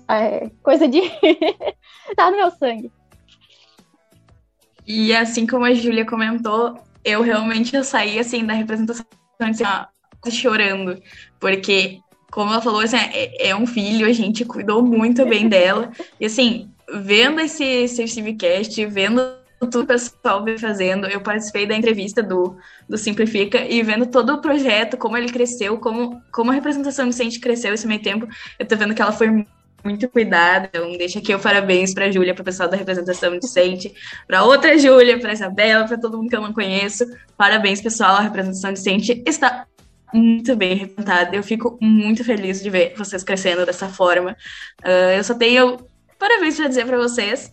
é, 0.09 0.51
coisa 0.63 0.89
de. 0.89 1.01
tá 2.17 2.31
no 2.31 2.37
meu 2.37 2.51
sangue. 2.51 2.91
E 4.87 5.15
assim 5.15 5.47
como 5.47 5.65
a 5.65 5.73
Júlia 5.73 6.05
comentou, 6.05 6.79
eu 7.05 7.23
realmente 7.23 7.75
eu 7.75 7.85
saí 7.85 8.19
assim 8.19 8.45
da 8.45 8.53
representação 8.53 9.05
assim, 9.41 9.65
chorando, 10.31 11.01
porque 11.41 12.01
como 12.35 12.51
ela 12.51 12.61
falou, 12.61 12.81
assim, 12.81 12.97
é, 12.97 13.51
é, 13.51 13.57
um 13.57 13.65
filho, 13.65 14.05
a 14.05 14.13
gente 14.13 14.45
cuidou 14.45 14.83
muito 14.83 15.25
bem 15.25 15.49
dela. 15.49 15.93
E 16.21 16.27
assim, 16.27 16.69
vendo 16.93 17.41
esse, 17.41 17.63
esse 17.63 18.09
Civicast, 18.09 18.85
vendo 18.87 19.21
tudo 19.61 19.83
o 19.83 19.87
pessoal 19.87 20.45
vem 20.45 20.59
fazendo, 20.59 21.07
eu 21.07 21.21
participei 21.21 21.65
da 21.65 21.77
entrevista 21.77 22.23
do, 22.23 22.57
do 22.89 22.99
Simplifica 22.99 23.61
e 23.61 23.83
vendo 23.83 24.07
todo 24.07 24.35
o 24.35 24.41
projeto, 24.41 24.97
como 24.97 25.17
ele 25.17 25.29
cresceu, 25.29 25.79
como, 25.79 26.21
como 26.33 26.51
a 26.51 26.55
representação 26.55 27.07
docente 27.07 27.39
cresceu 27.39 27.73
esse 27.73 27.87
meio 27.87 28.03
tempo, 28.03 28.27
eu 28.59 28.67
tô 28.67 28.77
vendo 28.77 28.95
que 28.95 29.01
ela 29.01 29.13
foi 29.13 29.47
muito 29.85 30.09
cuidada. 30.09 30.69
Então, 30.69 30.97
deixa 30.97 31.19
aqui 31.19 31.35
o 31.35 31.39
parabéns 31.39 31.93
para 31.93 32.07
a 32.07 32.11
Júlia, 32.11 32.35
para 32.35 32.43
o 32.43 32.45
pessoal 32.45 32.69
da 32.69 32.77
representação 32.77 33.39
docente, 33.39 33.95
para 34.27 34.43
outra 34.45 34.79
Júlia, 34.79 35.21
para 35.21 35.33
Isabela, 35.33 35.87
para 35.87 35.99
todo 35.99 36.17
mundo 36.17 36.29
que 36.29 36.37
eu 36.37 36.41
não 36.41 36.53
conheço. 36.53 37.05
Parabéns, 37.37 37.81
pessoal. 37.81 38.17
A 38.17 38.21
representação 38.21 38.73
docente 38.73 39.23
está 39.27 39.67
muito 40.13 40.57
bem 40.57 40.75
representada. 40.75 41.37
Eu 41.37 41.43
fico 41.43 41.77
muito 41.81 42.25
feliz 42.25 42.63
de 42.63 42.71
ver 42.71 42.95
vocês 42.97 43.23
crescendo 43.23 43.67
dessa 43.67 43.89
forma. 43.89 44.37
Uh, 44.83 45.17
eu 45.17 45.25
só 45.25 45.35
tenho 45.35 45.79
parabéns 46.19 46.57
para 46.57 46.69
dizer 46.69 46.87
para 46.87 46.97
vocês 46.97 47.53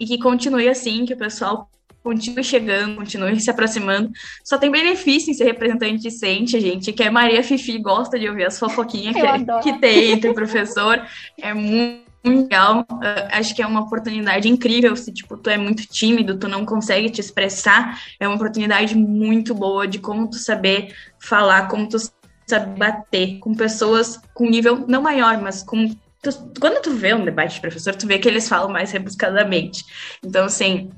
e 0.00 0.06
que 0.06 0.18
continue 0.18 0.68
assim, 0.68 1.04
que 1.04 1.14
o 1.14 1.18
pessoal 1.18 1.70
continue 2.02 2.44
chegando, 2.44 2.96
continue 2.96 3.40
se 3.40 3.50
aproximando. 3.50 4.10
Só 4.44 4.58
tem 4.58 4.70
benefício 4.70 5.30
em 5.30 5.34
ser 5.34 5.44
representante 5.44 6.02
decente, 6.02 6.60
gente, 6.60 6.92
que 6.92 7.02
a 7.02 7.10
Maria 7.10 7.42
Fifi 7.42 7.78
gosta 7.78 8.18
de 8.18 8.28
ouvir 8.28 8.44
as 8.44 8.58
fofoquinhas 8.58 9.14
que, 9.62 9.72
que 9.72 9.78
tem 9.78 10.12
entre 10.12 10.30
o 10.30 10.34
professor. 10.34 11.00
É 11.40 11.54
muito 11.54 12.02
legal. 12.24 12.86
Uh, 12.90 13.28
acho 13.32 13.54
que 13.54 13.62
é 13.62 13.66
uma 13.66 13.80
oportunidade 13.80 14.48
incrível. 14.48 14.94
Se 14.96 15.12
tipo, 15.12 15.36
tu 15.36 15.50
é 15.50 15.56
muito 15.56 15.86
tímido, 15.86 16.38
tu 16.38 16.48
não 16.48 16.64
consegue 16.64 17.10
te 17.10 17.20
expressar, 17.20 18.00
é 18.18 18.26
uma 18.26 18.36
oportunidade 18.36 18.96
muito 18.96 19.54
boa 19.54 19.86
de 19.86 19.98
como 19.98 20.28
tu 20.28 20.36
saber 20.36 20.94
falar, 21.18 21.68
como 21.68 21.88
tu 21.88 21.98
saber 22.46 22.76
bater 22.76 23.38
com 23.38 23.54
pessoas 23.54 24.20
com 24.34 24.48
nível 24.48 24.84
não 24.86 25.02
maior, 25.02 25.40
mas 25.40 25.62
com 25.62 25.88
tu, 26.22 26.30
quando 26.60 26.80
tu 26.80 26.92
vê 26.92 27.14
um 27.14 27.24
debate 27.24 27.54
de 27.54 27.60
professor, 27.60 27.94
tu 27.94 28.06
vê 28.06 28.18
que 28.18 28.28
eles 28.28 28.48
falam 28.48 28.70
mais 28.70 28.92
rebuscadamente. 28.92 29.84
Então, 30.24 30.44
assim, 30.44 30.90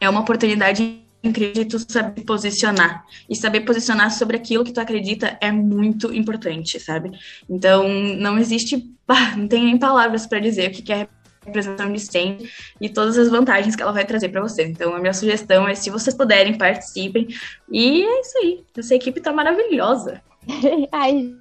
é 0.00 0.08
uma 0.08 0.20
oportunidade 0.20 1.04
incrível 1.22 1.64
de 1.64 1.70
tu 1.70 1.78
saber 1.90 2.22
posicionar. 2.22 3.04
E 3.28 3.34
saber 3.34 3.60
posicionar 3.60 4.10
sobre 4.10 4.36
aquilo 4.36 4.64
que 4.64 4.72
tu 4.72 4.80
acredita 4.80 5.38
é 5.40 5.50
muito 5.50 6.12
importante, 6.14 6.78
sabe? 6.78 7.10
Então, 7.48 7.88
não 7.88 8.38
existe, 8.38 8.94
bah, 9.06 9.34
não 9.36 9.48
tem 9.48 9.64
nem 9.64 9.78
palavras 9.78 10.26
para 10.26 10.38
dizer 10.38 10.70
o 10.70 10.72
que 10.72 10.92
é 10.92 11.08
representação 11.44 11.92
de 11.92 12.00
STEM 12.00 12.38
e 12.80 12.88
todas 12.88 13.18
as 13.18 13.28
vantagens 13.28 13.76
que 13.76 13.82
ela 13.82 13.92
vai 13.92 14.04
trazer 14.04 14.30
para 14.30 14.40
você. 14.40 14.64
Então, 14.64 14.94
a 14.94 14.98
minha 14.98 15.12
sugestão 15.12 15.68
é, 15.68 15.74
se 15.74 15.90
vocês 15.90 16.16
puderem, 16.16 16.56
participem. 16.56 17.28
E 17.70 18.02
é 18.02 18.20
isso 18.20 18.38
aí. 18.38 18.64
Essa 18.76 18.94
equipe 18.94 19.20
tá 19.20 19.32
maravilhosa. 19.32 20.22
ai, 20.92 21.34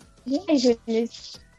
Júlia. 0.55 1.07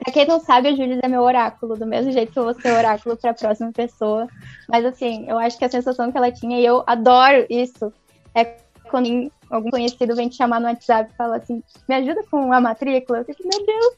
Pra 0.04 0.12
quem 0.12 0.26
não 0.26 0.38
sabe, 0.38 0.68
a 0.68 0.76
Júlia 0.76 1.00
é 1.02 1.08
meu 1.08 1.22
oráculo, 1.22 1.78
do 1.78 1.86
mesmo 1.86 2.12
jeito 2.12 2.30
que 2.30 2.38
eu 2.38 2.44
vou 2.44 2.52
ser 2.52 2.70
oráculo 2.70 3.16
pra 3.16 3.32
próxima 3.32 3.72
pessoa. 3.72 4.28
Mas 4.68 4.84
assim, 4.84 5.24
eu 5.26 5.38
acho 5.38 5.56
que 5.56 5.64
a 5.64 5.68
sensação 5.68 6.12
que 6.12 6.18
ela 6.18 6.30
tinha, 6.30 6.60
e 6.60 6.66
eu 6.66 6.84
adoro 6.86 7.46
isso, 7.48 7.90
é 8.34 8.44
quando 8.90 9.32
algum 9.50 9.70
conhecido 9.70 10.14
vem 10.14 10.28
te 10.28 10.36
chamar 10.36 10.60
no 10.60 10.66
WhatsApp 10.66 11.10
e 11.10 11.16
fala 11.16 11.36
assim, 11.36 11.62
me 11.88 11.94
ajuda 11.94 12.22
com 12.30 12.52
a 12.52 12.60
matrícula. 12.60 13.20
Eu 13.20 13.24
fico, 13.24 13.48
meu 13.48 13.64
Deus, 13.64 13.94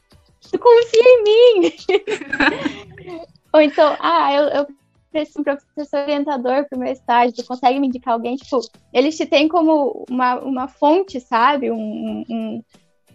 tu 0.49 0.57
confia 0.57 1.03
em 1.03 1.23
mim! 1.23 1.73
Ou 3.51 3.59
então, 3.59 3.97
ah, 3.99 4.33
eu, 4.33 4.43
eu 4.43 4.67
preciso 5.11 5.43
de 5.43 5.51
um 5.51 5.57
professor 5.57 5.99
orientador 6.03 6.69
para 6.69 6.77
o 6.77 6.79
meu 6.79 6.91
estágio, 6.93 7.35
tu 7.35 7.45
consegue 7.45 7.81
me 7.81 7.87
indicar 7.87 8.13
alguém? 8.13 8.37
Tipo, 8.37 8.61
eles 8.93 9.17
te 9.17 9.25
têm 9.25 9.49
como 9.49 10.05
uma, 10.09 10.35
uma 10.35 10.67
fonte, 10.69 11.19
sabe? 11.19 11.69
Um, 11.69 12.23
um, 12.29 12.63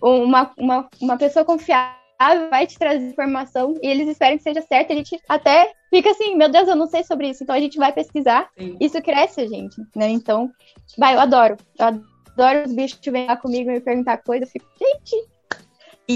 uma, 0.03 0.53
uma, 0.59 0.89
uma 1.01 1.17
pessoa 1.17 1.43
confiável 1.43 2.02
vai 2.51 2.67
te 2.67 2.79
trazer 2.79 3.07
informação 3.07 3.75
e 3.83 3.87
eles 3.87 4.09
esperam 4.09 4.37
que 4.37 4.43
seja 4.43 4.63
certo, 4.63 4.93
a 4.93 4.97
gente 4.97 5.21
até 5.29 5.73
fica 5.91 6.11
assim, 6.11 6.37
meu 6.37 6.49
Deus, 6.49 6.69
eu 6.69 6.77
não 6.77 6.87
sei 6.87 7.05
sobre 7.05 7.29
isso, 7.29 7.43
então 7.43 7.55
a 7.55 7.61
gente 7.61 7.79
vai 7.79 7.93
pesquisar, 7.93 8.49
Sim. 8.59 8.77
isso 8.81 9.01
cresce 9.03 9.41
a 9.41 9.47
gente, 9.47 9.77
né? 9.95 10.09
Então, 10.09 10.51
vai, 10.97 11.15
eu 11.15 11.21
adoro, 11.21 11.57
eu 11.79 11.87
adoro 11.87 12.65
os 12.67 12.73
bichos 12.73 12.99
vêm 13.05 13.27
lá 13.27 13.37
comigo 13.37 13.71
e 13.71 13.75
me 13.75 13.81
perguntar 13.81 14.19
coisa, 14.19 14.45
eu 14.45 14.49
fico, 14.49 14.67
gente, 14.79 15.17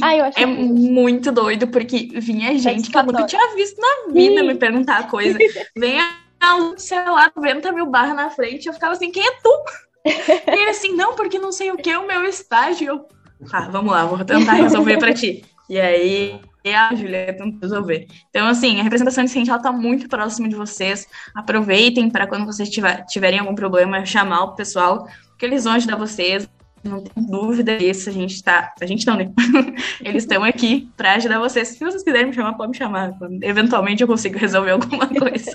Ai, 0.03 0.21
é 0.21 0.31
que... 0.31 0.47
muito 0.47 1.31
doido, 1.31 1.69
porque 1.69 2.09
vinha 2.21 2.59
gente 2.59 2.91
que 2.91 2.99
eu 2.99 3.03
nunca 3.05 3.25
tinha 3.25 3.55
visto 3.55 3.81
na 3.81 4.13
vida 4.13 4.41
Sim. 4.41 4.47
me 4.47 4.55
perguntar 4.55 5.09
coisa. 5.09 5.39
Vem 5.77 6.01
a, 6.01 6.75
sei 6.77 6.99
lá, 7.05 7.31
90 7.35 7.73
mil 7.73 7.87
barras 7.87 8.17
na 8.17 8.31
frente, 8.31 8.67
eu 8.67 8.73
ficava 8.73 8.95
assim, 8.95 9.11
quem 9.11 9.23
é 9.23 9.31
tu? 9.43 9.65
e 10.07 10.51
ele 10.51 10.71
assim, 10.71 10.93
não, 10.95 11.15
porque 11.15 11.39
não 11.39 11.53
sei 11.53 11.71
o 11.71 11.77
que, 11.77 11.97
o 11.97 12.07
meu 12.07 12.25
estágio. 12.25 12.89
Eu, 12.89 13.49
tá, 13.49 13.69
vamos 13.69 13.93
lá, 13.93 14.05
vou 14.05 14.25
tentar 14.25 14.55
resolver 14.55 14.99
pra 14.99 15.15
ti. 15.15 15.45
E 15.69 15.81
aí 15.81 16.41
a 16.75 16.95
Julia 16.95 17.35
tenta 17.37 17.59
resolver. 17.61 18.07
Então, 18.31 18.47
assim, 18.47 18.81
a 18.81 18.83
representação 18.83 19.25
de 19.25 19.31
ciência 19.31 19.55
está 19.55 19.71
muito 19.71 20.09
próxima 20.09 20.49
de 20.49 20.57
vocês. 20.57 21.07
Aproveitem 21.35 22.11
para 22.11 22.27
quando 22.27 22.47
vocês 22.47 22.69
tiver, 22.69 23.05
tiverem 23.07 23.39
algum 23.39 23.55
problema, 23.55 24.05
chamar 24.05 24.45
o 24.45 24.55
pessoal, 24.55 25.09
que 25.39 25.45
eles 25.47 25.64
vão 25.64 25.75
ajudar 25.75 25.97
vocês. 25.97 26.49
Não 26.83 27.03
tem 27.03 27.27
dúvida 27.27 27.77
disso, 27.77 28.09
a 28.09 28.12
gente 28.12 28.43
tá. 28.43 28.73
A 28.81 28.87
gente 28.87 29.07
não, 29.07 29.17
né? 29.17 29.33
Eles 30.01 30.23
estão 30.23 30.45
aqui 30.45 30.89
para 30.97 31.14
ajudar 31.14 31.41
vocês. 31.41 31.69
Se 31.69 31.81
vocês 31.81 32.05
quiserem 32.05 32.29
me 32.29 32.33
chamar, 32.33 32.55
pode 32.55 32.71
me 32.71 32.77
chamar. 32.77 33.12
Eventualmente 33.43 34.03
eu 34.03 34.07
consigo 34.07 34.39
resolver 34.39 34.71
alguma 34.71 35.09
coisa. 35.11 35.53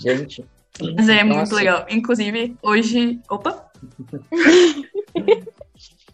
Gente. 0.00 0.42
Mas 0.96 1.06
é 1.08 1.22
nossa. 1.22 1.38
muito 1.38 1.54
legal. 1.54 1.84
Inclusive, 1.90 2.56
hoje. 2.62 3.20
Opa! 3.28 3.70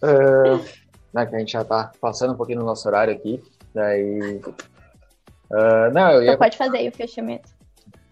uh, 0.03 0.65
né, 1.13 1.27
que 1.27 1.35
a 1.35 1.39
gente 1.39 1.53
já 1.53 1.65
tá 1.65 1.93
passando 2.01 2.33
um 2.33 2.37
pouquinho 2.37 2.61
no 2.61 2.67
nosso 2.67 2.87
horário 2.89 3.15
aqui. 3.15 3.43
Daí. 3.75 4.41
Uh, 5.51 5.93
não, 5.93 6.13
eu 6.13 6.23
ia... 6.23 6.29
Então 6.29 6.39
pode 6.39 6.57
fazer 6.57 6.79
aí 6.79 6.89
o 6.89 6.93
fechamento. 6.93 7.49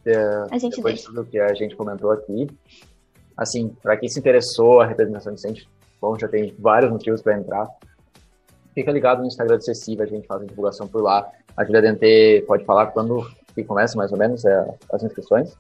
Uh, 0.07 0.49
a 0.51 0.59
gente 0.59 0.77
depois 0.77 0.95
deixa. 0.95 1.09
tudo 1.09 1.25
que 1.25 1.39
a 1.39 1.55
gente 1.55 1.77
comentou 1.77 2.11
aqui. 2.11 2.49
Assim, 3.37 3.69
para 3.83 3.97
quem 3.97 4.09
se 4.09 4.19
interessou 4.19 4.81
a 4.81 4.87
representação 4.87 5.33
decente, 5.33 5.69
bom, 6.01 6.19
já 6.19 6.27
tem 6.27 6.55
vários 6.59 6.91
motivos 6.91 7.23
para 7.23 7.39
entrar. 7.39 7.69
Fica 8.75 8.91
ligado 8.91 9.21
no 9.21 9.27
Instagram 9.27 9.57
do 9.57 9.65
Cessiva, 9.65 10.05
a 10.05 10.07
gente 10.07 10.27
faz 10.27 10.43
a 10.43 10.45
divulgação 10.45 10.89
por 10.89 11.03
lá. 11.03 11.29
A 11.57 11.65
Julia 11.65 11.83
Dente 11.83 12.45
pode 12.47 12.65
falar 12.65 12.89
quando 12.89 13.29
que 13.55 13.65
começa 13.65 13.97
mais 13.97 14.13
ou 14.13 14.19
menos 14.19 14.45
é, 14.45 14.75
as 14.93 15.03
inscrições. 15.03 15.57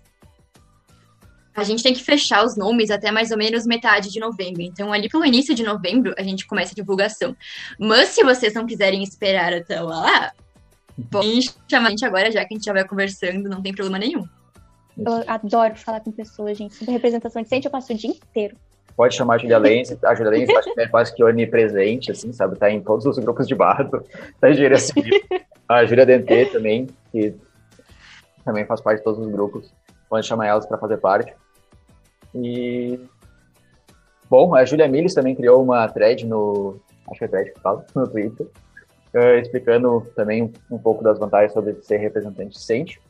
A 1.59 1.65
gente 1.65 1.83
tem 1.83 1.93
que 1.93 2.03
fechar 2.03 2.45
os 2.45 2.57
nomes 2.57 2.89
até 2.89 3.11
mais 3.11 3.33
ou 3.33 3.37
menos 3.37 3.67
metade 3.67 4.13
de 4.13 4.21
novembro. 4.21 4.63
Então, 4.63 4.93
ali 4.93 5.09
pelo 5.09 5.25
início 5.25 5.55
de 5.55 5.65
novembro, 5.65 6.15
a 6.17 6.23
gente 6.23 6.47
começa 6.47 6.73
a 6.73 6.75
divulgação. 6.75 7.37
Mas 7.79 8.11
se 8.11 8.23
vocês 8.23 8.55
não 8.55 8.65
quiserem 8.65 9.03
esperar 9.03 9.53
até 9.53 9.81
lá, 9.81 10.33
podem 11.11 11.41
chamar 11.69 11.89
a 11.89 11.91
gente 11.91 12.05
agora, 12.05 12.31
já 12.31 12.45
que 12.45 12.55
a 12.55 12.57
gente 12.57 12.65
já 12.65 12.73
vai 12.73 12.87
conversando, 12.87 13.49
não 13.49 13.61
tem 13.61 13.75
problema 13.75 13.99
nenhum. 13.99 14.25
Eu 14.97 15.25
adoro 15.27 15.75
falar 15.75 16.01
com 16.01 16.13
pessoas, 16.13 16.57
gente. 16.57 16.77
Sobre 16.77 16.93
representação 16.93 17.43
decente, 17.43 17.67
eu 17.67 17.73
passo 17.73 17.93
o 17.93 17.97
dia 17.97 18.11
inteiro. 18.11 18.57
Pode 18.97 19.17
chamar 19.17 19.35
a 19.35 19.39
Julia 19.39 19.59
Lenz. 19.59 19.97
A 20.05 20.15
Julia 20.15 20.31
Lenz 20.31 20.49
é 20.77 20.87
quase 20.87 21.15
que 21.15 21.25
onipresente, 21.25 22.13
assim, 22.13 22.33
sabe? 22.33 22.57
Tá 22.57 22.71
em 22.71 22.81
todos 22.81 23.05
os 23.05 23.19
grupos 23.19 23.49
de 23.49 23.55
bardo 23.55 24.05
da 24.41 24.51
engenharia 24.51 24.79
civil. 24.79 25.21
A 25.69 25.85
Júlia 25.85 26.07
Dente 26.07 26.53
também, 26.53 26.89
que 27.11 27.35
também 28.45 28.65
faz 28.65 28.81
parte 28.81 28.99
de 28.99 29.05
todos 29.05 29.25
os 29.25 29.31
grupos. 29.31 29.73
Pode 30.09 30.27
chamar 30.27 30.47
elas 30.47 30.67
para 30.67 30.79
fazer 30.79 30.97
parte. 30.97 31.33
E. 32.35 33.01
Bom, 34.29 34.55
a 34.55 34.64
Julia 34.64 34.89
Miles 34.89 35.14
também 35.14 35.35
criou 35.35 35.62
uma 35.62 35.89
thread 35.89 36.26
no. 36.26 36.81
Acho 37.11 37.18
que 37.18 37.24
é 37.24 37.29
thread 37.29 37.53
que 37.53 37.61
fala, 37.61 37.85
no 37.95 38.07
Twitter, 38.07 38.47
uh, 39.14 39.39
explicando 39.41 40.07
também 40.14 40.53
um, 40.70 40.79
pouco 40.79 41.03
das 41.03 41.18
vantagens 41.18 41.53
sobre 41.53 41.74
ser 41.83 41.97
representante 41.99 42.55
decente. 42.55 43.01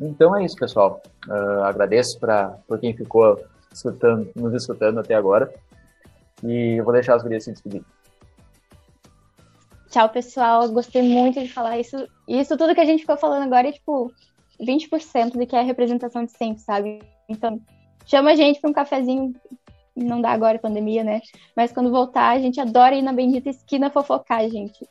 Então 0.00 0.36
é 0.36 0.44
isso, 0.44 0.56
pessoal. 0.56 1.02
Uh, 1.28 1.62
agradeço 1.62 2.18
pra, 2.18 2.56
por 2.66 2.78
quem 2.78 2.96
ficou 2.96 3.38
escutando, 3.72 4.30
nos 4.34 4.54
escutando 4.54 5.00
até 5.00 5.14
agora. 5.14 5.52
E 6.42 6.78
eu 6.78 6.84
vou 6.84 6.92
deixar 6.92 7.14
as 7.14 7.22
gurias 7.22 7.44
se 7.44 7.52
despedir. 7.52 7.82
Tchau, 9.94 10.08
pessoal. 10.08 10.68
Gostei 10.70 11.02
muito 11.02 11.40
de 11.40 11.48
falar 11.48 11.78
isso. 11.78 12.08
Isso 12.26 12.56
tudo 12.56 12.74
que 12.74 12.80
a 12.80 12.84
gente 12.84 13.02
ficou 13.02 13.16
falando 13.16 13.44
agora 13.44 13.68
é, 13.68 13.72
tipo, 13.72 14.12
20% 14.60 15.32
do 15.32 15.46
que 15.46 15.54
é 15.54 15.62
representação 15.62 16.24
de 16.24 16.32
sempre, 16.32 16.60
sabe? 16.60 17.00
Então, 17.28 17.60
chama 18.06 18.32
a 18.32 18.34
gente 18.34 18.60
para 18.60 18.70
um 18.70 18.74
cafezinho. 18.74 19.34
Não 19.96 20.20
dá 20.20 20.30
agora, 20.30 20.58
pandemia, 20.58 21.04
né? 21.04 21.20
Mas 21.56 21.72
quando 21.72 21.90
voltar, 21.90 22.30
a 22.30 22.38
gente 22.38 22.60
adora 22.60 22.94
ir 22.94 23.02
na 23.02 23.12
bendita 23.12 23.48
esquina 23.48 23.90
fofocar, 23.90 24.48
gente. 24.48 24.86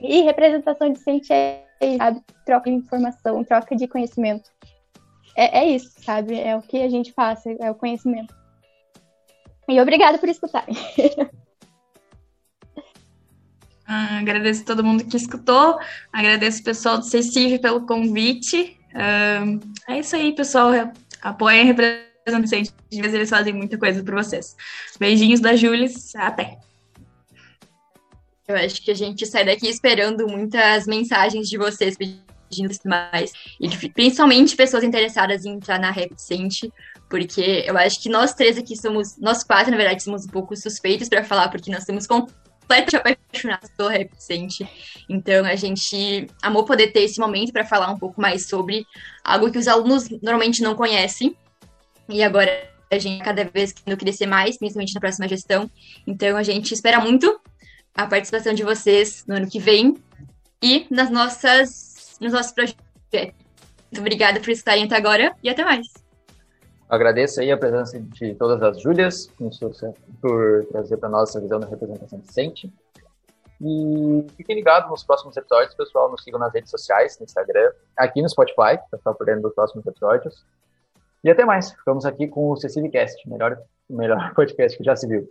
E 0.00 0.22
representação 0.22 0.90
decente 0.90 1.32
é, 1.32 1.64
sabe, 1.96 2.22
troca 2.44 2.70
de 2.70 2.76
informação, 2.76 3.42
troca 3.44 3.74
de 3.74 3.88
conhecimento. 3.88 4.50
É, 5.36 5.60
é 5.60 5.66
isso, 5.66 5.92
sabe? 6.02 6.38
É 6.38 6.56
o 6.56 6.62
que 6.62 6.82
a 6.82 6.88
gente 6.88 7.12
faz, 7.12 7.44
é 7.46 7.70
o 7.70 7.74
conhecimento. 7.74 8.34
E 9.68 9.80
obrigada 9.80 10.18
por 10.18 10.28
escutarem. 10.28 10.74
Ah, 13.94 14.20
agradeço 14.20 14.64
todo 14.64 14.82
mundo 14.82 15.04
que 15.04 15.18
escutou, 15.18 15.78
agradeço 16.10 16.62
o 16.62 16.64
pessoal 16.64 16.96
do 16.96 17.04
CECIV 17.04 17.58
pelo 17.58 17.84
convite. 17.84 18.78
Uh, 18.94 19.60
é 19.86 19.98
isso 19.98 20.16
aí, 20.16 20.34
pessoal. 20.34 20.70
Apoiem 21.22 21.62
a 21.62 21.64
representação 21.64 22.62
de 22.62 22.72
eles 22.98 23.30
fazem 23.30 23.52
muita 23.52 23.78
coisa 23.78 24.02
por 24.02 24.14
vocês. 24.14 24.56
Beijinhos 24.98 25.40
da 25.40 25.56
Jules, 25.56 26.14
até. 26.16 26.58
Eu 28.46 28.56
acho 28.56 28.82
que 28.82 28.90
a 28.90 28.94
gente 28.94 29.24
sai 29.26 29.44
daqui 29.44 29.68
esperando 29.68 30.26
muitas 30.26 30.86
mensagens 30.86 31.48
de 31.48 31.56
vocês 31.56 31.96
pedindo 31.96 32.74
mais. 32.84 33.32
E 33.60 33.68
principalmente 33.88 34.56
pessoas 34.56 34.84
interessadas 34.84 35.44
em 35.44 35.54
entrar 35.54 35.78
na 35.78 35.90
Repsente, 35.90 36.70
porque 37.08 37.64
eu 37.66 37.76
acho 37.78 38.02
que 38.02 38.08
nós 38.08 38.34
três 38.34 38.58
aqui 38.58 38.76
somos, 38.76 39.16
nós 39.16 39.42
quatro, 39.42 39.70
na 39.70 39.76
verdade, 39.76 40.02
somos 40.02 40.24
um 40.24 40.28
pouco 40.28 40.56
suspeitos 40.56 41.08
para 41.08 41.24
falar, 41.24 41.48
porque 41.48 41.70
nós 41.70 41.84
somos 41.84 42.06
completamente 42.62 42.96
apaixonados 42.96 43.70
pelo 43.76 43.88
Repsente. 43.88 44.68
Então 45.08 45.44
a 45.44 45.54
gente 45.54 46.26
amou 46.42 46.64
poder 46.64 46.88
ter 46.88 47.02
esse 47.02 47.20
momento 47.20 47.52
para 47.52 47.64
falar 47.64 47.90
um 47.90 47.98
pouco 47.98 48.20
mais 48.20 48.48
sobre 48.48 48.86
algo 49.24 49.50
que 49.50 49.58
os 49.58 49.68
alunos 49.68 50.08
normalmente 50.22 50.62
não 50.62 50.74
conhecem. 50.74 51.36
E 52.08 52.22
agora 52.22 52.70
a 52.90 52.98
gente 52.98 53.22
cada 53.22 53.44
vez 53.44 53.72
querendo 53.72 53.98
crescer 53.98 54.26
mais, 54.26 54.56
principalmente 54.56 54.94
na 54.94 55.00
próxima 55.00 55.28
gestão. 55.28 55.70
Então 56.06 56.36
a 56.36 56.42
gente 56.42 56.72
espera 56.72 57.00
muito 57.00 57.40
a 57.94 58.06
participação 58.06 58.54
de 58.54 58.62
vocês 58.62 59.24
no 59.26 59.36
ano 59.36 59.48
que 59.48 59.58
vem 59.58 59.96
e 60.62 60.86
nas 60.90 61.10
nossas, 61.10 62.16
nos 62.20 62.32
nossos 62.32 62.52
projetos. 62.52 62.82
Muito 63.12 64.00
obrigada 64.00 64.40
por 64.40 64.50
estarem 64.50 64.84
até 64.84 64.96
agora 64.96 65.34
e 65.42 65.50
até 65.50 65.64
mais. 65.64 66.01
Agradeço 66.92 67.40
aí 67.40 67.50
a 67.50 67.56
presença 67.56 67.98
de 67.98 68.34
todas 68.34 68.62
as 68.62 68.82
Júlias 68.82 69.26
por 70.20 70.66
trazer 70.66 70.98
para 70.98 71.08
nós 71.08 71.30
essa 71.30 71.40
visão 71.40 71.58
da 71.58 71.66
representação 71.66 72.18
decente. 72.18 72.70
E 73.58 74.26
fiquem 74.36 74.56
ligados 74.56 74.90
nos 74.90 75.02
próximos 75.02 75.34
episódios, 75.34 75.74
pessoal. 75.74 76.10
Nos 76.10 76.22
sigam 76.22 76.38
nas 76.38 76.52
redes 76.52 76.70
sociais, 76.70 77.18
no 77.18 77.24
Instagram, 77.24 77.72
aqui 77.96 78.20
no 78.20 78.28
Spotify, 78.28 78.76
para 78.90 78.98
ficar 78.98 79.14
por 79.14 79.24
dentro 79.24 79.40
dos 79.40 79.54
próximos 79.54 79.86
episódios. 79.86 80.44
E 81.24 81.30
até 81.30 81.46
mais. 81.46 81.72
Ficamos 81.72 82.04
aqui 82.04 82.28
com 82.28 82.50
o 82.50 82.56
Cecily 82.58 82.90
Cast, 82.90 83.26
melhor, 83.26 83.56
melhor 83.88 84.30
podcast 84.36 84.76
que 84.76 84.84
já 84.84 84.94
se 84.94 85.08
viu. 85.08 85.26